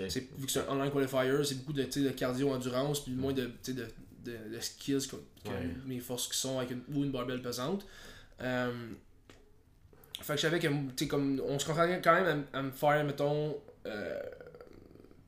C'est- 0.09 0.29
vu 0.39 0.45
que 0.47 0.53
c'est 0.53 0.61
un 0.61 0.69
online 0.73 0.91
qualifier, 0.93 1.45
c'est 1.45 1.55
beaucoup 1.57 1.73
de, 1.73 1.83
de 1.85 2.11
cardio-endurance, 2.11 3.05
puis 3.05 3.13
moins 3.15 3.33
de, 3.33 3.51
de, 3.67 3.73
de, 3.73 3.87
de 4.55 4.61
skills 4.61 5.07
que, 5.09 5.17
que 5.17 5.49
Ouais. 5.49 5.71
mes 5.87 5.99
forces 6.01 6.29
qui 6.29 6.37
sont 6.39 6.59
avec 6.59 6.73
une, 6.73 6.83
ou 6.95 7.03
une 7.05 7.11
barbelle 7.11 7.41
pesante. 7.43 7.87
Euh, 8.43 8.71
fait 10.21 10.33
que 10.35 10.37
je 10.39 10.43
savais 10.43 10.59
que, 10.59 10.67
tu 10.67 10.75
sais, 10.97 11.09
comme, 11.09 11.41
on 11.47 11.59
se 11.59 11.65
concentrait 11.67 12.01
quand 12.03 12.15
même 12.15 12.45
à, 12.53 12.59
à 12.59 12.63
me 12.63 12.71
faire, 12.71 13.05
mettons, 13.05 13.57
euh, 13.87 14.21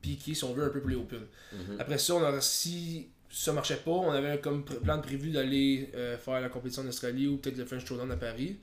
piquer, 0.01 0.33
si 0.33 0.43
on 0.43 0.53
veut, 0.53 0.63
un 0.65 0.69
peu 0.69 0.79
pour 0.79 0.89
les 0.89 0.95
Open. 0.95 1.21
Mhm. 1.53 1.77
Après 1.79 1.97
ça, 1.97 2.15
on 2.15 2.21
aurait, 2.21 2.41
si 2.41 3.07
ça 3.31 3.53
marchait 3.53 3.77
pas, 3.77 3.91
on 3.91 4.11
avait 4.11 4.39
comme 4.39 4.63
plan 4.63 4.97
de 4.97 5.01
prévu 5.03 5.29
d'aller 5.31 5.89
euh, 5.95 6.17
faire 6.17 6.41
la 6.41 6.49
compétition 6.49 6.83
en 6.83 6.87
Australie 6.87 7.27
ou 7.27 7.37
peut-être 7.37 7.57
le 7.57 7.65
French 7.65 7.85
Showdown 7.85 8.11
à 8.11 8.17
Paris. 8.17 8.57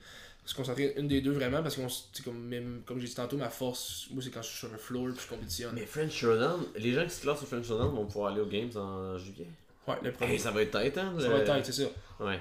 Se 0.45 0.55
concentrer 0.55 0.93
une 0.97 1.09
des 1.09 1.19
deux 1.19 1.31
vraiment 1.33 1.61
parce 1.61 1.75
que 1.75 1.81
comme, 2.23 2.39
même- 2.47 2.81
comme 2.85 2.99
j'ai 3.01 3.07
dit 3.07 3.15
tantôt, 3.15 3.35
ma 3.35 3.49
force, 3.49 4.07
moi 4.11 4.23
c'est 4.23 4.29
quand 4.29 4.41
je 4.41 4.47
suis 4.47 4.57
sur 4.59 4.73
un 4.73 4.77
floor 4.77 5.09
puis 5.13 5.21
je 5.25 5.29
compétitionne. 5.29 5.73
Mais 5.75 5.85
French 5.85 6.13
Showdown, 6.13 6.61
les 6.77 6.93
gens 6.93 7.03
qui 7.03 7.09
se 7.09 7.21
classent 7.21 7.43
au 7.43 7.45
French 7.45 7.65
Showdown 7.67 7.93
vont 7.93 8.05
pouvoir 8.05 8.31
aller 8.31 8.39
aux 8.41 8.45
Games 8.45 8.71
en 8.77 9.17
juillet. 9.17 9.47
Ouais, 9.87 9.95
le 10.03 10.11
premier. 10.13 10.33
Hey, 10.33 10.39
ça 10.39 10.51
va 10.51 10.61
être 10.61 10.71
tête, 10.71 10.97
hein? 10.97 11.13
Ça 11.19 11.27
le- 11.27 11.33
va 11.33 11.39
être 11.39 11.53
tête, 11.53 11.65
c'est 11.65 11.83
ça. 11.83 11.89
Ouais. 12.21 12.39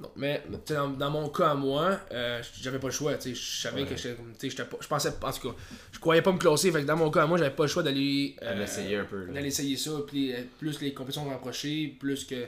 Pardon. 0.00 0.12
Mais 0.16 0.42
dans, 0.66 0.88
dans 0.88 1.10
mon 1.10 1.28
cas 1.28 1.50
à 1.50 1.54
moi, 1.54 2.00
euh, 2.12 2.42
j'avais 2.60 2.78
pas 2.78 2.86
le 2.88 2.92
choix. 2.92 3.12
Je 3.22 3.34
savais 3.34 3.82
Ouais. 3.82 3.88
que 3.88 3.96
Je 3.96 4.86
pensais. 4.88 5.08
En 5.22 5.32
tout 5.32 5.48
cas, 5.50 5.54
je 5.92 5.98
croyais 5.98 6.22
pas 6.22 6.32
me 6.32 6.38
classer. 6.38 6.72
Fait 6.72 6.80
que 6.82 6.86
dans 6.86 6.96
mon 6.96 7.10
cas 7.10 7.22
à 7.24 7.26
moi, 7.26 7.36
j'avais 7.38 7.54
pas 7.54 7.64
le 7.64 7.68
choix 7.68 7.82
d'aller. 7.82 8.36
À 8.40 8.54
l'essayer 8.54 8.96
un 8.96 9.04
peu. 9.04 9.26
D'aller 9.26 9.48
essayer 9.48 9.76
ça. 9.76 9.90
Puis 10.06 10.28
les- 10.28 10.42
plus 10.58 10.80
les 10.80 10.94
compétitions 10.94 11.24
vont 11.24 11.34
approcher, 11.34 11.94
plus 11.98 12.24
que. 12.24 12.46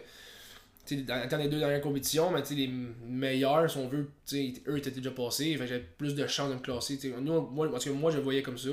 Dans, 0.90 1.28
dans 1.28 1.36
les 1.36 1.48
deux 1.48 1.58
dernières 1.60 1.80
compétitions, 1.80 2.30
mais 2.32 2.42
les 2.56 2.68
meilleurs, 3.06 3.70
si 3.70 3.78
on 3.78 3.86
veut, 3.88 4.08
eux 4.34 4.76
étaient 4.78 4.90
déjà 4.90 5.12
passés. 5.12 5.56
Fait 5.56 5.66
j'avais 5.66 5.84
plus 5.96 6.14
de 6.14 6.26
chances 6.26 6.50
de 6.50 6.54
me 6.54 6.60
classer. 6.60 6.98
Nous, 7.20 7.40
moi, 7.52 7.70
parce 7.70 7.84
que 7.84 7.90
moi, 7.90 8.10
je 8.10 8.16
le 8.16 8.22
voyais 8.24 8.42
comme 8.42 8.58
ça. 8.58 8.70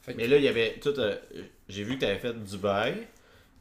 Fait 0.00 0.12
que- 0.14 0.16
Mais 0.16 0.26
là, 0.28 0.38
il 0.38 0.44
y 0.44 0.48
avait 0.48 0.78
tout. 0.82 0.98
euh, 0.98 1.14
J'ai 1.68 1.84
vu 1.84 1.94
que 1.94 2.00
tu 2.00 2.06
avais 2.06 2.18
fait 2.18 2.32
Dubaï, 2.42 3.06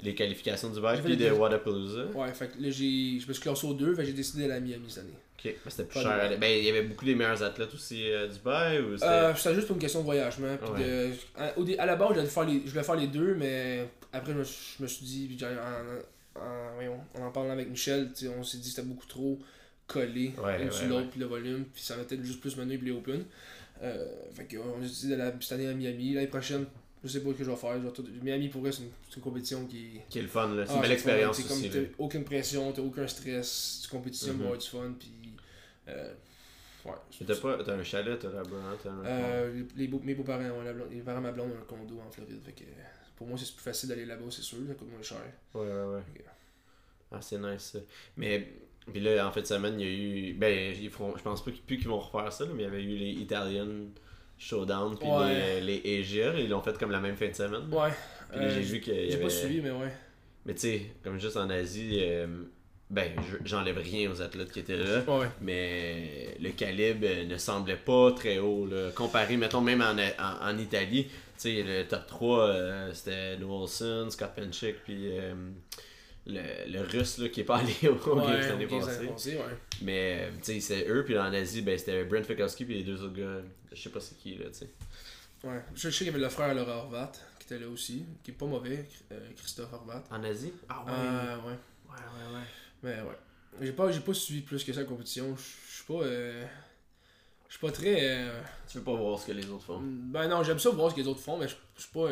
les 0.03 0.15
qualifications 0.15 0.71
J'ai 0.73 0.81
fait 0.97 1.01
puis 1.03 1.17
de 1.17 1.25
deux. 1.29 1.31
Wadapalooza. 1.31 2.05
Ouais, 2.13 2.33
fait 2.33 2.47
que 2.47 2.61
là, 2.61 2.69
j'ai, 2.69 3.19
je 3.19 3.27
me 3.27 3.33
suis 3.33 3.41
classé 3.41 3.67
aux 3.67 3.73
deux. 3.73 3.93
Fait 3.95 4.01
que 4.01 4.07
j'ai 4.07 4.13
décidé 4.13 4.43
d'aller 4.43 4.53
à 4.55 4.59
Miami 4.59 4.85
cette 4.89 5.03
année. 5.03 5.13
Ok, 5.37 5.45
mais 5.65 5.71
c'était 5.71 5.83
plus 5.85 6.03
Pas 6.03 6.29
cher. 6.29 6.39
Ben, 6.39 6.47
il 6.59 6.63
y 6.65 6.69
avait 6.69 6.83
beaucoup 6.83 7.05
des 7.05 7.15
meilleurs 7.15 7.41
athlètes 7.43 7.73
aussi 7.73 8.11
à 8.11 8.27
Dubaï 8.27 8.79
ou 8.79 8.93
c'était. 8.95 9.07
Euh, 9.07 9.35
c'était 9.35 9.55
juste 9.55 9.67
pour 9.67 9.75
une 9.75 9.81
question 9.81 9.99
de 10.01 10.05
voyagement. 10.05 10.55
puis 10.61 10.71
Ouais. 10.83 10.87
de- 10.87 11.11
à, 11.35 11.57
au 11.57 11.63
dé- 11.63 11.77
à 11.77 11.85
la 11.85 11.95
base, 11.95 12.09
je 12.09 12.15
voulais, 12.19 12.27
faire 12.29 12.45
les, 12.45 12.61
je 12.65 12.69
voulais 12.71 12.83
faire 12.83 12.95
les 12.95 13.07
deux, 13.07 13.33
mais 13.35 13.87
après, 14.13 14.33
je 14.33 14.37
me, 14.37 14.43
suis- 14.43 14.75
je 14.77 14.83
me 14.83 14.87
suis 14.87 15.05
dit, 15.05 15.27
puis 15.27 15.45
en, 15.45 16.39
en, 16.39 17.21
en 17.21 17.25
en 17.27 17.31
parlant 17.31 17.51
avec 17.51 17.69
Michel, 17.69 18.09
on 18.37 18.43
s'est 18.43 18.57
dit 18.57 18.63
que 18.69 18.69
c'était 18.75 18.87
beaucoup 18.87 19.07
trop 19.07 19.39
collé 19.87 20.31
Ouais, 20.43 20.63
l'un 20.63 20.71
sur 20.71 20.83
ouais, 20.83 20.89
l'autre, 20.89 21.09
puis 21.09 21.19
le 21.19 21.25
volume, 21.25 21.65
puis 21.73 21.83
ça 21.83 21.97
mettait 21.97 22.17
juste 22.23 22.39
plus 22.39 22.55
mener, 22.57 22.77
puis 22.77 22.87
les 22.87 22.93
open. 22.93 23.23
Euh, 23.83 24.05
fait 24.33 24.45
qu'on 24.45 24.77
a 24.77 24.81
décidé 24.81 25.15
d'aller 25.17 25.31
cette 25.41 25.53
année 25.53 25.67
à 25.67 25.73
Miami. 25.73 26.13
L'année 26.13 26.27
prochaine, 26.27 26.65
je 27.03 27.07
sais 27.09 27.21
pas 27.23 27.31
ce 27.31 27.35
que 27.37 27.43
je 27.43 27.49
vais 27.51 27.55
faire. 27.55 27.79
vais 27.79 27.91
tout- 27.91 28.05
Miami, 28.21 28.49
pour 28.49 28.61
vrai, 28.61 28.71
c'est 28.71 28.83
une, 28.83 28.89
c'est 29.09 29.15
une 29.17 29.21
compétition 29.21 29.65
qui. 29.65 29.99
Qui 30.09 30.19
est 30.19 30.23
le 30.23 30.27
fun, 30.27 30.47
là. 30.53 30.65
C'est 30.65 30.71
Ah, 30.71 30.75
une 30.75 30.81
belle 30.81 30.89
le 30.89 30.93
expérience 30.95 31.39
aussi. 31.39 31.47
comme 31.47 31.69
t'as 31.69 31.79
aucune 32.03 32.23
pression, 32.23 32.71
t'as 32.71 32.81
aucun 32.81 33.07
stress, 33.07 33.79
tu 33.83 33.89
compétitionnes, 33.89 34.33
tu 34.33 34.39
vas 34.39 34.45
avoir 34.45 34.59
du 34.59 34.67
fun, 34.67 34.93
puis. 34.99 35.11
Euh, 35.87 36.13
ouais. 36.85 36.91
T'as 37.25 37.35
pas. 37.35 37.63
T'as 37.63 37.73
un 37.75 37.83
chalet, 37.83 38.19
t'as 38.19 38.29
là-bas, 38.29 38.49
hein, 38.57 38.77
t'as 38.83 38.89
un. 38.91 39.05
Euh, 39.05 39.53
les, 39.75 39.83
les 39.83 39.87
beaux- 39.87 40.01
mes 40.03 40.13
beaux-parents, 40.15 40.41
ouais, 40.59 40.63
la 40.65 40.73
blonde- 40.73 40.91
les 40.91 41.01
parents 41.01 41.19
de 41.19 41.23
ma 41.23 41.31
blonde 41.31 41.51
ont 41.51 41.57
un 41.61 41.65
condo 41.65 41.99
en 42.05 42.11
Floride. 42.11 42.41
Fait 42.43 42.51
que 42.53 42.63
pour 43.15 43.27
moi, 43.27 43.37
c'est 43.37 43.53
plus 43.55 43.63
facile 43.63 43.89
d'aller 43.89 44.05
là-bas, 44.05 44.25
c'est 44.29 44.41
sûr. 44.41 44.57
Ça 44.67 44.73
coûte 44.75 44.89
moins 44.91 45.01
cher. 45.01 45.17
Ouais, 45.53 45.61
ouais, 45.61 45.67
ouais. 45.95 45.99
Ok. 46.15 46.23
Ah, 47.11 47.19
c'est 47.21 47.37
nice 47.39 47.71
ça. 47.73 47.79
Mais, 48.15 48.47
puis 48.89 49.01
là, 49.01 49.27
en 49.27 49.31
fait, 49.31 49.41
de 49.41 49.47
semaine, 49.47 49.79
il 49.79 49.85
y 49.85 49.89
a 49.89 49.93
eu. 49.93 50.33
Ben, 50.33 50.73
ils 50.79 50.89
feront, 50.89 51.15
je 51.17 51.21
pense 51.23 51.43
pas 51.43 51.51
qu'ils 51.51 51.61
plus 51.61 51.77
qu'ils 51.77 51.87
vont 51.89 51.99
refaire 51.99 52.31
ça, 52.31 52.45
là, 52.45 52.51
mais 52.55 52.63
il 52.63 52.65
y 52.65 52.69
avait 52.69 52.83
eu 52.83 52.95
les 52.95 53.11
Italian 53.11 53.67
Showdown, 54.43 54.97
puis 54.97 55.07
Ouais. 55.07 55.61
les, 55.61 55.79
les 55.81 55.99
Asia, 56.01 56.33
ils 56.39 56.49
l'ont 56.49 56.61
fait 56.61 56.75
comme 56.77 56.89
la 56.91 56.99
même 56.99 57.15
fin 57.15 57.27
de 57.29 57.33
semaine. 57.35 57.71
Ouais. 57.71 57.89
Là, 58.33 58.37
euh, 58.37 58.49
j'ai 58.53 58.61
vu 58.61 58.79
qu'il 58.81 58.93
y 58.95 59.07
J'ai 59.09 59.13
avait. 59.15 59.23
pas 59.23 59.29
suivi, 59.29 59.61
mais 59.61 59.69
ouais. 59.71 59.91
Mais 60.45 60.53
tu 60.55 60.61
sais, 60.61 60.81
comme 61.03 61.19
juste 61.19 61.37
en 61.37 61.47
Asie, 61.49 61.99
euh, 62.01 62.25
ben, 62.89 63.11
je- 63.29 63.37
j'enlève 63.45 63.77
rien 63.77 64.09
aux 64.09 64.19
athlètes 64.21 64.51
qui 64.51 64.59
étaient 64.61 64.77
là. 64.77 65.01
Ouais. 65.07 65.27
Mais 65.41 66.35
le 66.41 66.49
calibre 66.49 67.05
euh, 67.07 67.25
ne 67.25 67.37
semblait 67.37 67.75
pas 67.75 68.11
très 68.13 68.39
haut. 68.39 68.65
Là. 68.65 68.89
Comparé, 68.95 69.37
mettons, 69.37 69.61
même 69.61 69.81
en, 69.81 69.95
en, 69.97 70.49
en 70.49 70.57
Italie, 70.57 71.05
tu 71.05 71.11
sais, 71.37 71.63
le 71.63 71.83
top 71.87 72.07
3, 72.07 72.39
euh, 72.47 72.93
c'était 72.93 73.37
Wilson, 73.43 74.07
Scott 74.09 74.31
Penchick, 74.35 74.77
puis 74.83 75.09
le, 76.27 76.71
le 76.71 76.81
russe 76.81 77.17
là, 77.17 77.29
qui 77.29 77.41
est 77.41 77.43
pas 77.45 77.57
allé 77.59 77.73
au 77.89 78.15
Ouais, 78.15 78.41
l'année 78.47 78.67
passée. 78.67 79.35
ouais. 79.37 79.57
Mais, 79.81 80.19
euh, 80.21 80.31
tu 80.43 80.53
sais, 80.53 80.59
c'est 80.59 80.87
eux, 80.89 81.03
puis 81.03 81.17
en 81.17 81.33
Asie, 81.33 81.61
ben, 81.61 81.77
c'était 81.77 82.03
Brent 82.03 82.23
Fikowski, 82.23 82.65
puis 82.65 82.75
les 82.75 82.83
deux 82.83 83.01
autres 83.03 83.15
gars, 83.15 83.41
je 83.71 83.81
sais 83.81 83.89
pas 83.89 83.99
c'est 83.99 84.17
qui, 84.17 84.35
là, 84.35 84.45
tu 84.47 84.59
sais. 84.59 84.69
Ouais. 85.43 85.61
Je 85.73 85.89
sais 85.89 85.97
qu'il 85.97 86.07
y 86.07 86.09
avait 86.11 86.19
le 86.19 86.29
frère 86.29 86.53
Laura 86.53 86.77
Horvat 86.77 87.11
qui 87.39 87.45
était 87.45 87.59
là 87.59 87.67
aussi, 87.67 88.05
qui 88.23 88.29
est 88.31 88.33
pas 88.35 88.45
mauvais, 88.45 88.85
euh, 89.11 89.19
Christophe 89.35 89.73
Horvat. 89.73 90.03
En 90.11 90.23
Asie? 90.23 90.53
Ah 90.69 90.83
ouais. 90.85 90.91
Euh, 90.93 91.35
ouais. 91.37 91.41
ouais, 91.89 91.95
ouais, 91.97 92.35
ouais. 92.35 92.45
Mais 92.83 93.01
ouais. 93.01 93.17
J'ai 93.65 93.71
pas, 93.73 93.91
j'ai 93.91 93.99
pas 94.01 94.13
suivi 94.13 94.41
plus 94.41 94.63
que 94.63 94.71
ça 94.71 94.81
la 94.81 94.85
compétition. 94.85 95.35
Je 95.35 95.73
suis 95.75 95.83
pas. 95.85 96.03
euh, 96.03 96.45
Je 97.49 97.57
suis 97.57 97.59
pas 97.65 97.71
très. 97.71 98.29
Tu 98.69 98.77
veux 98.77 98.83
pas 98.83 98.93
voir 98.93 99.19
ce 99.19 99.27
que 99.27 99.31
les 99.33 99.49
autres 99.49 99.65
font? 99.65 99.81
Ben 99.83 100.27
non, 100.29 100.41
j'aime 100.43 100.59
ça 100.59 100.69
voir 100.69 100.91
ce 100.91 100.95
que 100.95 101.01
les 101.01 101.07
autres 101.07 101.19
font, 101.19 101.37
mais 101.37 101.47
je 101.49 101.55
je 101.75 101.81
suis 101.81 101.91
pas. 101.91 102.07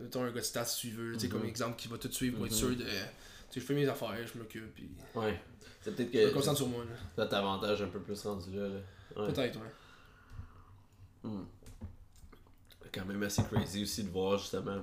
Mettons 0.00 0.22
un 0.22 0.30
gars 0.30 0.40
de 0.40 0.44
stats 0.44 0.64
suiveur, 0.64 1.14
tu 1.14 1.20
sais, 1.20 1.26
Mhm. 1.26 1.32
comme 1.32 1.44
exemple, 1.44 1.76
qui 1.76 1.88
va 1.88 1.98
tout 1.98 2.10
suivre 2.10 2.36
pour 2.38 2.46
être 2.46 2.52
Mhm. 2.52 2.58
sûr 2.58 2.70
de. 2.70 2.76
Tu 2.84 2.84
sais, 2.84 3.60
je 3.60 3.60
fais 3.60 3.74
mes 3.74 3.88
affaires, 3.88 4.16
je 4.26 4.38
m'occupe, 4.38 4.74
puis. 4.74 4.90
Ouais. 5.14 5.40
C'est 5.82 5.94
peut-être 5.96 6.12
Je 6.12 6.18
me 6.18 6.28
que 6.28 6.34
concentre 6.34 6.58
sur 6.58 6.68
moi, 6.68 6.84
là. 6.84 6.90
t'as 7.16 7.26
t'avantage 7.26 7.82
un 7.82 7.88
peu 7.88 8.00
plus 8.00 8.20
rendu 8.22 8.54
là. 8.54 8.68
là. 8.68 8.80
Ouais. 9.16 9.32
Peut-être, 9.32 9.56
ouais. 9.58 9.70
Hmm. 11.22 11.44
quand 12.92 13.04
même 13.04 13.22
assez 13.22 13.42
crazy 13.44 13.82
aussi 13.84 14.02
de 14.02 14.08
voir 14.10 14.36
justement 14.38 14.82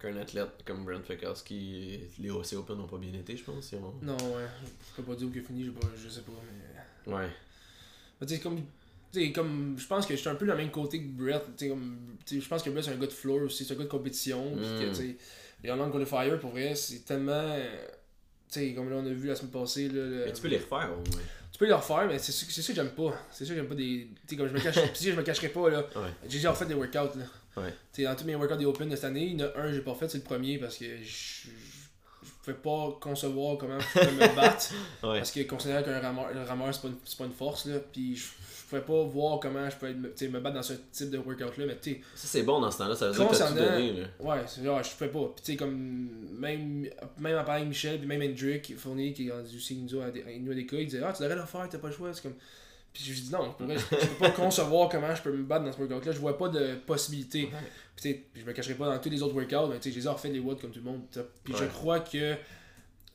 qu'un 0.00 0.16
athlète 0.16 0.64
comme 0.64 0.84
Brent 0.84 1.04
Fikowski, 1.04 2.00
les 2.18 2.30
OC 2.30 2.54
Open 2.56 2.76
n'ont 2.76 2.88
pas 2.88 2.98
bien 2.98 3.12
été, 3.14 3.36
je 3.36 3.44
pense. 3.44 3.70
ils 3.70 3.76
ont- 3.78 3.94
Non, 4.02 4.16
ouais. 4.16 4.48
Je 4.90 4.96
peux 4.96 5.02
pas 5.04 5.14
dire 5.14 5.28
où 5.28 5.30
il 5.32 5.38
a 5.38 5.42
fini, 5.42 5.70
je 5.96 6.08
sais 6.08 6.22
pas, 6.22 6.32
mais. 7.06 7.12
Ouais. 7.12 7.30
Mais 8.20 8.26
tu 8.26 8.34
sais, 8.34 8.40
comme. 8.40 8.60
Comme. 9.34 9.76
Je 9.78 9.86
pense 9.86 10.06
que 10.06 10.14
je 10.14 10.20
suis 10.20 10.28
un 10.28 10.34
peu 10.34 10.44
le 10.44 10.54
même 10.56 10.70
côté 10.70 11.00
que 11.02 11.08
Brett. 11.08 11.42
Comme. 11.68 12.16
Je 12.30 12.46
pense 12.48 12.62
que 12.62 12.70
Brett, 12.70 12.84
c'est 12.84 12.90
un 12.92 12.96
gars 12.96 13.06
de 13.06 13.12
floor 13.12 13.42
aussi, 13.42 13.64
c'est 13.64 13.74
un 13.74 13.76
gars 13.76 13.84
de 13.84 13.88
compétition. 13.88 14.52
Puis 14.56 14.64
que, 14.64 14.90
Mm. 14.90 14.94
tu 14.94 15.16
les 15.62 15.70
Online 15.70 15.90
Qualifier, 15.90 16.36
pour 16.40 16.50
vrai, 16.50 16.74
c'est 16.74 17.04
tellement. 17.04 17.32
euh, 17.32 17.86
Tu 18.52 18.60
sais, 18.60 18.74
comme 18.74 18.88
là, 18.90 18.96
on 18.96 19.06
a 19.06 19.08
vu 19.08 19.26
la 19.26 19.34
semaine 19.34 19.50
passée. 19.50 19.88
Là, 19.88 19.94
le- 19.94 20.24
Mais 20.26 20.32
tu 20.32 20.40
peux 20.42 20.48
les 20.48 20.58
refaire 20.58 20.90
au 20.92 20.96
moins. 21.10 21.22
Tu 21.50 21.58
peux 21.58 21.66
les 21.66 21.72
refaire, 21.72 22.06
mais 22.06 22.18
c'est 22.20 22.30
ça, 22.32 22.46
c'est 22.48 22.62
ça 22.62 22.68
que 22.72 22.76
j'aime 22.76 22.90
pas. 22.90 23.12
C'est 23.32 23.44
ça 23.44 23.50
que 23.50 23.56
j'aime 23.56 23.66
pas 23.68 23.74
des. 23.74 24.08
Tu 24.14 24.28
sais, 24.28 24.36
comme 24.36 24.46
je 24.48 24.52
me 24.52 24.60
cache. 24.60 24.74
Pis 24.92 24.98
si 24.98 25.10
je 25.10 25.16
me 25.16 25.22
cacherai 25.22 25.48
pas, 25.48 25.70
là. 25.70 25.78
Ouais. 25.96 26.10
J'ai 26.28 26.36
déjà 26.38 26.50
refait 26.52 26.66
des 26.66 26.74
workouts, 26.74 27.18
là. 27.18 27.24
Ouais. 27.56 28.04
Dans 28.04 28.14
tous 28.14 28.24
mes 28.24 28.34
workouts 28.36 28.56
des 28.56 28.64
Open 28.66 28.88
de 28.88 28.94
cette 28.96 29.04
année, 29.06 29.24
il 29.26 29.40
y 29.40 29.42
en 29.42 29.46
a 29.46 29.58
un 29.60 29.66
que 29.68 29.72
j'ai 29.72 29.80
pas 29.80 29.94
fait, 29.94 30.08
c'est 30.08 30.18
le 30.18 30.24
premier 30.24 30.58
parce 30.58 30.76
que 30.76 30.84
je. 31.02 31.48
Je 32.46 32.52
pouvais 32.52 32.62
pas 32.62 32.98
concevoir 33.00 33.56
comment 33.56 33.78
je 33.80 33.86
pouvais 33.86 34.12
me 34.12 34.36
battre. 34.36 34.70
Ouais. 35.02 35.18
Parce 35.18 35.30
que 35.30 35.40
considérant 35.42 35.82
qu'un 35.82 36.00
rameur, 36.00 36.26
le 36.34 36.42
rameur 36.42 36.74
c'est 36.74 36.82
pas, 36.82 36.88
pas 37.18 37.24
une 37.24 37.32
force, 37.32 37.66
là. 37.66 37.76
Puis 37.92 38.16
je, 38.16 38.24
je 38.64 38.68
pouvais 38.68 38.80
pas 38.80 39.02
voir 39.04 39.40
comment 39.40 39.68
je 39.68 39.76
pouvais 39.76 39.94
me, 39.94 40.40
battre 40.40 40.56
dans 40.56 40.62
ce 40.62 40.74
type 40.92 41.10
de 41.10 41.18
workout-là. 41.18 41.66
Mais 41.66 41.76
tu 41.80 41.92
sais, 41.92 42.00
Ça 42.14 42.28
c'est 42.28 42.42
bon 42.42 42.60
dans 42.60 42.70
ce 42.70 42.78
temps-là, 42.78 42.96
ça 42.96 43.08
veut 43.08 43.14
dire 43.14 43.28
que 43.28 43.36
t'as 43.36 43.48
tout 43.48 43.54
donné. 43.54 43.92
Là. 43.92 44.06
Ouais, 44.20 44.40
genre, 44.62 44.82
je 44.82 44.88
fais 44.88 45.08
pas. 45.08 45.32
Puis 45.34 45.44
tu 45.44 45.52
sais, 45.52 45.56
comme, 45.56 46.08
même, 46.38 46.88
même 47.18 47.36
à 47.36 47.40
avec 47.40 47.68
Michel, 47.68 47.98
puis 47.98 48.06
même 48.06 48.22
Hendrick 48.22 48.76
Fournier, 48.78 49.12
qui 49.12 49.28
est 49.28 49.32
rendu 49.32 49.56
aussi 49.56 49.76
nous 49.76 50.00
à 50.00 50.04
à 50.04 50.08
à 50.08 50.10
des 50.10 50.66
cas, 50.66 50.76
il 50.78 50.86
disait, 50.86 51.02
ah, 51.04 51.12
tu 51.12 51.22
devrais 51.22 51.36
le 51.36 51.46
faire, 51.46 51.68
t'as 51.68 51.78
pas 51.78 51.88
le 51.88 51.94
choix. 51.94 52.12
C'est 52.12 52.22
comme. 52.22 52.34
Puis 52.94 53.02
je 53.02 53.12
lui 53.12 53.20
dis, 53.22 53.32
non, 53.32 53.52
je, 53.58 53.76
je 53.76 54.06
peux 54.06 54.18
pas 54.20 54.30
concevoir 54.36 54.88
comment 54.88 55.12
je 55.12 55.20
peux 55.20 55.32
me 55.32 55.42
battre 55.42 55.64
dans 55.64 55.72
ce 55.72 55.78
workout-là. 55.78 56.12
Je 56.12 56.18
vois 56.20 56.38
pas 56.38 56.48
de 56.48 56.76
possibilité. 56.76 57.50
Puis 57.96 58.14
tu 58.14 58.20
puis 58.32 58.42
je 58.42 58.46
me 58.46 58.52
cacherai 58.52 58.74
pas 58.74 58.86
dans 58.86 59.00
tous 59.00 59.10
les 59.10 59.20
autres 59.20 59.34
workouts, 59.34 59.68
mais 59.68 59.80
tu 59.80 59.88
sais, 59.88 59.90
je 59.90 59.98
les 59.98 60.06
ai 60.06 60.08
refait 60.08 60.28
les 60.28 60.38
watts 60.38 60.60
comme 60.60 60.70
tout 60.70 60.78
le 60.78 60.84
monde. 60.84 61.02
Puis 61.42 61.54
je 61.58 61.64
crois 61.64 62.00
que, 62.00 62.36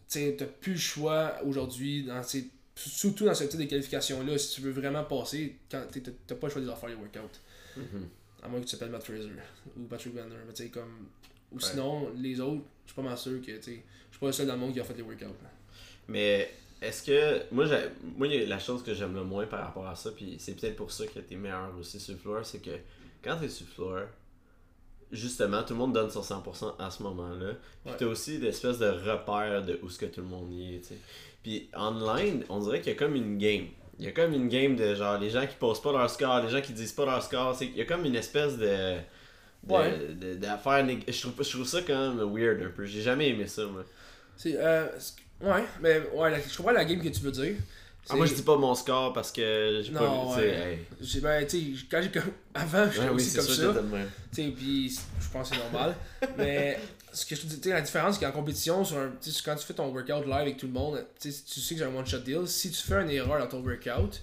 tu 0.10 0.36
t'as 0.36 0.46
plus 0.46 0.74
le 0.74 0.80
choix 0.80 1.38
aujourd'hui 1.46 2.04
dans 2.04 2.22
ces. 2.24 2.50
surtout 2.76 3.24
dans 3.24 3.34
ce 3.34 3.46
type 3.46 3.60
de 3.60 3.66
qualification-là, 3.66 4.38
si 4.38 4.56
tu 4.56 4.62
veux 4.62 4.72
vraiment 4.72 5.06
passer, 5.06 5.60
quand 5.72 5.82
t'as 6.28 6.36
pas 6.36 6.48
le 6.48 6.54
choix 6.54 6.62
de 6.62 6.68
faire 6.68 6.90
les 6.90 6.96
workouts. 6.96 7.40
Mm-hmm. 7.78 8.44
À 8.44 8.48
moins 8.50 8.60
que 8.60 8.66
tu 8.66 8.72
t'appelles 8.72 8.92
Matt 8.92 9.04
Fraser 9.04 9.30
ou 9.78 9.84
Patrick 9.84 10.14
Vander. 10.14 10.36
Mais 10.46 10.54
tu 10.54 10.64
sais, 10.64 10.70
comme. 10.70 11.08
Ou 11.54 11.60
sinon, 11.62 12.12
les 12.18 12.42
autres, 12.42 12.64
je 12.86 12.92
suis 12.92 12.96
pas 12.96 13.08
mal 13.08 13.18
sûr 13.18 13.42
que, 13.42 13.52
tu 13.52 13.62
sais, 13.62 13.84
je 14.10 14.12
suis 14.12 14.20
pas 14.20 14.28
le 14.28 14.34
seul 14.34 14.46
dans 14.46 14.54
le 14.54 14.60
monde 14.60 14.74
qui 14.74 14.80
a 14.82 14.84
fait 14.84 14.94
les 14.94 15.04
workouts. 15.04 15.26
Mais 16.10 16.52
est-ce 16.82 17.04
que. 17.04 17.54
Moi, 17.54 17.66
moi, 18.18 18.28
la 18.28 18.60
chose 18.60 18.84
que 18.84 18.94
j'aime 18.94 19.14
le 19.14 19.24
moins 19.24 19.46
par 19.46 19.62
rapport 19.66 19.88
à 19.88 19.96
ça, 19.96 20.12
puis 20.12 20.38
c'est 20.40 20.60
peut-être 20.60 20.76
pour 20.76 20.92
ça 20.92 21.06
que 21.08 21.20
t'es 21.20 21.36
meilleur 21.36 21.72
aussi 21.80 22.00
sur 22.00 22.14
le 22.14 22.20
floor, 22.20 22.46
c'est 22.46 22.60
que 22.60 22.72
quand 23.24 23.38
t'es 23.38 23.50
sur 23.50 23.66
le 23.66 23.74
floor, 23.74 24.00
justement, 25.12 25.64
tout 25.64 25.74
le 25.74 25.80
monde 25.80 25.94
donne 25.94 26.10
son 26.10 26.22
100% 26.22 26.76
à 26.80 26.90
ce 26.90 27.04
moment-là. 27.04 27.54
Puis 27.86 27.94
t'as 27.98 28.06
aussi 28.06 28.38
l'espèce 28.38 28.80
de 28.80 28.88
repère 28.88 29.64
de 29.66 29.80
où 29.84 29.90
ce 29.90 30.00
que 30.00 30.06
tout 30.06 30.22
le 30.22 30.28
monde 30.28 30.52
y 30.52 30.76
est, 30.76 30.80
tu 30.80 30.88
sais. 30.90 30.98
Puis 31.44 31.70
online, 31.76 32.44
on 32.50 32.60
dirait 32.60 32.80
qu'il 32.82 32.94
y 32.94 32.96
a 32.96 33.00
comme 33.00 33.16
une 33.16 33.38
game. 33.38 33.68
Il 33.98 34.06
y 34.06 34.08
a 34.08 34.12
comme 34.12 34.34
une 34.34 34.48
game 34.48 34.76
de 34.76 34.96
genre 34.96 35.18
les 35.18 35.30
gens 35.30 35.46
qui 35.46 35.56
posent 35.56 35.82
pas 35.82 35.92
leur 35.92 36.10
score, 36.10 36.42
les 36.42 36.50
gens 36.50 36.62
qui 36.62 36.72
disent 36.72 36.94
pas 36.94 37.06
leur 37.06 37.22
score. 37.22 37.58
Il 37.62 37.76
y 37.76 37.82
a 37.82 37.86
comme 37.86 38.06
une 38.06 38.16
espèce 38.16 38.58
de. 38.58 38.96
d'affaire. 39.64 40.88
Je, 41.08 41.22
trouve, 41.22 41.44
je 41.44 41.50
trouve 41.50 41.68
ça 41.68 41.82
quand 41.82 42.14
même 42.14 42.34
weird 42.34 42.62
un 42.62 42.70
peu. 42.70 42.86
J'ai 42.86 43.02
jamais 43.02 43.30
aimé 43.30 43.48
ça, 43.48 43.66
moi. 43.66 43.84
C'est. 44.38 44.56
Euh, 44.58 44.88
ouais, 45.42 45.64
mais 45.82 46.02
ouais, 46.14 46.44
je 46.50 46.58
comprends 46.58 46.72
la 46.72 46.86
game 46.86 47.02
que 47.02 47.10
tu 47.10 47.22
veux 47.22 47.32
dire. 47.32 47.56
Ah, 48.10 48.16
moi, 48.16 48.26
je 48.26 48.34
dis 48.34 48.42
pas 48.42 48.58
mon 48.58 48.74
score 48.74 49.14
parce 49.14 49.32
que 49.32 49.82
j'ai 49.84 49.92
pas 49.92 50.00
vu. 50.00 50.42
Ouais. 50.42 50.78
Hey. 51.02 51.22
Ben, 51.22 51.46
tu 51.46 51.76
sais, 51.76 51.86
quand 51.90 52.02
j'ai. 52.02 52.12
Avant, 52.56 52.90
j'étais 52.92 53.06
ouais, 53.06 53.10
aussi 53.12 53.36
comme 53.36 53.46
ça. 53.46 53.74
Tu 54.34 54.44
sais, 54.44 54.50
puis 54.50 55.00
je 55.20 55.30
pense 55.32 55.50
que 55.50 55.56
c'est 55.56 55.62
normal. 55.62 55.96
mais 56.38 56.80
ce 57.14 57.26
que 57.26 57.36
je 57.36 57.42
te 57.42 57.48
dis, 57.48 57.70
la 57.70 57.82
différence, 57.82 58.18
c'est 58.18 58.26
qu'en 58.26 58.32
compétition, 58.32 58.84
sur 58.84 58.98
un, 58.98 59.12
quand 59.46 59.56
tu 59.56 59.66
fais 59.66 59.74
ton 59.74 59.90
workout 59.94 60.26
live 60.26 60.34
avec 60.34 60.58
tout 60.58 60.68
le 60.68 60.74
monde, 60.74 61.06
tu 61.20 61.32
sais 61.32 61.76
que 61.76 61.80
j'ai 61.80 61.86
un 61.86 61.96
one-shot 61.96 62.20
deal. 62.20 62.48
Si 62.48 62.72
tu 62.72 62.82
fais 62.82 62.96
une 62.96 63.12
erreur 63.12 63.40
dans 63.40 63.48
ton 63.48 63.62
workout, 63.62 64.22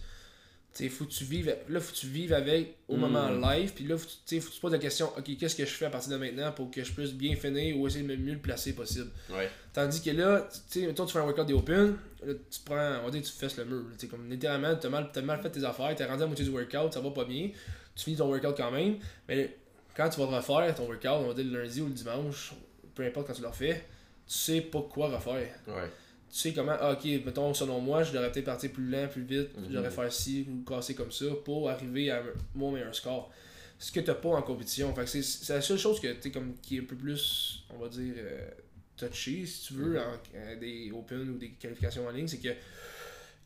il 0.81 0.91
faut 0.91 1.05
que 1.05 1.11
tu 1.11 1.25
vives, 1.25 1.57
là, 1.69 1.81
faut 1.81 1.93
que 1.93 1.99
tu 1.99 2.07
vives 2.07 2.33
avec 2.33 2.77
au 2.89 2.97
moment 2.97 3.31
mm. 3.31 3.43
live. 3.43 3.73
Puis 3.75 3.87
là, 3.87 3.97
faut, 3.97 4.09
faut 4.09 4.49
que 4.49 4.55
tu 4.55 4.61
poses 4.61 4.73
la 4.73 4.79
question, 4.79 5.11
ok, 5.17 5.37
qu'est-ce 5.39 5.57
que 5.57 5.65
je 5.65 5.71
fais 5.71 5.87
à 5.87 5.91
partir 5.91 6.13
de 6.13 6.17
maintenant 6.17 6.53
pour 6.53 6.71
que 6.71 6.85
je 6.85 6.93
puisse 6.93 7.13
bien 7.13 7.35
finir 7.37 7.77
ou 7.79 7.87
essayer 7.87 8.03
de 8.03 8.09
me 8.09 8.17
mieux 8.17 8.35
le 8.35 8.41
placer 8.41 8.75
possible? 8.75 9.11
Ouais. 9.31 9.49
Tandis 9.73 10.03
que 10.03 10.11
là, 10.11 10.49
tu 10.71 10.81
sais, 10.81 10.95
tu 10.95 11.07
fais 11.09 11.19
un 11.19 11.25
workout 11.25 11.47
des 11.47 11.55
open, 11.55 11.97
là, 12.25 12.33
tu 12.51 12.61
prends, 12.65 12.99
on 13.01 13.05
va 13.05 13.11
dire, 13.11 13.23
tu 13.23 13.33
fesses 13.33 13.57
le 13.57 13.65
mur. 13.65 13.85
Tu 13.99 14.09
comme 14.09 14.29
littéralement, 14.29 14.77
tu 14.77 14.87
as 14.87 14.91
mal, 14.91 15.11
as 15.15 15.21
mal 15.23 15.41
fait 15.41 15.51
tes 15.51 15.65
affaires, 15.65 15.95
tu 15.97 16.03
es 16.03 16.07
rendu 16.07 16.23
à 16.23 16.27
moitié 16.27 16.45
du 16.45 16.51
workout, 16.51 16.93
ça 16.93 17.01
va 17.01 17.11
pas 17.11 17.25
bien. 17.25 17.51
Tu 17.95 18.05
finis 18.05 18.17
ton 18.17 18.29
workout 18.29 18.57
quand 18.57 18.71
même. 18.71 18.99
Mais 19.29 19.57
quand 19.97 20.09
tu 20.11 20.21
vas 20.21 20.27
refaire 20.27 20.75
ton 20.75 20.87
workout, 20.87 21.25
on 21.25 21.29
va 21.29 21.35
dire 21.35 21.45
le 21.45 21.63
lundi 21.63 21.81
ou 21.81 21.87
le 21.87 21.95
dimanche, 21.95 22.55
peu 22.95 23.05
importe 23.05 23.29
quand 23.29 23.33
tu 23.33 23.43
le 23.43 23.49
refais, 23.49 23.85
tu 24.27 24.35
sais 24.35 24.61
pas 24.61 24.83
quoi 24.83 25.09
refaire. 25.09 25.55
Ouais. 25.67 25.91
Tu 26.31 26.39
sais 26.39 26.53
comment, 26.53 26.77
ah, 26.79 26.93
ok, 26.93 27.05
mettons, 27.25 27.55
selon 27.55 27.81
moi, 27.81 28.03
je 28.03 28.13
devrais 28.13 28.31
peut-être 28.31 28.47
partir 28.47 28.73
plus 28.73 28.89
lent, 28.89 29.09
plus 29.09 29.23
vite, 29.23 29.51
je 29.57 29.73
devrais 29.73 29.89
mhm. 29.89 29.95
faire 29.95 30.13
ci 30.13 30.47
ou 30.51 30.69
casser 30.69 30.95
comme 30.95 31.13
ça 31.13 31.27
pour 31.45 31.71
arriver 31.71 32.11
à 32.11 32.23
mon 32.55 32.73
meilleur 32.73 32.95
score. 32.95 33.31
Ce 33.79 33.93
que 33.93 34.01
t'as 34.01 34.15
pas 34.15 34.31
en 34.31 34.43
compétition. 34.43 34.95
Fait 34.95 35.07
c'est 35.07 35.55
la 35.55 35.61
seule 35.61 35.79
chose 35.79 36.01
que 36.01 36.13
t'es 36.15 36.31
comme 36.31 36.55
qui 36.61 36.79
est 36.79 36.81
un 36.81 36.85
peu 36.85 36.97
plus, 36.97 37.65
on 37.71 37.79
va 37.79 37.89
dire, 37.89 38.15
euh, 38.17 38.49
touché, 38.97 39.47
si 39.47 39.67
tu 39.67 39.75
veux, 39.75 39.95
mhm. 39.95 39.99
en, 39.99 40.61
des 40.61 40.93
Open 40.93 41.31
ou 41.31 41.39
des 41.39 41.51
qualifications 41.51 42.07
en 42.07 42.11
ligne, 42.11 42.29
c'est 42.29 42.39
que 42.39 42.55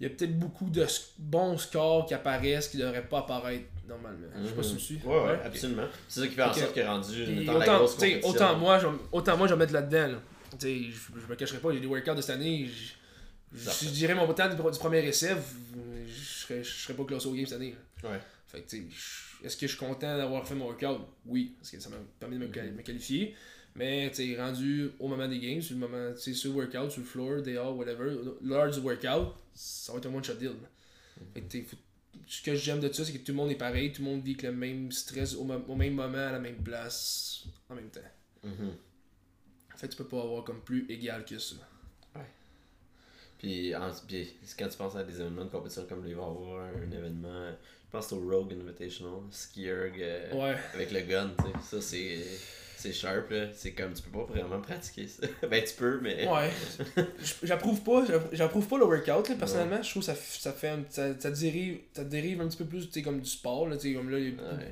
il 0.01 0.05
y 0.05 0.07
a 0.07 0.11
peut-être 0.11 0.39
beaucoup 0.39 0.71
de 0.71 0.87
bons 1.19 1.59
scores 1.59 2.07
qui 2.07 2.15
apparaissent 2.15 2.69
qui 2.69 2.79
ne 2.79 2.85
devraient 2.85 3.07
pas 3.07 3.19
apparaître 3.19 3.67
normalement. 3.87 4.29
Je 4.43 4.49
sais 4.49 4.55
pas 4.55 4.63
si 4.63 4.69
tu 4.71 4.75
me 4.75 4.81
suis. 4.81 5.01
Ouais, 5.05 5.25
ouais, 5.25 5.41
absolument. 5.45 5.83
C'est 6.09 6.21
ça 6.21 6.27
qui 6.27 6.35
fait 6.35 6.43
en 6.43 6.55
sorte 6.55 6.73
qu'il 6.73 6.83
est 6.83 6.87
rendu 6.87 7.41
autant, 7.43 7.59
la 7.59 7.67
grosse 7.67 7.99
autant 8.25 8.57
moi, 8.57 8.79
je, 8.79 8.87
autant 9.13 9.37
moi, 9.37 9.47
je 9.47 9.53
vais 9.53 9.59
mettre 9.59 9.75
là-dedans. 9.75 10.19
Je, 10.61 10.91
je 11.21 11.27
me 11.27 11.35
cacherai 11.37 11.59
pas, 11.59 11.73
j'ai 11.73 11.81
des 11.81 11.87
workouts 11.87 12.15
de 12.15 12.21
cette 12.21 12.37
année. 12.37 12.69
Je, 13.53 13.89
dirais 13.89 14.15
mon 14.15 14.33
temps 14.33 14.49
du, 14.49 14.57
premier 14.57 15.05
essai, 15.07 15.35
je 16.07 16.25
serais, 16.25 16.63
je 16.63 16.71
serais 16.71 16.95
pas 16.95 17.05
classé 17.05 17.27
au 17.27 17.33
game 17.33 17.47
cette 17.47 17.57
année. 17.57 17.75
Ouais. 18.05 18.21
Fait 18.47 18.63
que, 18.63 18.77
est-ce 19.45 19.57
que 19.57 19.67
je 19.67 19.77
suis 19.77 19.79
content 19.79 20.17
d'avoir 20.17 20.47
fait 20.47 20.55
mon 20.55 20.67
workout? 20.67 21.01
Oui, 21.27 21.55
parce 21.59 21.71
que 21.71 21.81
ça 21.81 21.89
m'a 21.89 21.97
permis 22.19 22.37
de 22.37 22.47
me, 22.47 22.49
mm-hmm. 22.49 22.83
qualifier. 22.83 23.35
Mais 23.77 24.11
tu 24.11 24.37
rendu 24.37 24.91
au 24.99 25.09
moment 25.09 25.29
des 25.29 25.39
games, 25.39 25.63
sur 25.63 25.75
le 25.75 25.81
moment, 25.81 26.13
tu 26.21 26.35
sur 26.35 26.51
le 26.51 26.57
workout, 26.57 26.91
sur 26.91 27.01
le 27.01 27.07
floor, 27.07 27.43
dehors, 27.43 27.77
whatever, 27.77 28.17
l'heure 28.43 28.71
du 28.71 28.81
workout, 28.81 29.35
ça 29.55 29.93
va 29.93 29.99
être 29.99 30.07
un 30.07 30.15
one-shot 30.15 30.35
deal. 30.35 30.55
Mm-hmm. 31.37 31.65
ce 32.27 32.43
que 32.43 32.55
j'aime 32.55 32.81
de 32.81 32.93
ça, 32.93 33.05
c'est 33.05 33.13
que 33.13 33.19
tout 33.19 33.33
le 33.33 33.37
monde 33.37 33.51
est 33.51 33.57
pareil, 33.57 33.93
tout 33.93 34.03
le 34.03 34.09
monde 34.09 34.25
vit 34.25 34.33
avec 34.33 34.43
le 34.43 34.53
même 34.53 34.91
stress 34.91 35.35
au, 35.35 35.45
même 35.45 35.95
moment, 35.95 36.19
à 36.19 36.33
la 36.33 36.41
même 36.41 36.57
place, 36.57 37.45
en 37.69 37.75
même 37.77 37.91
temps. 37.91 38.01
Mm-hmm. 38.45 38.90
En 39.81 39.83
fait, 39.83 39.89
tu 39.89 39.97
peux 39.97 40.05
pas 40.05 40.21
avoir 40.21 40.45
comme 40.45 40.61
plus 40.61 40.85
égal 40.91 41.25
que 41.25 41.39
ça. 41.39 41.57
Ouais. 42.15 42.27
Puis, 43.39 43.75
en, 43.75 43.91
puis 44.07 44.29
quand 44.59 44.69
tu 44.69 44.77
penses 44.77 44.95
à 44.95 45.05
des 45.05 45.19
événements 45.19 45.47
de 45.47 45.51
compétition 45.51 45.87
comme 45.89 46.07
il 46.07 46.15
va 46.15 46.21
y 46.21 46.25
avoir 46.25 46.67
un 46.67 46.91
événement, 46.93 47.51
je 47.87 47.91
pense 47.91 48.13
au 48.13 48.21
Rogue 48.21 48.53
Invitational, 48.53 49.23
Skierg 49.31 49.95
euh, 49.99 50.55
avec 50.75 50.91
le 50.91 51.01
gun, 51.01 51.31
tu 51.39 51.45
sais, 51.45 51.77
ça 51.77 51.81
c'est 51.81 52.19
c'est 52.77 52.93
sharp, 52.93 53.31
là. 53.31 53.47
C'est 53.53 53.73
comme, 53.73 53.93
tu 53.93 54.03
peux 54.03 54.19
pas 54.19 54.25
vraiment 54.25 54.61
pratiquer 54.61 55.07
ça. 55.07 55.27
ben, 55.51 55.63
tu 55.63 55.75
peux, 55.75 56.01
mais. 56.01 56.27
Ouais. 56.29 56.51
j'approuve 57.43 57.83
pas, 57.83 58.05
j'approuve 58.33 58.67
pas 58.67 58.79
le 58.79 58.85
workout, 58.85 59.29
là, 59.29 59.35
personnellement. 59.39 59.83
Je 59.83 59.91
trouve 59.91 60.03
que 60.03 60.07
ça, 60.07 60.15
ça 60.15 60.53
fait 60.53 60.79
ça, 60.89 61.19
ça, 61.19 61.31
dérive, 61.31 61.79
ça 61.95 62.05
dérive 62.05 62.41
un 62.41 62.49
petit 62.49 62.57
peu 62.57 62.65
plus, 62.65 62.87
tu 62.87 62.93
sais, 62.93 63.03
comme 63.03 63.21
du 63.21 63.29
sport, 63.29 63.69
là. 63.69 63.77
Tu 63.77 63.89
sais, 63.89 63.95
comme 63.95 64.11
là, 64.11 64.19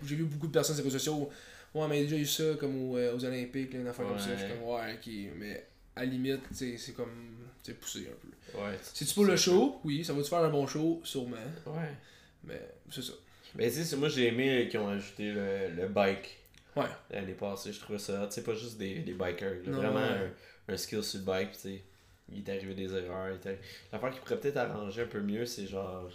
j'ai 0.02 0.16
vu 0.16 0.24
beaucoup 0.24 0.46
de 0.46 0.52
personnes 0.52 0.76
sur 0.76 0.84
les 0.84 0.90
réseaux 0.90 0.98
sociaux. 0.98 1.30
Ouais, 1.74 1.86
mais 1.88 1.98
il 1.98 2.04
y 2.04 2.06
a 2.06 2.10
déjà 2.10 2.22
eu 2.22 2.26
ça, 2.26 2.54
comme 2.58 2.96
euh, 2.96 3.14
aux 3.14 3.24
Olympiques, 3.24 3.72
là, 3.74 3.80
une 3.80 3.86
affaire 3.86 4.06
comme 4.06 4.18
ça. 4.18 4.30
Je 4.34 4.44
suis 4.44 4.48
comme, 4.48 4.68
ouais, 4.68 4.94
ok. 4.94 5.12
Mais 5.36 5.66
à 5.94 6.00
la 6.00 6.06
limite, 6.06 6.42
c'est 6.52 6.94
comme. 6.96 7.36
C'est 7.62 7.74
poussé 7.74 8.08
un 8.08 8.16
peu. 8.20 8.58
Ouais. 8.58 8.78
Si 8.80 9.04
tu 9.04 9.14
pour 9.14 9.26
le 9.26 9.36
show, 9.36 9.80
oui, 9.84 10.04
ça 10.04 10.14
va 10.14 10.22
te 10.22 10.28
faire 10.28 10.38
un 10.38 10.48
bon 10.48 10.66
show, 10.66 11.00
sûrement. 11.04 11.36
Ouais. 11.66 11.92
Mais 12.44 12.60
c'est 12.90 13.02
ça. 13.02 13.12
Ben, 13.54 13.70
tu 13.70 13.82
sais, 13.82 13.96
moi 13.96 14.08
j'ai 14.08 14.28
aimé 14.28 14.68
qu'ils 14.70 14.80
ont 14.80 14.88
ajouté 14.88 15.32
le, 15.32 15.70
le 15.74 15.88
bike 15.88 16.38
Ouais. 16.76 16.86
L'année 17.10 17.32
passée, 17.32 17.72
je 17.72 17.80
trouvais 17.80 17.98
ça. 17.98 18.28
Tu 18.32 18.40
pas 18.42 18.54
juste 18.54 18.78
des, 18.78 19.00
des 19.00 19.14
bikers. 19.14 19.62
vraiment 19.66 20.06
un, 20.68 20.76
skill 20.76 21.02
sur 21.02 21.18
le 21.18 21.24
bike. 21.24 21.52
Tu 21.52 21.58
sais, 21.58 21.82
il 22.32 22.38
est 22.38 22.50
arrivé 22.50 22.74
des 22.74 22.94
erreurs. 22.94 23.36
L'affaire 23.92 24.10
qui 24.10 24.20
pourrait 24.20 24.38
peut-être 24.38 24.58
arranger 24.58 25.02
un 25.02 25.06
peu 25.06 25.20
mieux, 25.20 25.44
c'est 25.46 25.66
genre 25.66 26.08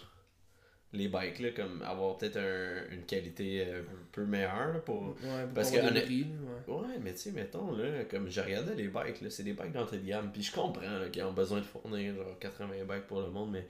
les 0.94 1.08
bikes 1.08 1.40
là 1.40 1.50
comme 1.50 1.82
avoir 1.82 2.16
peut-être 2.16 2.38
un, 2.38 2.94
une 2.94 3.04
qualité 3.04 3.64
euh, 3.66 3.80
un 3.80 4.06
peu 4.12 4.24
meilleure 4.24 4.82
pour, 4.84 5.02
ouais, 5.02 5.46
parce 5.54 5.70
que 5.70 5.76
ouais. 5.76 6.26
ouais. 6.68 6.98
mais 7.02 7.12
tu 7.12 7.18
sais 7.18 7.30
mettons 7.32 7.72
là 7.72 8.04
comme 8.10 8.28
j'ai 8.28 8.40
regardé 8.40 8.74
les 8.74 8.88
bikes 8.88 9.20
là 9.20 9.30
c'est 9.30 9.42
des 9.42 9.52
bikes 9.52 9.72
d'entrée 9.72 9.98
de 9.98 10.06
gamme 10.06 10.30
puis 10.32 10.42
je 10.42 10.52
comprends 10.52 11.08
qu'ils 11.12 11.22
ont 11.24 11.32
besoin 11.32 11.58
de 11.58 11.64
fournir 11.64 12.14
genre 12.14 12.38
80 12.38 12.66
bikes 12.88 13.06
pour 13.06 13.20
le 13.20 13.30
monde 13.30 13.50
mais 13.52 13.66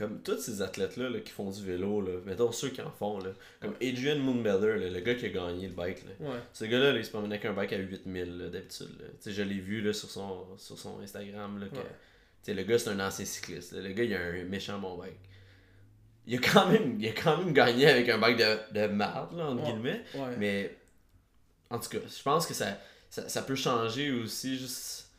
comme 0.00 0.22
tous 0.22 0.38
ces 0.38 0.62
athlètes-là 0.62 1.10
là, 1.10 1.20
qui 1.20 1.30
font 1.30 1.50
du 1.50 1.62
vélo, 1.62 2.00
là, 2.00 2.12
mettons 2.24 2.50
ceux 2.52 2.70
qui 2.70 2.80
en 2.80 2.90
font, 2.90 3.18
là, 3.18 3.32
comme 3.60 3.74
Adrian 3.82 4.16
Moonbeller, 4.16 4.88
le 4.88 5.00
gars 5.00 5.14
qui 5.14 5.26
a 5.26 5.28
gagné 5.28 5.68
le 5.68 5.74
bike. 5.74 5.98
Là. 6.04 6.26
Ouais. 6.26 6.38
Ce 6.54 6.64
gars-là, 6.64 6.96
il 6.96 7.04
se 7.04 7.10
promenait 7.10 7.34
avec 7.34 7.44
un 7.44 7.52
bike 7.52 7.74
à 7.74 7.76
8000 7.76 8.48
d'habitude. 8.50 8.88
Je 9.26 9.42
l'ai 9.42 9.60
vu 9.60 9.82
là, 9.82 9.92
sur, 9.92 10.08
son, 10.08 10.46
sur 10.56 10.78
son 10.78 11.00
Instagram. 11.00 11.60
Là, 11.60 11.66
que, 11.66 12.50
Le 12.50 12.62
gars, 12.62 12.78
c'est 12.78 12.88
un 12.88 13.06
ancien 13.06 13.26
cycliste. 13.26 13.74
Le 13.74 13.92
gars, 13.92 14.04
il 14.04 14.14
a 14.14 14.20
un 14.20 14.44
méchant 14.44 14.78
bon 14.78 14.96
bike. 14.96 15.20
Il 16.30 16.36
a 16.36 16.40
quand 16.40 16.68
même, 16.68 16.96
il 17.00 17.08
a 17.08 17.12
quand 17.12 17.38
même 17.38 17.52
gagné 17.52 17.88
avec 17.88 18.08
un 18.08 18.18
bike 18.18 18.36
de, 18.38 18.58
de 18.72 18.86
marde, 18.86 19.36
là, 19.36 19.46
entre 19.46 19.64
guillemets. 19.64 20.04
Mais 20.38 20.76
en 21.70 21.80
tout 21.80 21.88
cas, 21.88 21.98
je 22.06 22.22
pense 22.22 22.46
que 22.46 22.54
ça, 22.54 22.78
ça, 23.08 23.28
ça 23.28 23.42
peut 23.42 23.56
changer 23.56 24.12
aussi 24.12 24.56
juste 24.56 25.10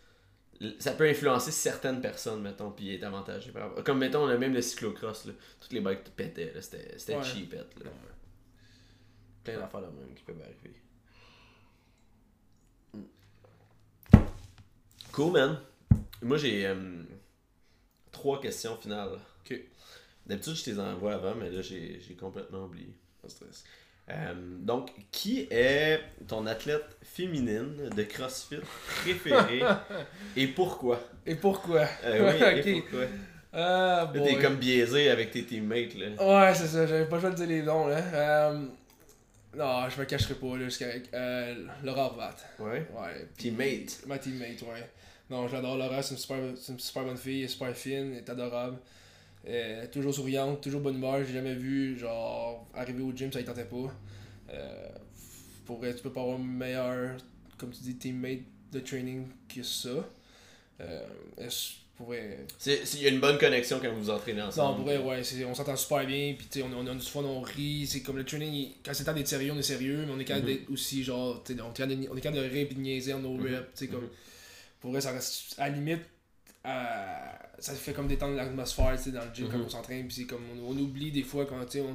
ça 0.79 0.91
peut 0.91 1.09
influencer 1.09 1.51
certaines 1.51 2.01
personnes, 2.01 2.41
mettons, 2.41 2.71
puis 2.71 2.93
être 2.93 3.03
avantagé. 3.03 3.51
Comme, 3.83 3.97
mettons, 3.97 4.27
même 4.27 4.53
le 4.53 4.61
cyclocross, 4.61 5.25
là, 5.25 5.33
toutes 5.59 5.73
les 5.73 5.81
bikes 5.81 6.03
pétaient, 6.15 6.53
c'était, 6.61 6.97
c'était 6.97 7.15
ouais. 7.15 7.23
cheapette. 7.23 7.83
Là. 7.83 7.89
Plein 9.43 9.57
d'affaires 9.57 9.81
de 9.81 9.87
même 9.87 10.13
qui 10.13 10.23
peuvent 10.23 10.39
arriver. 10.39 10.75
Cool, 15.11 15.31
man. 15.33 15.59
Moi, 16.21 16.37
j'ai 16.37 16.67
euh, 16.67 17.03
trois 18.11 18.39
questions 18.39 18.77
finales. 18.77 19.19
Ok. 19.43 19.59
D'habitude, 20.25 20.55
je 20.55 20.63
te 20.63 20.69
les 20.69 20.79
envoie 20.79 21.13
avant, 21.13 21.35
mais 21.35 21.49
là, 21.49 21.61
j'ai, 21.61 21.99
complètement 22.19 22.65
oublié. 22.65 22.93
Pas 23.21 23.29
stress. 23.29 23.63
Euh, 24.09 24.33
donc, 24.59 24.91
qui 25.11 25.47
est 25.51 26.01
ton 26.27 26.45
athlète 26.45 26.97
féminine 27.01 27.89
de 27.95 28.03
CrossFit 28.03 28.59
préférée 29.01 29.61
et 30.35 30.47
pourquoi? 30.47 30.99
Et 31.25 31.35
pourquoi? 31.35 31.87
Euh, 32.03 32.31
Oui, 32.33 32.71
et 32.71 32.81
pourquoi? 32.81 33.05
Ah, 33.53 34.11
T'es 34.13 34.37
comme 34.37 34.55
biaisé 34.55 35.09
avec 35.09 35.31
tes 35.31 35.43
teammates. 35.43 35.95
Là. 35.95 36.07
Ouais, 36.47 36.55
c'est 36.55 36.67
ça, 36.67 36.87
j'avais 36.87 37.05
pas 37.05 37.17
le 37.17 37.21
choix 37.21 37.29
de 37.31 37.35
dire 37.35 37.47
les 37.47 37.63
noms. 37.63 37.87
Là. 37.87 37.97
Euh, 38.13 38.65
non, 39.55 39.89
je 39.89 39.99
me 39.99 40.05
cacherai 40.05 40.35
pas, 40.35 40.57
là, 40.57 40.65
jusqu'à 40.65 40.87
euh, 41.13 41.67
Laura 41.83 42.09
Vat. 42.17 42.35
Ouais? 42.59 42.87
Ouais. 42.93 43.27
Teammate. 43.37 44.05
Ma 44.07 44.17
teammate, 44.17 44.61
ouais. 44.61 44.89
Non, 45.29 45.47
j'adore 45.47 45.77
Laura, 45.77 46.01
c'est 46.01 46.15
une 46.15 46.19
super, 46.19 46.37
une 46.37 46.79
super 46.79 47.03
bonne 47.03 47.17
fille, 47.17 47.47
super 47.47 47.75
fine, 47.75 48.13
elle 48.13 48.17
est 48.19 48.29
adorable. 48.29 48.77
Euh, 49.47 49.87
toujours 49.91 50.13
souriante, 50.13 50.61
toujours 50.61 50.81
bonne 50.81 50.95
humeur. 50.95 51.23
J'ai 51.23 51.33
jamais 51.33 51.55
vu, 51.55 51.97
genre, 51.97 52.67
arriver 52.73 53.01
au 53.01 53.11
gym, 53.11 53.31
ça 53.31 53.41
ne 53.41 53.45
tentait 53.45 53.65
pas. 53.65 53.91
Euh, 54.53 54.89
pour 55.65 55.77
vrai, 55.77 55.95
tu 55.95 56.01
peux 56.01 56.11
pas 56.11 56.21
avoir 56.21 56.37
un 56.37 56.43
meilleur, 56.43 57.17
comme 57.57 57.71
tu 57.71 57.81
dis, 57.81 57.95
teammate 57.95 58.41
de 58.71 58.79
training 58.79 59.27
que 59.53 59.63
ça. 59.63 59.89
Euh, 60.79 61.07
Il 62.65 63.01
y 63.01 63.05
a 63.05 63.09
une 63.09 63.19
bonne 63.19 63.37
connexion 63.37 63.79
quand 63.81 63.91
vous 63.91 64.03
vous 64.03 64.09
entraînez 64.09 64.41
ensemble. 64.41 64.69
Non, 64.69 64.75
pour 64.75 64.85
vrai, 64.85 65.21
ouais, 65.21 65.45
on 65.45 65.53
s'entend 65.53 65.75
super 65.75 66.05
bien, 66.05 66.35
puis 66.37 66.63
on, 66.63 66.73
on, 66.73 66.87
on, 66.87 66.99
fun, 66.99 67.21
on 67.23 67.41
rit, 67.41 67.87
c'est 67.87 68.01
comme 68.01 68.17
le 68.17 68.25
training, 68.25 68.73
quand 68.83 68.93
c'est 68.93 69.03
temps 69.03 69.13
d'être 69.13 69.27
sérieux, 69.27 69.51
on 69.53 69.57
est 69.57 69.63
sérieux, 69.63 70.05
mais 70.05 70.11
on 70.11 70.19
est 70.19 70.25
capable 70.25 70.47
mm-hmm. 70.47 70.59
d'être 70.59 70.71
aussi, 70.71 71.03
genre, 71.03 71.43
on 71.47 71.51
est 71.51 71.73
capable 71.73 72.01
de, 72.01 72.09
on 72.09 72.17
est 72.17 72.21
capable 72.21 72.43
de 72.43 72.49
rire 72.49 72.67
et 72.69 72.73
de 72.73 72.79
niaiser 72.79 73.13
en 73.13 73.19
nos 73.19 73.35
mm 73.35 73.41
reps, 73.41 73.55
tu 73.75 73.85
sais, 73.85 73.87
comme, 73.87 74.05
mm-hmm. 74.05 74.81
pour 74.81 74.91
vrai, 74.91 75.01
ça 75.01 75.11
reste, 75.11 75.55
à 75.57 75.69
la 75.69 75.75
limite, 75.75 76.01
ça 76.63 77.73
fait 77.75 77.93
comme 77.93 78.07
détendre 78.07 78.35
l'atmosphère, 78.35 78.95
tu 78.97 79.03
sais, 79.03 79.11
dans 79.11 79.25
le 79.25 79.33
gym 79.33 79.47
quand 79.49 79.57
mm-hmm. 79.57 79.65
on 79.65 79.69
s'entraîne, 79.69 80.07
puis 80.07 80.15
c'est 80.15 80.25
comme, 80.25 80.43
on, 80.65 80.77
oublie 80.77 81.11
des 81.11 81.23
fois 81.23 81.45
quand, 81.45 81.63
tu 81.65 81.79
sais, 81.79 81.85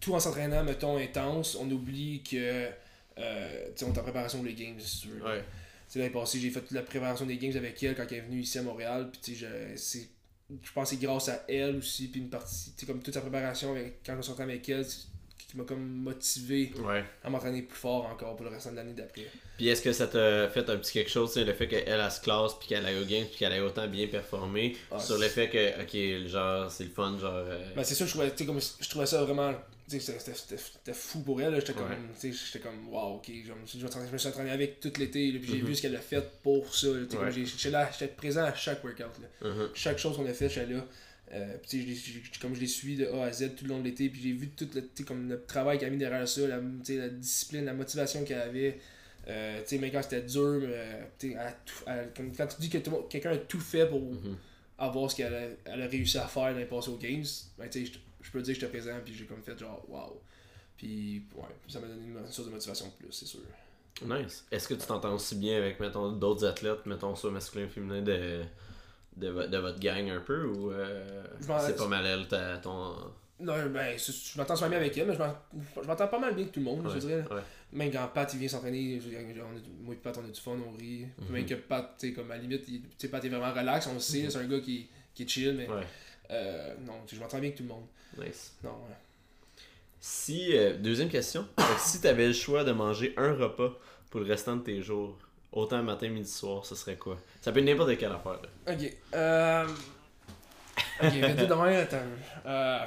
tout 0.00 0.14
en 0.14 0.20
s'entraînant, 0.20 0.64
mettons, 0.64 0.96
intense, 0.96 1.56
on 1.56 1.70
oublie 1.70 2.22
que, 2.22 2.68
euh, 3.18 3.66
tu 3.66 3.72
sais, 3.76 3.84
on 3.84 3.92
est 3.92 3.98
en 3.98 4.02
préparation 4.02 4.38
pour 4.38 4.46
les 4.46 4.54
games, 4.54 4.78
si 4.78 5.02
tu 5.02 5.08
veux. 5.08 5.22
Ouais 5.22 5.42
l'année 5.98 6.10
passée, 6.10 6.38
j'ai 6.38 6.50
fait 6.50 6.60
toute 6.60 6.72
la 6.72 6.82
préparation 6.82 7.26
des 7.26 7.36
games 7.36 7.56
avec 7.56 7.82
elle 7.82 7.94
quand 7.94 8.06
elle 8.10 8.18
est 8.18 8.20
venue 8.22 8.40
ici 8.40 8.58
à 8.58 8.62
Montréal. 8.62 9.10
Puis, 9.10 9.34
je, 9.34 9.46
je 9.76 10.72
pense 10.72 10.90
que 10.90 10.96
c'est 10.96 11.02
grâce 11.02 11.28
à 11.28 11.44
elle 11.48 11.76
aussi. 11.76 12.08
Puis, 12.08 12.20
une 12.20 12.30
partie, 12.30 12.72
comme 12.86 13.02
toute 13.02 13.14
sa 13.14 13.20
préparation 13.20 13.72
avec, 13.72 14.00
quand 14.04 14.16
je 14.16 14.22
suis 14.22 14.42
avec 14.42 14.68
elle, 14.68 14.86
qui 15.52 15.58
m'a 15.58 15.64
comme 15.64 15.86
motivé 15.86 16.72
à 17.22 17.28
m'entraîner 17.28 17.62
plus 17.62 17.76
fort 17.76 18.06
encore 18.06 18.36
pour 18.36 18.46
le 18.46 18.50
restant 18.50 18.70
de 18.70 18.76
l'année 18.76 18.94
d'après. 18.94 19.26
Puis 19.58 19.68
est-ce 19.68 19.82
que 19.82 19.92
ça 19.92 20.06
t'a 20.06 20.48
fait 20.48 20.68
un 20.70 20.76
petit 20.78 20.92
quelque 20.92 21.10
chose, 21.10 21.36
le 21.36 21.52
fait 21.52 21.68
qu'elle 21.68 21.84
elle 21.86 22.10
se 22.10 22.20
classe 22.20 22.54
puis 22.58 22.68
qu'elle 22.68 22.86
aille 22.86 22.98
au 22.98 23.04
game 23.04 23.26
puis 23.26 23.36
qu'elle 23.38 23.52
ait 23.52 23.60
autant 23.60 23.86
bien 23.86 24.06
performé 24.06 24.76
ah, 24.90 24.98
sur 24.98 25.18
le 25.18 25.28
fait 25.28 25.48
que 25.50 25.82
ok 25.82 26.26
genre 26.28 26.70
c'est 26.70 26.84
le 26.84 26.90
fun 26.90 27.18
genre 27.18 27.32
euh, 27.34 27.58
ben, 27.76 27.84
c'est 27.84 27.94
sûr 27.94 28.06
je 28.06 28.12
trouvais 28.12 28.46
comme 28.46 28.60
je 28.80 28.88
trouvais 28.88 29.06
ça 29.06 29.22
vraiment 29.22 29.52
c'était 29.88 30.94
fou 30.94 31.20
pour 31.20 31.42
elle. 31.42 31.54
J'étais 31.56 31.74
comme, 31.74 31.88
j'étais 32.22 32.58
comme, 32.60 32.88
wow, 32.88 33.16
ok. 33.16 33.30
Je, 33.44 33.52
me 33.52 34.18
suis 34.18 34.28
entraîné 34.28 34.50
avec 34.50 34.80
tout 34.80 34.92
l'été, 34.98 35.32
puis 35.32 35.50
j'ai 35.50 35.58
mm-hmm. 35.58 35.64
vu 35.66 35.74
ce 35.74 35.82
qu'elle 35.82 35.96
a 35.96 36.00
fait 36.00 36.24
pour 36.42 36.74
ça. 36.74 36.88
J'étais 37.30 37.70
là, 37.70 37.90
j'étais 37.92 38.08
présent 38.10 38.44
à 38.44 38.54
chaque 38.54 38.82
workout. 38.82 39.10
Là. 39.20 39.48
Mm-hmm. 39.48 39.68
Chaque 39.74 39.98
chose 39.98 40.16
qu'on 40.16 40.26
a 40.26 40.32
fait, 40.32 40.48
j'étais 40.48 40.72
là. 40.72 40.80
Euh, 41.34 41.56
comme 42.40 42.54
je 42.54 42.60
l'ai 42.60 42.66
suivi 42.66 42.96
de 42.96 43.06
A 43.06 43.24
à 43.24 43.32
Z 43.32 43.54
tout 43.56 43.64
le 43.64 43.70
long 43.70 43.78
de 43.78 43.84
l'été, 43.84 44.10
puis 44.10 44.20
j'ai 44.20 44.32
vu 44.32 44.50
tout 44.50 44.68
le, 44.74 45.04
comme 45.04 45.30
le 45.30 45.42
travail 45.44 45.78
qu'elle 45.78 45.88
a 45.88 45.90
mis 45.90 45.96
derrière 45.98 46.28
ça, 46.28 46.46
la, 46.46 46.58
la 46.58 47.08
discipline, 47.08 47.64
la 47.64 47.72
motivation 47.72 48.22
qu'elle 48.24 48.42
avait. 48.42 48.78
Euh, 49.28 49.62
même 49.72 49.90
quand 49.90 50.02
c'était 50.02 50.22
dur, 50.22 50.60
euh, 50.62 51.04
quand 52.16 52.46
tu 52.48 52.60
dis 52.60 52.68
que 52.68 52.78
quelqu'un 53.08 53.30
a 53.30 53.36
tout 53.38 53.60
fait 53.60 53.86
pour 53.88 54.00
mm-hmm. 54.00 54.34
avoir 54.78 55.10
ce 55.10 55.16
qu'elle 55.16 55.34
a, 55.34 55.70
a, 55.70 55.86
réussi 55.86 56.18
à 56.18 56.26
faire 56.26 56.52
dans 56.52 56.58
les 56.58 56.66
passés 56.66 56.90
aux 56.90 56.98
Games, 56.98 57.24
ben, 57.56 57.70
je 57.72 58.30
peux 58.30 58.42
dire 58.42 58.54
que 58.54 58.60
j'étais 58.60 58.72
présent, 58.72 58.98
puis 59.02 59.14
j'ai 59.14 59.24
comme 59.24 59.42
fait 59.42 59.58
genre, 59.58 59.84
wow. 59.88 60.20
Puis, 60.76 61.24
ouais, 61.36 61.44
ça 61.68 61.80
m'a 61.80 61.86
donné 61.86 62.08
une 62.08 62.30
source 62.30 62.48
de 62.48 62.52
motivation 62.52 62.86
de 62.86 62.92
plus, 62.92 63.12
c'est 63.12 63.26
sûr. 63.26 63.40
Nice. 64.04 64.44
Est-ce 64.50 64.66
que 64.66 64.74
tu 64.74 64.86
t'entends 64.86 65.14
aussi 65.14 65.36
bien 65.36 65.56
avec, 65.56 65.78
mettons, 65.78 66.12
d'autres 66.12 66.44
athlètes, 66.44 66.84
mettons, 66.86 67.14
soit 67.14 67.30
masculin 67.30 67.68
féminin, 67.68 68.02
de, 68.02 68.42
de, 69.16 69.46
de, 69.46 69.58
votre 69.58 69.78
gang 69.78 70.08
un 70.08 70.20
peu, 70.20 70.44
ou 70.46 70.70
euh, 70.70 71.24
c'est 71.40 71.76
pas 71.76 71.88
mal 71.88 72.06
elle, 72.06 72.26
ton... 72.60 72.94
Non, 73.40 73.54
ben, 73.66 73.98
je 73.98 74.38
m'entends 74.38 74.54
super 74.54 74.70
bien 74.70 74.78
avec 74.78 74.96
elle, 74.96 75.08
mais 75.08 75.14
je 75.14 75.86
m'entends 75.86 76.06
pas 76.06 76.18
mal 76.18 76.34
bien 76.34 76.42
avec 76.42 76.52
tout 76.52 76.60
le 76.60 76.66
monde, 76.66 76.88
je 76.92 76.98
dirais. 76.98 77.24
Même 77.72 77.90
quand 77.90 78.06
Pat 78.12 78.32
il 78.34 78.38
vient 78.38 78.48
s'entraîner, 78.48 79.00
moi 79.80 79.94
et 79.94 79.96
Pat 79.96 80.16
on 80.18 80.24
a 80.24 80.30
du 80.30 80.40
fun, 80.40 80.52
on 80.52 80.76
rit. 80.76 81.06
Mm-hmm. 81.06 81.32
Même 81.32 81.46
que 81.46 81.54
Pat, 81.54 81.94
tu 81.98 82.08
sais, 82.08 82.12
comme 82.12 82.30
à 82.30 82.36
la 82.36 82.42
limite, 82.42 82.68
il, 82.68 83.08
Pat 83.08 83.24
est 83.24 83.28
vraiment 83.28 83.52
relax, 83.52 83.86
on 83.86 83.94
le 83.94 84.00
sait, 84.00 84.18
mm-hmm. 84.18 84.30
c'est 84.30 84.38
un 84.38 84.46
gars 84.46 84.60
qui, 84.60 84.88
qui 85.14 85.22
est 85.22 85.28
chill, 85.28 85.54
mais 85.56 85.66
euh, 86.30 86.74
non, 86.86 86.94
je 87.10 87.18
m'entends 87.18 87.38
bien 87.38 87.48
avec 87.48 87.56
tout 87.56 87.64
le 87.64 87.70
monde. 87.70 87.86
Nice. 88.18 88.54
Non. 88.62 88.76
Si, 89.98 90.56
euh, 90.56 90.76
deuxième 90.76 91.08
question, 91.08 91.46
si 91.78 92.00
tu 92.00 92.06
avais 92.06 92.26
le 92.26 92.32
choix 92.32 92.64
de 92.64 92.72
manger 92.72 93.14
un 93.16 93.34
repas 93.34 93.72
pour 94.10 94.20
le 94.20 94.26
restant 94.26 94.56
de 94.56 94.62
tes 94.62 94.82
jours, 94.82 95.18
autant 95.52 95.82
matin, 95.82 96.08
midi, 96.08 96.30
soir, 96.30 96.64
ce 96.64 96.74
serait 96.74 96.96
quoi? 96.96 97.18
Ça 97.40 97.52
peut 97.52 97.60
être 97.60 97.64
n'importe 97.64 97.96
quelle 97.98 98.12
affaire. 98.12 98.40
Là. 98.42 98.74
Ok. 98.74 98.96
Euh... 99.14 99.66
Ok, 101.02 101.12
mais 101.20 101.34
demain, 101.34 101.78
attends. 101.78 101.96
Euh, 102.46 102.78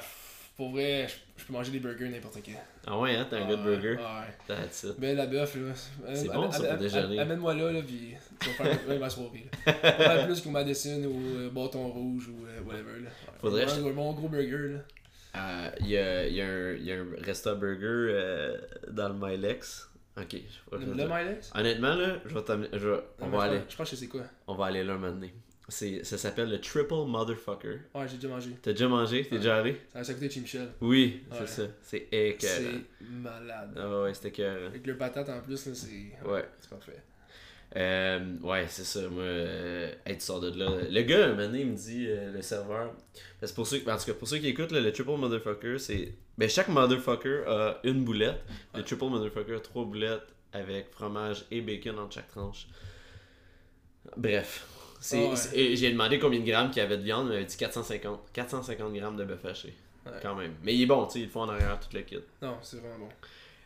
pour 0.56 0.70
vrai, 0.70 1.06
je, 1.36 1.44
peux 1.44 1.52
manger 1.52 1.70
des 1.70 1.80
burgers 1.80 2.08
n'importe 2.08 2.38
quand. 2.44 2.52
Ah 2.86 2.98
ouais, 2.98 3.14
hein, 3.14 3.26
t'as 3.28 3.38
un 3.38 3.46
good 3.46 3.62
burger? 3.62 3.96
Ouais. 3.96 4.34
That's 4.48 4.84
it. 4.84 4.98
Ben 4.98 5.16
la 5.16 5.26
bœuf, 5.26 5.54
là. 5.54 6.14
C'est 6.14 6.28
bon, 6.28 6.50
ça, 6.50 6.64
pour 6.64 6.78
déjeuner. 6.78 7.18
Amène-moi 7.18 7.54
là, 7.54 7.72
là, 7.72 7.82
pis 7.82 8.14
tu 8.40 8.50
vas 8.50 8.64
faire 8.64 8.88
ouais, 8.88 8.98
ma 8.98 9.10
soirée. 9.10 9.46
Là. 9.66 10.24
Plus 10.26 10.40
qu'au 10.40 10.50
Madison 10.50 11.02
ou 11.04 11.36
euh, 11.36 11.50
Bâton 11.50 11.88
Rouge 11.88 12.28
ou 12.28 12.46
euh, 12.46 12.60
whatever, 12.62 13.00
là. 13.02 13.10
Faudrait. 13.40 13.64
Un 13.64 13.92
mon 13.92 14.12
gros 14.12 14.28
burger, 14.28 14.74
là. 14.74 14.78
Euh, 15.36 15.70
il 15.80 15.88
y, 15.88 15.98
a, 15.98 16.26
y, 16.26 16.40
a 16.40 16.46
un, 16.46 16.72
y 16.76 16.92
a 16.92 16.96
un 16.96 17.06
Resta 17.22 17.54
Burger 17.54 17.84
euh, 17.84 18.56
dans 18.90 19.08
le 19.08 19.14
Milex. 19.14 19.88
Ok. 20.18 20.32
Je 20.32 20.76
le, 20.78 20.94
le 20.94 21.06
Milex 21.06 21.52
Honnêtement, 21.54 21.94
là, 21.94 22.18
je 22.24 22.34
vais 22.34 22.42
t'amener. 22.42 22.68
On 23.20 23.28
va 23.28 23.42
aller. 23.42 23.60
Je 23.68 23.76
pense 23.76 23.90
que 23.90 23.96
c'est 23.96 24.08
quoi? 24.08 24.22
On 24.46 24.54
va 24.54 24.66
aller 24.66 24.82
là 24.82 24.94
un 24.94 24.98
moment 24.98 25.12
donné. 25.12 25.34
C'est, 25.68 26.04
ça 26.04 26.16
s'appelle 26.16 26.48
le 26.48 26.60
Triple 26.60 26.94
Motherfucker. 27.06 27.80
Ouais, 27.92 28.06
j'ai 28.08 28.16
déjà 28.16 28.28
mangé. 28.28 28.50
T'as 28.62 28.70
déjà 28.70 28.86
mangé? 28.86 29.26
T'es 29.28 29.38
déjà 29.38 29.56
allé? 29.56 29.80
Ça 29.92 29.98
a 29.98 30.14
coûté 30.14 30.30
chez 30.30 30.40
Michel. 30.40 30.68
Oui, 30.80 31.24
c'est 31.32 31.48
ça. 31.48 31.62
C'est 31.82 32.06
écœurant. 32.12 32.78
C'est 33.00 33.06
malade. 33.10 33.74
Ah 33.76 34.02
ouais, 34.02 34.14
c'était 34.14 34.28
écœurant. 34.28 34.66
Avec 34.66 34.86
le 34.86 34.96
patate 34.96 35.28
en 35.28 35.40
plus, 35.40 35.66
là, 35.66 35.74
c'est. 35.74 36.28
Ouais. 36.28 36.44
C'est 36.60 36.70
parfait. 36.70 37.02
Euh, 37.74 38.36
ouais, 38.42 38.66
c'est 38.68 38.84
ça. 38.84 39.08
Moi, 39.08 39.24
euh, 39.24 39.92
tu 40.06 40.20
sors 40.20 40.40
de 40.40 40.56
là. 40.56 40.70
Le 40.88 41.02
gars, 41.02 41.24
un 41.24 41.28
moment 41.30 41.42
donné, 41.42 41.62
il 41.62 41.66
me 41.66 41.76
dit, 41.76 42.06
euh, 42.08 42.32
le 42.32 42.42
serveur. 42.42 42.94
C'est 43.42 43.54
pour 43.54 43.66
ceux, 43.66 43.78
en 43.78 43.96
tout 43.98 44.04
cas, 44.06 44.14
pour 44.14 44.28
ceux 44.28 44.38
qui 44.38 44.46
écoutent, 44.46 44.70
le 44.70 44.92
Triple 44.92 45.16
Motherfucker, 45.16 45.78
c'est. 45.78 46.14
Ben, 46.38 46.48
chaque 46.48 46.68
Motherfucker 46.68 47.44
a 47.46 47.78
une 47.84 48.04
boulette. 48.04 48.42
Le 48.74 48.82
Triple 48.82 49.06
Motherfucker 49.06 49.54
a 49.54 49.60
trois 49.60 49.84
boulettes 49.84 50.26
avec 50.52 50.90
fromage 50.90 51.44
et 51.50 51.60
bacon 51.60 51.98
entre 51.98 52.14
chaque 52.14 52.28
tranche. 52.28 52.66
Bref, 54.16 54.66
j'ai 55.02 55.90
demandé 55.90 56.18
combien 56.18 56.40
de 56.40 56.46
grammes 56.46 56.70
qu'il 56.70 56.82
y 56.82 56.84
avait 56.84 56.98
de 56.98 57.02
viande, 57.02 57.26
il 57.26 57.32
m'avait 57.32 57.44
dit 57.44 57.56
450. 57.56 58.32
450 58.32 58.92
grammes 58.92 59.16
de 59.16 59.24
bœuf 59.24 59.44
haché. 59.44 59.74
Quand 60.22 60.36
même. 60.36 60.54
Mais 60.62 60.74
il 60.74 60.82
est 60.82 60.86
bon, 60.86 61.04
tu 61.06 61.14
sais, 61.14 61.20
il 61.20 61.28
faut 61.28 61.40
en 61.40 61.48
arrière 61.48 61.80
tout 61.80 61.88
le 61.94 62.02
kit. 62.02 62.18
Non, 62.40 62.56
c'est 62.62 62.76
vraiment 62.76 62.98
bon. 62.98 63.08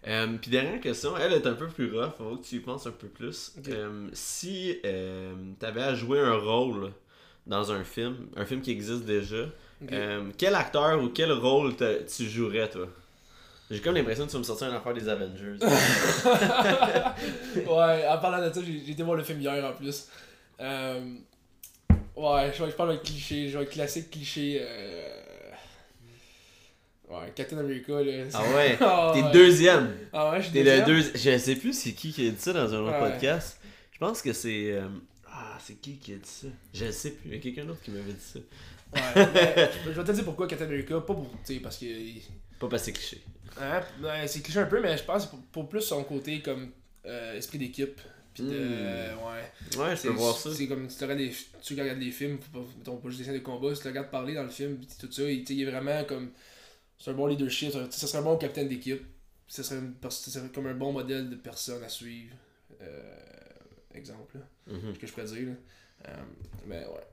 Euh, 0.07 0.39
puis 0.41 0.51
dernière 0.51 0.81
question, 0.81 1.15
elle 1.19 1.35
est 1.35 1.47
un 1.47 1.53
peu 1.53 1.69
plus 1.69 1.95
rough, 1.95 2.15
faut 2.17 2.37
que 2.37 2.43
tu 2.43 2.57
y 2.57 2.61
penses 2.61 2.87
un 2.87 2.93
peu 2.93 3.09
plus. 3.09 3.55
Euh, 3.69 4.09
si 4.15 4.79
euh, 4.87 5.35
tu 5.59 5.67
avais 5.67 5.83
à 5.83 5.95
jouer 5.95 6.21
un 6.21 6.39
rôle 6.39 6.93
dans 7.47 7.71
un 7.73 7.85
film, 7.85 8.29
un 8.37 8.47
film 8.47 8.63
qui 8.63 8.71
existe 8.71 9.05
déjà, 9.05 9.45
euh, 9.93 10.31
quel 10.37 10.55
acteur 10.55 11.03
ou 11.03 11.09
quel 11.09 11.33
rôle 11.33 11.75
tu 11.77 12.29
jouerais 12.29 12.69
toi? 12.69 12.87
J'ai 13.71 13.81
comme 13.81 13.95
l'impression 13.95 14.25
que 14.27 14.31
tu 14.31 14.35
vas 14.35 14.41
me 14.41 14.45
sortir 14.45 14.69
une 14.69 14.75
affaire 14.75 14.95
des 14.95 15.09
Avengers. 15.09 15.59
ouais, 17.57 18.09
en 18.09 18.19
parlant 18.19 18.45
de 18.45 18.53
ça, 18.53 18.61
j'ai 18.65 18.91
été 18.91 19.03
voir 19.05 19.17
le 19.17 19.23
film 19.23 19.41
hier 19.41 19.65
en 19.65 19.73
plus. 19.73 20.09
Euh, 20.61 21.01
ouais, 22.17 22.53
je, 22.53 22.65
je 22.65 22.71
parle 22.73 22.91
d'un 22.91 22.97
cliché, 22.97 23.49
genre 23.49 23.63
un 23.63 23.67
classique 23.67 24.11
cliché. 24.11 24.59
Euh... 24.61 25.21
Ouais, 27.09 27.33
Captain 27.35 27.59
America, 27.59 27.93
là. 28.03 28.25
Ah 28.35 28.43
ouais? 28.55 28.77
oh, 28.81 29.13
T'es 29.15 29.23
deuxième. 29.39 29.95
Ah 30.13 30.33
ouais, 30.33 30.39
je 30.39 30.49
suis 30.49 30.53
deuxième. 30.53 30.81
Le 30.81 30.87
deux... 30.87 31.03
Je 31.15 31.39
sais 31.39 31.57
plus 31.57 31.73
c'est 31.73 31.93
qui 31.93 32.13
qui 32.13 32.27
a 32.27 32.31
dit 32.31 32.41
ça 32.41 32.53
dans 32.53 32.75
un 32.75 32.79
autre 32.79 32.99
podcast. 32.99 33.61
Je 33.93 33.99
pense 33.99 34.21
que 34.21 34.33
c'est. 34.33 34.73
Euh... 34.73 34.89
Ah, 35.27 35.59
c'est 35.65 35.81
qui 35.81 35.97
qui 35.97 36.13
a 36.13 36.17
dit 36.17 36.29
ça? 36.29 36.49
Je 36.75 36.91
sais 36.91 37.11
plus. 37.11 37.31
Il 37.31 37.35
y 37.37 37.39
a 37.39 37.41
quelqu'un 37.41 37.65
d'autre 37.67 37.83
qui 37.83 37.93
m'avait 37.93 38.13
dit 38.13 38.21
ça. 38.21 38.41
Ouais, 38.95 39.01
je 39.85 39.91
vais 39.91 40.05
te 40.05 40.13
dire 40.13 40.25
pourquoi 40.25 40.47
Captain 40.47 40.67
America. 40.67 41.01
Pas 41.01 41.15
pour. 41.15 41.31
Parce 41.63 41.79
que. 41.79 41.87
Pas 42.59 42.69
parce 42.69 42.83
que 42.83 42.87
c'est 42.87 42.93
cliché. 42.93 43.23
Hein? 43.61 43.83
Ouais, 44.03 44.27
c'est 44.27 44.41
cliché 44.41 44.61
un 44.61 44.67
peu, 44.67 44.81
mais 44.81 44.97
je 44.97 45.05
pense 45.05 45.27
pour, 45.27 45.41
pour 45.53 45.69
plus 45.69 45.83
son 45.83 46.03
côté 46.05 46.41
comme 46.41 46.71
euh, 47.07 47.37
esprit 47.37 47.59
d'équipe. 47.59 48.01
De. 48.39 48.45
Hmm. 48.45 48.49
ouais. 48.49 49.79
Ouais, 49.79 49.97
je 49.97 50.03
peux 50.03 50.09
voir 50.11 50.37
ça. 50.37 50.55
C'est 50.55 50.67
comme 50.67 50.89
tu 50.89 51.03
regardes, 51.03 51.21
les, 51.21 51.33
tu 51.63 51.79
regardes 51.79 51.99
les 51.99 52.11
films, 52.11 52.39
mettons 52.79 52.97
pas 52.97 53.09
juste 53.09 53.21
des 53.21 53.25
scènes 53.27 53.35
de 53.35 53.41
combat, 53.41 53.75
si 53.75 53.83
tu 53.83 53.89
regardes 53.89 54.11
parler 54.11 54.35
dans 54.35 54.45
le 54.45 54.51
film, 54.51 54.77
pis 54.79 54.87
tout 54.99 55.11
ça, 55.11 55.23
il, 55.23 55.49
il 55.49 55.63
est 55.63 55.71
vraiment 55.71 56.05
comme. 56.05 56.31
C'est 56.99 57.11
un 57.11 57.15
bon 57.15 57.27
leadership, 57.27 57.73
ça 57.73 58.07
serait 58.07 58.19
un 58.19 58.23
bon 58.23 58.37
capitaine 58.37 58.69
d'équipe. 58.69 59.03
Ça 59.49 59.65
serait, 59.65 59.81
serait 60.11 60.49
comme 60.51 60.67
un 60.67 60.75
bon 60.75 60.93
modèle 60.93 61.29
de 61.29 61.35
personne 61.35 61.83
à 61.83 61.89
suivre. 61.89 62.35
Euh, 62.81 63.01
exemple, 63.95 64.39
là, 64.39 64.75
mm-hmm. 64.75 64.97
que 64.97 65.07
je 65.07 65.13
pourrais 65.13 65.27
dire. 65.27 65.49
Là. 65.49 65.55
Euh, 66.09 66.23
mais 66.67 66.87
ouais, 66.87 67.07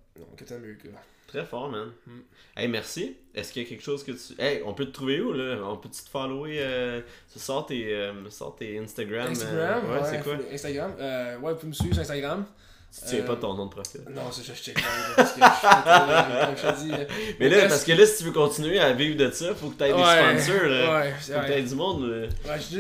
Très 1.28 1.44
fort, 1.44 1.70
man. 1.70 1.92
Mm. 2.06 2.20
Hey, 2.56 2.68
merci. 2.70 3.18
Est-ce 3.36 3.52
qu'il 3.52 3.64
y 3.64 3.66
a 3.66 3.70
quelque 3.70 3.84
chose 3.84 4.04
que 4.04 4.14
tu. 4.14 4.42
Hey, 4.42 4.62
on 4.66 4.74
peut 4.74 4.86
te 4.86 4.92
trouver 4.92 5.20
où, 5.20 5.34
là? 5.34 5.58
On 5.64 5.76
peut-tu 5.76 6.02
te 6.04 6.10
follower 6.10 6.58
euh, 6.62 7.02
Tu 7.32 7.40
sors 7.40 7.66
tes, 7.66 7.94
euh, 7.94 8.14
tes 8.58 8.80
Instagram 8.80 9.32
Instagram 9.32 9.84
euh, 9.86 10.02
Ouais, 10.02 10.10
c'est 10.10 10.24
quoi? 10.24 10.38
Instagram. 10.52 10.94
Ouais, 10.98 11.52
vous 11.52 11.56
pouvez 11.56 11.68
me 11.68 11.74
suivre 11.74 11.94
sur 11.94 12.02
Instagram. 12.02 12.46
Tu 13.00 13.06
tiens 13.06 13.24
pas 13.24 13.36
ton 13.36 13.54
nom 13.54 13.66
de 13.66 13.72
profil. 13.72 14.02
Non, 14.10 14.32
c'est 14.32 14.44
juste 14.44 14.58
je 14.58 14.72
check 14.72 14.84
parce 15.16 15.34
que 15.34 15.40
je 15.40 16.84
dis. 16.84 16.92
Mais 17.40 17.50
là, 17.50 17.68
parce 17.68 17.84
que 17.84 17.92
là, 17.92 18.06
si 18.06 18.18
tu 18.18 18.24
veux 18.26 18.32
continuer 18.32 18.80
à 18.80 18.94
vivre 18.94 19.18
de 19.18 19.30
ça, 19.32 19.54
faut 19.54 19.70
que 19.70 19.78
tu 19.78 19.84
aies 19.84 19.94
des 19.94 20.40
sponsors. 20.40 20.64
Ouais, 20.64 21.14
faut 21.20 21.34
que 21.34 21.46
tu 21.46 21.52
aies 21.52 21.64
du 21.64 21.76
monde. 21.76 22.04
Ouais, 22.06 22.60
j'ai 22.70 22.78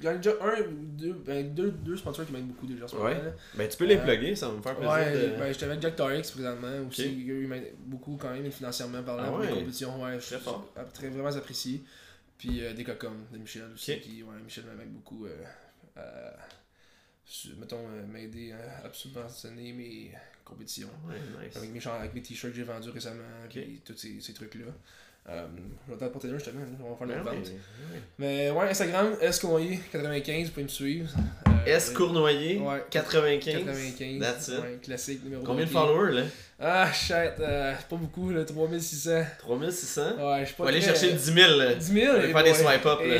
déjà 0.00 0.10
un 0.40 0.62
deux, 0.70 1.12
ben, 1.12 1.54
deux, 1.54 1.70
deux 1.70 1.96
sponsors 1.96 2.26
qui 2.26 2.32
m'aident 2.32 2.48
beaucoup 2.48 2.66
déjà. 2.66 2.86
Ouais. 2.96 3.16
Ben, 3.54 3.68
tu 3.68 3.76
peux 3.76 3.84
les 3.84 3.98
plugger, 3.98 4.34
ça 4.34 4.48
va 4.48 4.54
me 4.54 4.62
faire 4.62 4.76
plaisir. 4.76 4.94
Ouais, 4.94 5.34
ben, 5.38 5.52
j'étais 5.52 5.66
avec 5.66 5.82
Jack 5.82 5.96
Torix 5.96 6.22
présentement 6.22 6.88
aussi. 6.88 7.02
Okay. 7.02 7.10
Ils 7.10 7.48
m'aident 7.48 7.72
beaucoup 7.78 8.18
quand 8.20 8.30
même 8.30 8.50
financièrement 8.50 9.02
par 9.02 9.18
ah, 9.18 9.32
ouais. 9.32 9.48
compétitions. 9.48 10.02
Ouais, 10.02 10.18
très 10.18 10.38
fort. 10.38 10.66
Très, 10.94 11.08
vraiment 11.08 11.34
apprécié. 11.34 11.82
Puis 12.38 12.64
euh, 12.64 12.72
des 12.72 12.84
cocom 12.84 13.12
de 13.32 13.38
Michel 13.38 13.64
aussi. 13.74 13.98
Qui, 14.00 14.22
ouais, 14.22 14.34
Michel 14.44 14.64
m'aide 14.78 14.92
beaucoup. 14.92 15.26
Mettons, 17.58 17.76
euh, 17.88 18.06
m'aider 18.12 18.52
à 18.52 18.88
subventionner 18.92 19.72
mes 19.72 20.10
compétitions. 20.44 20.88
Ouais, 21.06 21.14
nice. 21.46 21.56
Avec 21.56 21.70
mes, 21.72 21.80
char- 21.80 21.98
avec 22.00 22.14
mes 22.14 22.22
t-shirts 22.22 22.52
que 22.52 22.58
j'ai 22.58 22.64
vendus 22.64 22.90
récemment, 22.90 23.22
puis 23.50 23.80
tous 23.84 23.96
ces, 23.96 24.20
ces 24.20 24.32
trucs-là. 24.32 24.66
Euh, 25.30 25.46
je 25.86 25.92
vais 25.92 25.98
t'en 25.98 26.08
porter 26.08 26.28
un 26.28 26.34
justement, 26.38 26.62
on 26.82 26.90
va 26.92 26.96
faire 26.96 27.06
notre 27.18 27.30
ouais, 27.30 27.36
vente. 27.36 27.50
Mais 28.18 28.50
ouais, 28.50 28.70
Instagram, 28.70 29.14
SKOY95, 29.22 30.44
vous 30.44 30.50
pouvez 30.50 30.62
me 30.62 30.68
suivre. 30.68 31.10
Euh, 31.48 31.50
S 31.66 31.90
Cournoyer, 31.90 32.58
Ouais. 32.60 32.82
95. 32.88 33.64
95. 33.64 34.20
That's 34.20 34.48
it. 34.48 34.54
Ouais, 34.60 34.78
classique, 34.82 35.22
numéro 35.24 35.42
Combien 35.44 35.66
de 35.66 35.70
followers 35.70 36.14
là? 36.14 36.22
Ah, 36.58 36.90
shit, 36.92 37.12
euh, 37.40 37.74
pas 37.90 37.96
beaucoup, 37.96 38.30
là, 38.30 38.44
3600. 38.46 39.22
3600 39.40 40.02
Ouais, 40.16 40.40
je 40.40 40.44
suis 40.46 40.54
pas 40.54 40.62
On 40.62 40.64
va 40.64 40.70
aller 40.70 40.80
chercher 40.80 41.10
le 41.12 41.18
10 41.18 41.24
000 41.34 41.56
là. 41.58 41.74
10 41.74 41.92
000. 41.92 42.06
On 42.16 42.20
va 42.20 42.22
faire 42.28 42.42
des 42.44 42.50
ouais. 42.50 42.56
swipe 42.56 42.86
up, 42.86 42.98
là. 43.04 43.16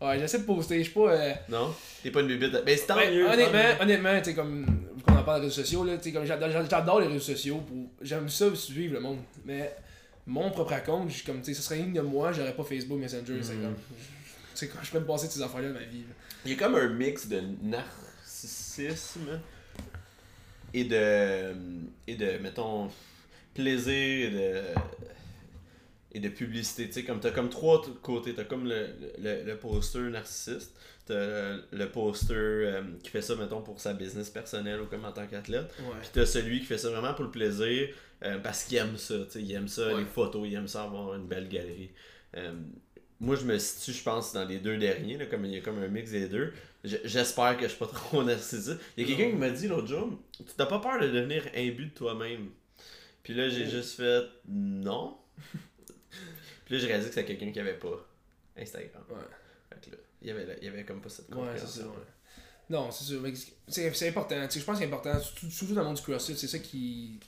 Ouais, 0.00 0.18
j'essaie 0.18 0.38
de 0.38 0.44
poster, 0.44 0.78
je 0.78 0.84
suis 0.84 0.92
pas. 0.92 1.12
euh, 1.12 1.32
Non? 1.48 1.74
T'es 2.02 2.10
pas 2.10 2.20
une 2.22 2.28
bébite. 2.28 2.62
Mais 2.64 2.76
c'est 2.76 2.86
tant 2.86 2.96
Ouais, 2.96 3.10
mieux. 3.10 3.26
tant 3.26 3.32
honnêtement, 3.34 3.58
mieux. 3.58 3.82
honnêtement, 3.82 4.18
tu 4.18 4.24
sais, 4.24 4.34
comme, 4.34 4.86
qu'on 5.06 5.14
en 5.16 5.22
parle 5.22 5.40
des 5.42 5.46
réseaux 5.48 5.62
sociaux, 5.62 5.84
là, 5.84 5.98
tu 5.98 6.10
comme 6.12 6.24
j'adore, 6.24 6.48
j'adore 6.50 7.00
les 7.00 7.06
réseaux 7.08 7.20
sociaux, 7.20 7.58
pour, 7.58 7.76
j'aime 8.00 8.28
ça 8.28 8.54
suivre 8.54 8.94
le 8.94 9.00
monde, 9.00 9.18
mais 9.44 9.76
mon 10.26 10.50
propre 10.50 10.74
compte, 10.84 11.10
je- 11.10 11.22
comme, 11.24 11.40
tu 11.42 11.46
sais, 11.46 11.54
ce 11.54 11.62
serait 11.62 11.76
rien 11.82 11.86
de 11.88 12.00
moi, 12.00 12.32
j'aurais 12.32 12.54
pas 12.54 12.64
Facebook, 12.64 12.98
Messenger, 12.98 13.32
Mhm. 13.34 13.40
Instagram. 13.40 13.74
Je- 13.90 14.04
Tu 14.52 14.66
sais, 14.66 14.68
quand 14.68 14.78
je 14.82 14.90
peux 14.90 15.00
me 15.00 15.06
passer 15.06 15.26
de 15.26 15.32
ces 15.32 15.42
affaires-là 15.42 15.68
ma 15.68 15.78
vie. 15.80 16.00
là. 16.00 16.14
Il 16.46 16.52
y 16.52 16.54
a 16.54 16.58
comme 16.58 16.74
un 16.76 16.88
mix 16.88 17.28
de 17.28 17.42
narcissisme 17.62 19.38
et 20.72 20.84
de. 20.84 21.54
et 22.06 22.14
de, 22.14 22.38
mettons, 22.38 22.88
plaisir 23.54 24.28
et 24.28 24.30
de. 24.30 24.60
Et 26.12 26.20
de 26.20 26.28
publicité. 26.28 26.86
Tu 26.86 26.92
sais, 26.92 27.04
comme 27.04 27.20
t'as 27.20 27.30
comme 27.30 27.48
trois 27.50 27.82
côtés. 28.02 28.34
T'as 28.34 28.44
comme 28.44 28.66
le, 28.68 28.86
le, 29.18 29.44
le 29.44 29.56
poster 29.56 30.00
narcissiste, 30.10 30.74
t'as 31.06 31.56
le 31.72 31.86
poster 31.90 32.34
euh, 32.34 32.82
qui 33.02 33.10
fait 33.10 33.22
ça, 33.22 33.36
mettons, 33.36 33.62
pour 33.62 33.80
sa 33.80 33.94
business 33.94 34.30
personnelle 34.30 34.80
ou 34.80 34.86
comme 34.86 35.04
en 35.04 35.12
tant 35.12 35.26
qu'athlète. 35.26 35.72
Ouais. 35.80 35.94
Puis 36.00 36.10
t'as 36.12 36.26
celui 36.26 36.60
qui 36.60 36.66
fait 36.66 36.78
ça 36.78 36.90
vraiment 36.90 37.14
pour 37.14 37.24
le 37.24 37.30
plaisir, 37.30 37.88
euh, 38.24 38.38
parce 38.38 38.64
qu'il 38.64 38.76
aime 38.78 38.96
ça, 38.96 39.14
tu 39.24 39.30
sais, 39.30 39.42
il 39.42 39.52
aime 39.52 39.68
ça, 39.68 39.88
Ouais. 39.94 40.00
les 40.00 40.04
photos, 40.06 40.46
il 40.48 40.54
aime 40.54 40.68
ça 40.68 40.82
avoir 40.84 41.14
une 41.14 41.26
belle 41.26 41.48
galerie. 41.48 41.90
Euh, 42.36 42.52
moi, 43.20 43.36
je 43.36 43.44
me 43.44 43.58
situe, 43.58 43.92
je 43.92 44.02
pense, 44.02 44.32
dans 44.32 44.44
les 44.46 44.58
deux 44.58 44.78
derniers, 44.78 45.18
là, 45.18 45.26
comme 45.26 45.44
il 45.44 45.52
y 45.52 45.56
a 45.58 45.60
comme 45.60 45.78
un 45.82 45.88
mix 45.88 46.10
des 46.10 46.26
deux. 46.28 46.52
J'espère 46.84 47.56
que 47.58 47.64
je 47.64 47.68
suis 47.68 47.78
pas 47.78 47.86
trop 47.92 48.22
narcissique. 48.22 48.78
Il 48.96 49.06
y 49.06 49.12
a 49.12 49.16
quelqu'un 49.16 49.32
qui 49.32 49.36
m'a 49.36 49.50
dit 49.50 49.68
l'autre 49.68 49.86
jour, 49.88 50.18
tu 50.38 50.44
t'as 50.56 50.64
pas 50.66 50.78
peur 50.78 50.98
de 51.00 51.06
devenir 51.08 51.44
imbu 51.54 51.86
de 51.86 51.90
toi-même? 51.94 52.48
Puis 53.22 53.34
là, 53.34 53.48
j'ai 53.50 53.64
Oh. 53.66 53.70
juste 53.70 53.96
fait 53.96 54.22
non. 54.48 55.16
Puis 56.70 56.76
là, 56.78 56.82
j'ai 56.82 56.86
réalisé 56.86 57.08
que 57.10 57.14
c'était 57.16 57.26
quelqu'un 57.36 57.50
qui 57.52 57.58
avait 57.58 57.74
pas 57.78 58.08
Instagram. 58.56 59.02
Ouais. 59.10 59.16
Fait 59.70 59.90
que 59.90 59.96
là, 59.96 60.00
il 60.22 60.28
y 60.28 60.30
avait, 60.30 60.58
il 60.60 60.64
y 60.66 60.68
avait 60.68 60.84
comme 60.84 61.00
pas 61.00 61.08
cette 61.08 61.28
Ouais, 61.30 61.34
compréhension. 61.34 61.66
c'est 61.66 61.80
ça, 61.80 61.86
ouais. 61.88 61.94
Non, 62.70 62.90
c'est 62.92 63.02
sûr. 63.04 63.20
C'est 63.66 63.92
c'est 63.92 64.08
important. 64.08 64.36
Je 64.48 64.60
pense 64.60 64.78
que 64.78 64.84
c'est 64.84 64.86
important, 64.86 65.18
surtout, 65.20 65.74
dans 65.74 65.80
le 65.80 65.86
monde 65.88 65.96
du 65.96 66.02
CrossFit, 66.02 66.36
c'est 66.36 66.46
ça 66.46 66.60
qui. 66.60 67.18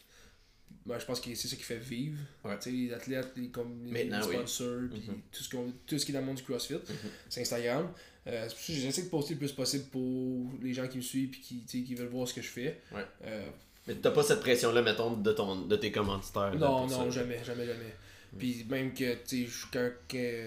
Ben, 0.87 0.97
je 1.01 1.05
pense 1.05 1.21
que 1.21 1.35
c'est 1.35 1.49
ça 1.49 1.57
qui 1.57 1.63
fait 1.65 1.79
vivre. 1.79 2.19
Ouais. 2.45 2.57
Les 2.67 2.93
athlètes, 2.93 3.33
les, 3.37 3.49
comme, 3.49 3.85
les 3.85 4.05
oui. 4.05 4.23
sponsors, 4.23 4.83
Mhm. 4.83 5.21
tout, 5.33 5.43
ce 5.43 5.49
tout 5.87 5.99
ce 5.99 6.05
qui 6.07 6.13
est 6.13 6.15
dans 6.15 6.21
le 6.21 6.27
monde 6.27 6.37
du 6.37 6.45
CrossFit, 6.45 6.75
Mhm. 6.75 7.11
c'est 7.29 7.41
Instagram. 7.41 7.93
Euh, 8.29 8.45
c'est 8.49 8.55
pour 8.55 8.65
ça 8.65 8.73
que 8.73 8.79
j'essaie 8.79 9.03
de 9.03 9.09
poster 9.09 9.35
le 9.35 9.39
plus 9.39 9.53
possible 9.53 9.85
pour 9.87 10.53
les 10.63 10.73
gens 10.73 10.87
qui 10.87 10.99
me 10.99 11.03
suivent 11.03 11.35
et 11.35 11.41
qui, 11.41 11.65
qui 11.67 11.95
veulent 11.97 12.07
voir 12.07 12.29
ce 12.29 12.35
que 12.35 12.43
je 12.43 12.49
fais. 12.49 12.81
Ouais. 12.93 13.05
Euh, 13.25 13.49
Mais 13.89 13.97
t'as 13.97 14.13
pas 14.13 14.23
cette 14.23 14.39
pression-là, 14.41 14.81
mettons, 14.83 15.17
de, 15.17 15.33
ton, 15.33 15.63
de 15.67 15.75
tes 15.77 15.91
commanditaires. 15.91 16.55
non, 16.55 16.87
non, 16.87 17.11
ça? 17.11 17.11
jamais, 17.11 17.43
jamais, 17.45 17.67
jamais. 17.67 17.97
Puis 18.39 18.65
même 18.71 18.95
que, 18.95 19.15
tu 19.27 19.47
sais, 19.47 19.69
quand 19.73 19.91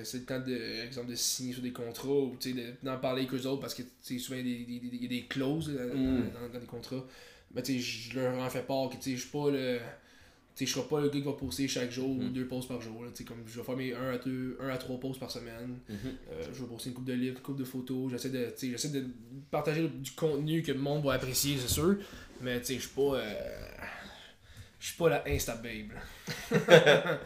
c'est 0.03 0.17
le 0.17 0.23
temps 0.25 0.39
de, 0.39 0.83
exemple, 0.86 1.09
de 1.11 1.15
signer 1.15 1.53
sur 1.53 1.61
des 1.61 1.71
contrats 1.71 2.09
ou, 2.09 2.36
tu 2.39 2.49
sais, 2.51 2.55
de- 2.59 2.73
d'en 2.83 2.97
parler 2.97 3.21
avec 3.27 3.33
eux 3.39 3.45
autres 3.47 3.61
parce 3.61 3.75
que, 3.75 3.83
tu 3.83 3.89
sais, 4.01 4.17
souvent, 4.19 4.39
il 4.39 4.47
y 4.47 4.77
a 4.77 4.79
des, 5.07 5.15
y 5.15 5.19
a 5.19 5.23
clauses 5.29 5.69
là, 5.69 5.86
dans, 5.86 5.93
Mm. 5.95 6.31
dans, 6.31 6.49
dans 6.53 6.59
les 6.59 6.65
contrats. 6.65 7.05
Mais, 7.53 7.61
tu 7.61 7.73
sais, 7.73 7.79
je 7.79 8.19
leur 8.19 8.38
en 8.41 8.49
fais 8.49 8.63
part 8.63 8.89
que, 8.89 8.95
tu 8.95 9.01
sais, 9.03 9.11
je 9.15 9.21
suis 9.21 9.29
pas 9.29 9.51
le... 9.51 9.77
Tu 10.57 10.65
sais, 10.65 10.71
je 10.71 10.77
serai 10.77 10.88
pas 10.88 11.01
le 11.01 11.09
gars 11.09 11.19
qui 11.19 11.21
va 11.25 11.33
poster 11.33 11.67
chaque 11.67 11.91
jour 11.91 12.09
ou 12.09 12.21
Mm. 12.23 12.33
deux 12.33 12.47
posts 12.47 12.69
par 12.69 12.81
jour. 12.81 13.03
Là, 13.03 13.11
tu 13.11 13.17
sais, 13.17 13.23
comme 13.25 13.43
je 13.45 13.59
vais 13.59 13.63
faire 13.65 13.75
mes 13.77 13.93
1 13.93 14.13
à, 14.13 14.17
deux, 14.17 14.57
un 14.61 14.69
à 14.69 14.77
3 14.77 14.99
posts 14.99 15.19
par 15.19 15.29
semaine. 15.29 15.77
Mhm. 15.89 15.97
Euh, 16.31 16.43
je 16.53 16.61
vais 16.61 16.67
poster 16.67 16.89
une 16.89 16.95
coupe 16.95 17.05
de 17.05 17.13
livres, 17.13 17.36
une 17.38 17.43
coupe 17.43 17.57
de 17.59 17.65
photos. 17.65 18.09
J'essaie 18.09 18.29
de, 18.29 18.45
tu 18.45 18.51
sais, 18.57 18.71
j'essaie 18.71 18.89
de 18.89 19.05
partager 19.51 19.88
du 19.88 20.11
contenu 20.11 20.63
que 20.63 20.71
le 20.71 20.79
monde 20.79 21.03
va 21.05 21.13
apprécier, 21.13 21.57
c'est 21.59 21.67
sûr. 21.71 21.97
Mais 22.41 22.59
tu 22.61 22.67
sais, 22.67 22.75
je 22.75 22.79
suis 22.79 22.89
pas. 22.95 23.15
euh, 23.15 23.33
Je 24.79 24.88
suis 24.88 24.97
pas 24.97 25.09
la 25.09 25.23
Insta 25.27 25.55
Babe. 25.55 25.91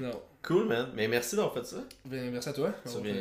non. 0.00 0.10
Cool, 0.42 0.66
man. 0.66 0.86
Mais 0.94 1.08
merci 1.08 1.34
d'avoir 1.34 1.54
fait 1.54 1.66
ça. 1.66 1.76
Ben, 2.04 2.30
merci 2.30 2.48
à 2.48 2.52
toi. 2.52 2.70
Tu 2.88 2.96
reviens. 2.96 3.14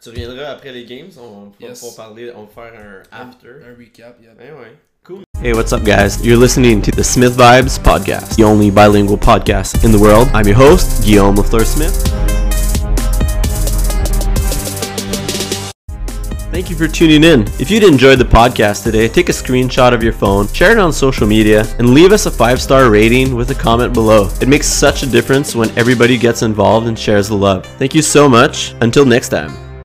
Tu 0.00 0.08
reviendras 0.08 0.50
après 0.50 0.72
les 0.72 0.84
games. 0.84 1.08
On 1.18 1.46
va 1.46 1.68
Yes. 1.68 1.80
pouvoir 1.80 1.96
parler, 2.08 2.32
on 2.36 2.44
va 2.44 2.48
faire 2.70 2.80
un 3.12 3.28
after. 3.28 3.48
Un 3.48 3.76
recap. 3.76 4.16
yeah. 4.22 4.32
Ouais, 4.38 4.52
ouais. 4.60 4.76
Hey, 5.42 5.52
what's 5.54 5.72
up, 5.72 5.82
guys? 5.82 6.22
You're 6.22 6.36
listening 6.38 6.82
to 6.82 6.90
the 6.90 7.02
Smith 7.02 7.34
Vibes 7.36 7.78
Podcast, 7.82 8.36
the 8.36 8.44
only 8.44 8.70
bilingual 8.70 9.16
podcast 9.16 9.82
in 9.82 9.90
the 9.90 9.98
world. 9.98 10.28
I'm 10.34 10.46
your 10.46 10.56
host, 10.58 11.02
Guillaume 11.02 11.36
LaFleur 11.36 11.64
Smith. 11.64 12.09
Thank 16.60 16.68
you 16.68 16.76
for 16.76 16.92
tuning 16.92 17.24
in. 17.24 17.48
If 17.58 17.70
you'd 17.70 17.84
enjoyed 17.84 18.18
the 18.18 18.26
podcast 18.26 18.84
today, 18.84 19.08
take 19.08 19.30
a 19.30 19.32
screenshot 19.32 19.94
of 19.94 20.02
your 20.02 20.12
phone, 20.12 20.46
share 20.48 20.72
it 20.72 20.78
on 20.78 20.92
social 20.92 21.26
media, 21.26 21.64
and 21.78 21.94
leave 21.94 22.12
us 22.12 22.26
a 22.26 22.30
five 22.30 22.60
star 22.60 22.90
rating 22.90 23.34
with 23.34 23.50
a 23.50 23.54
comment 23.54 23.94
below. 23.94 24.28
It 24.42 24.48
makes 24.48 24.66
such 24.66 25.02
a 25.02 25.06
difference 25.06 25.54
when 25.54 25.70
everybody 25.78 26.18
gets 26.18 26.42
involved 26.42 26.86
and 26.86 26.98
shares 26.98 27.28
the 27.28 27.34
love. 27.34 27.64
Thank 27.78 27.94
you 27.94 28.02
so 28.02 28.28
much. 28.28 28.74
Until 28.82 29.06
next 29.06 29.30
time. 29.30 29.69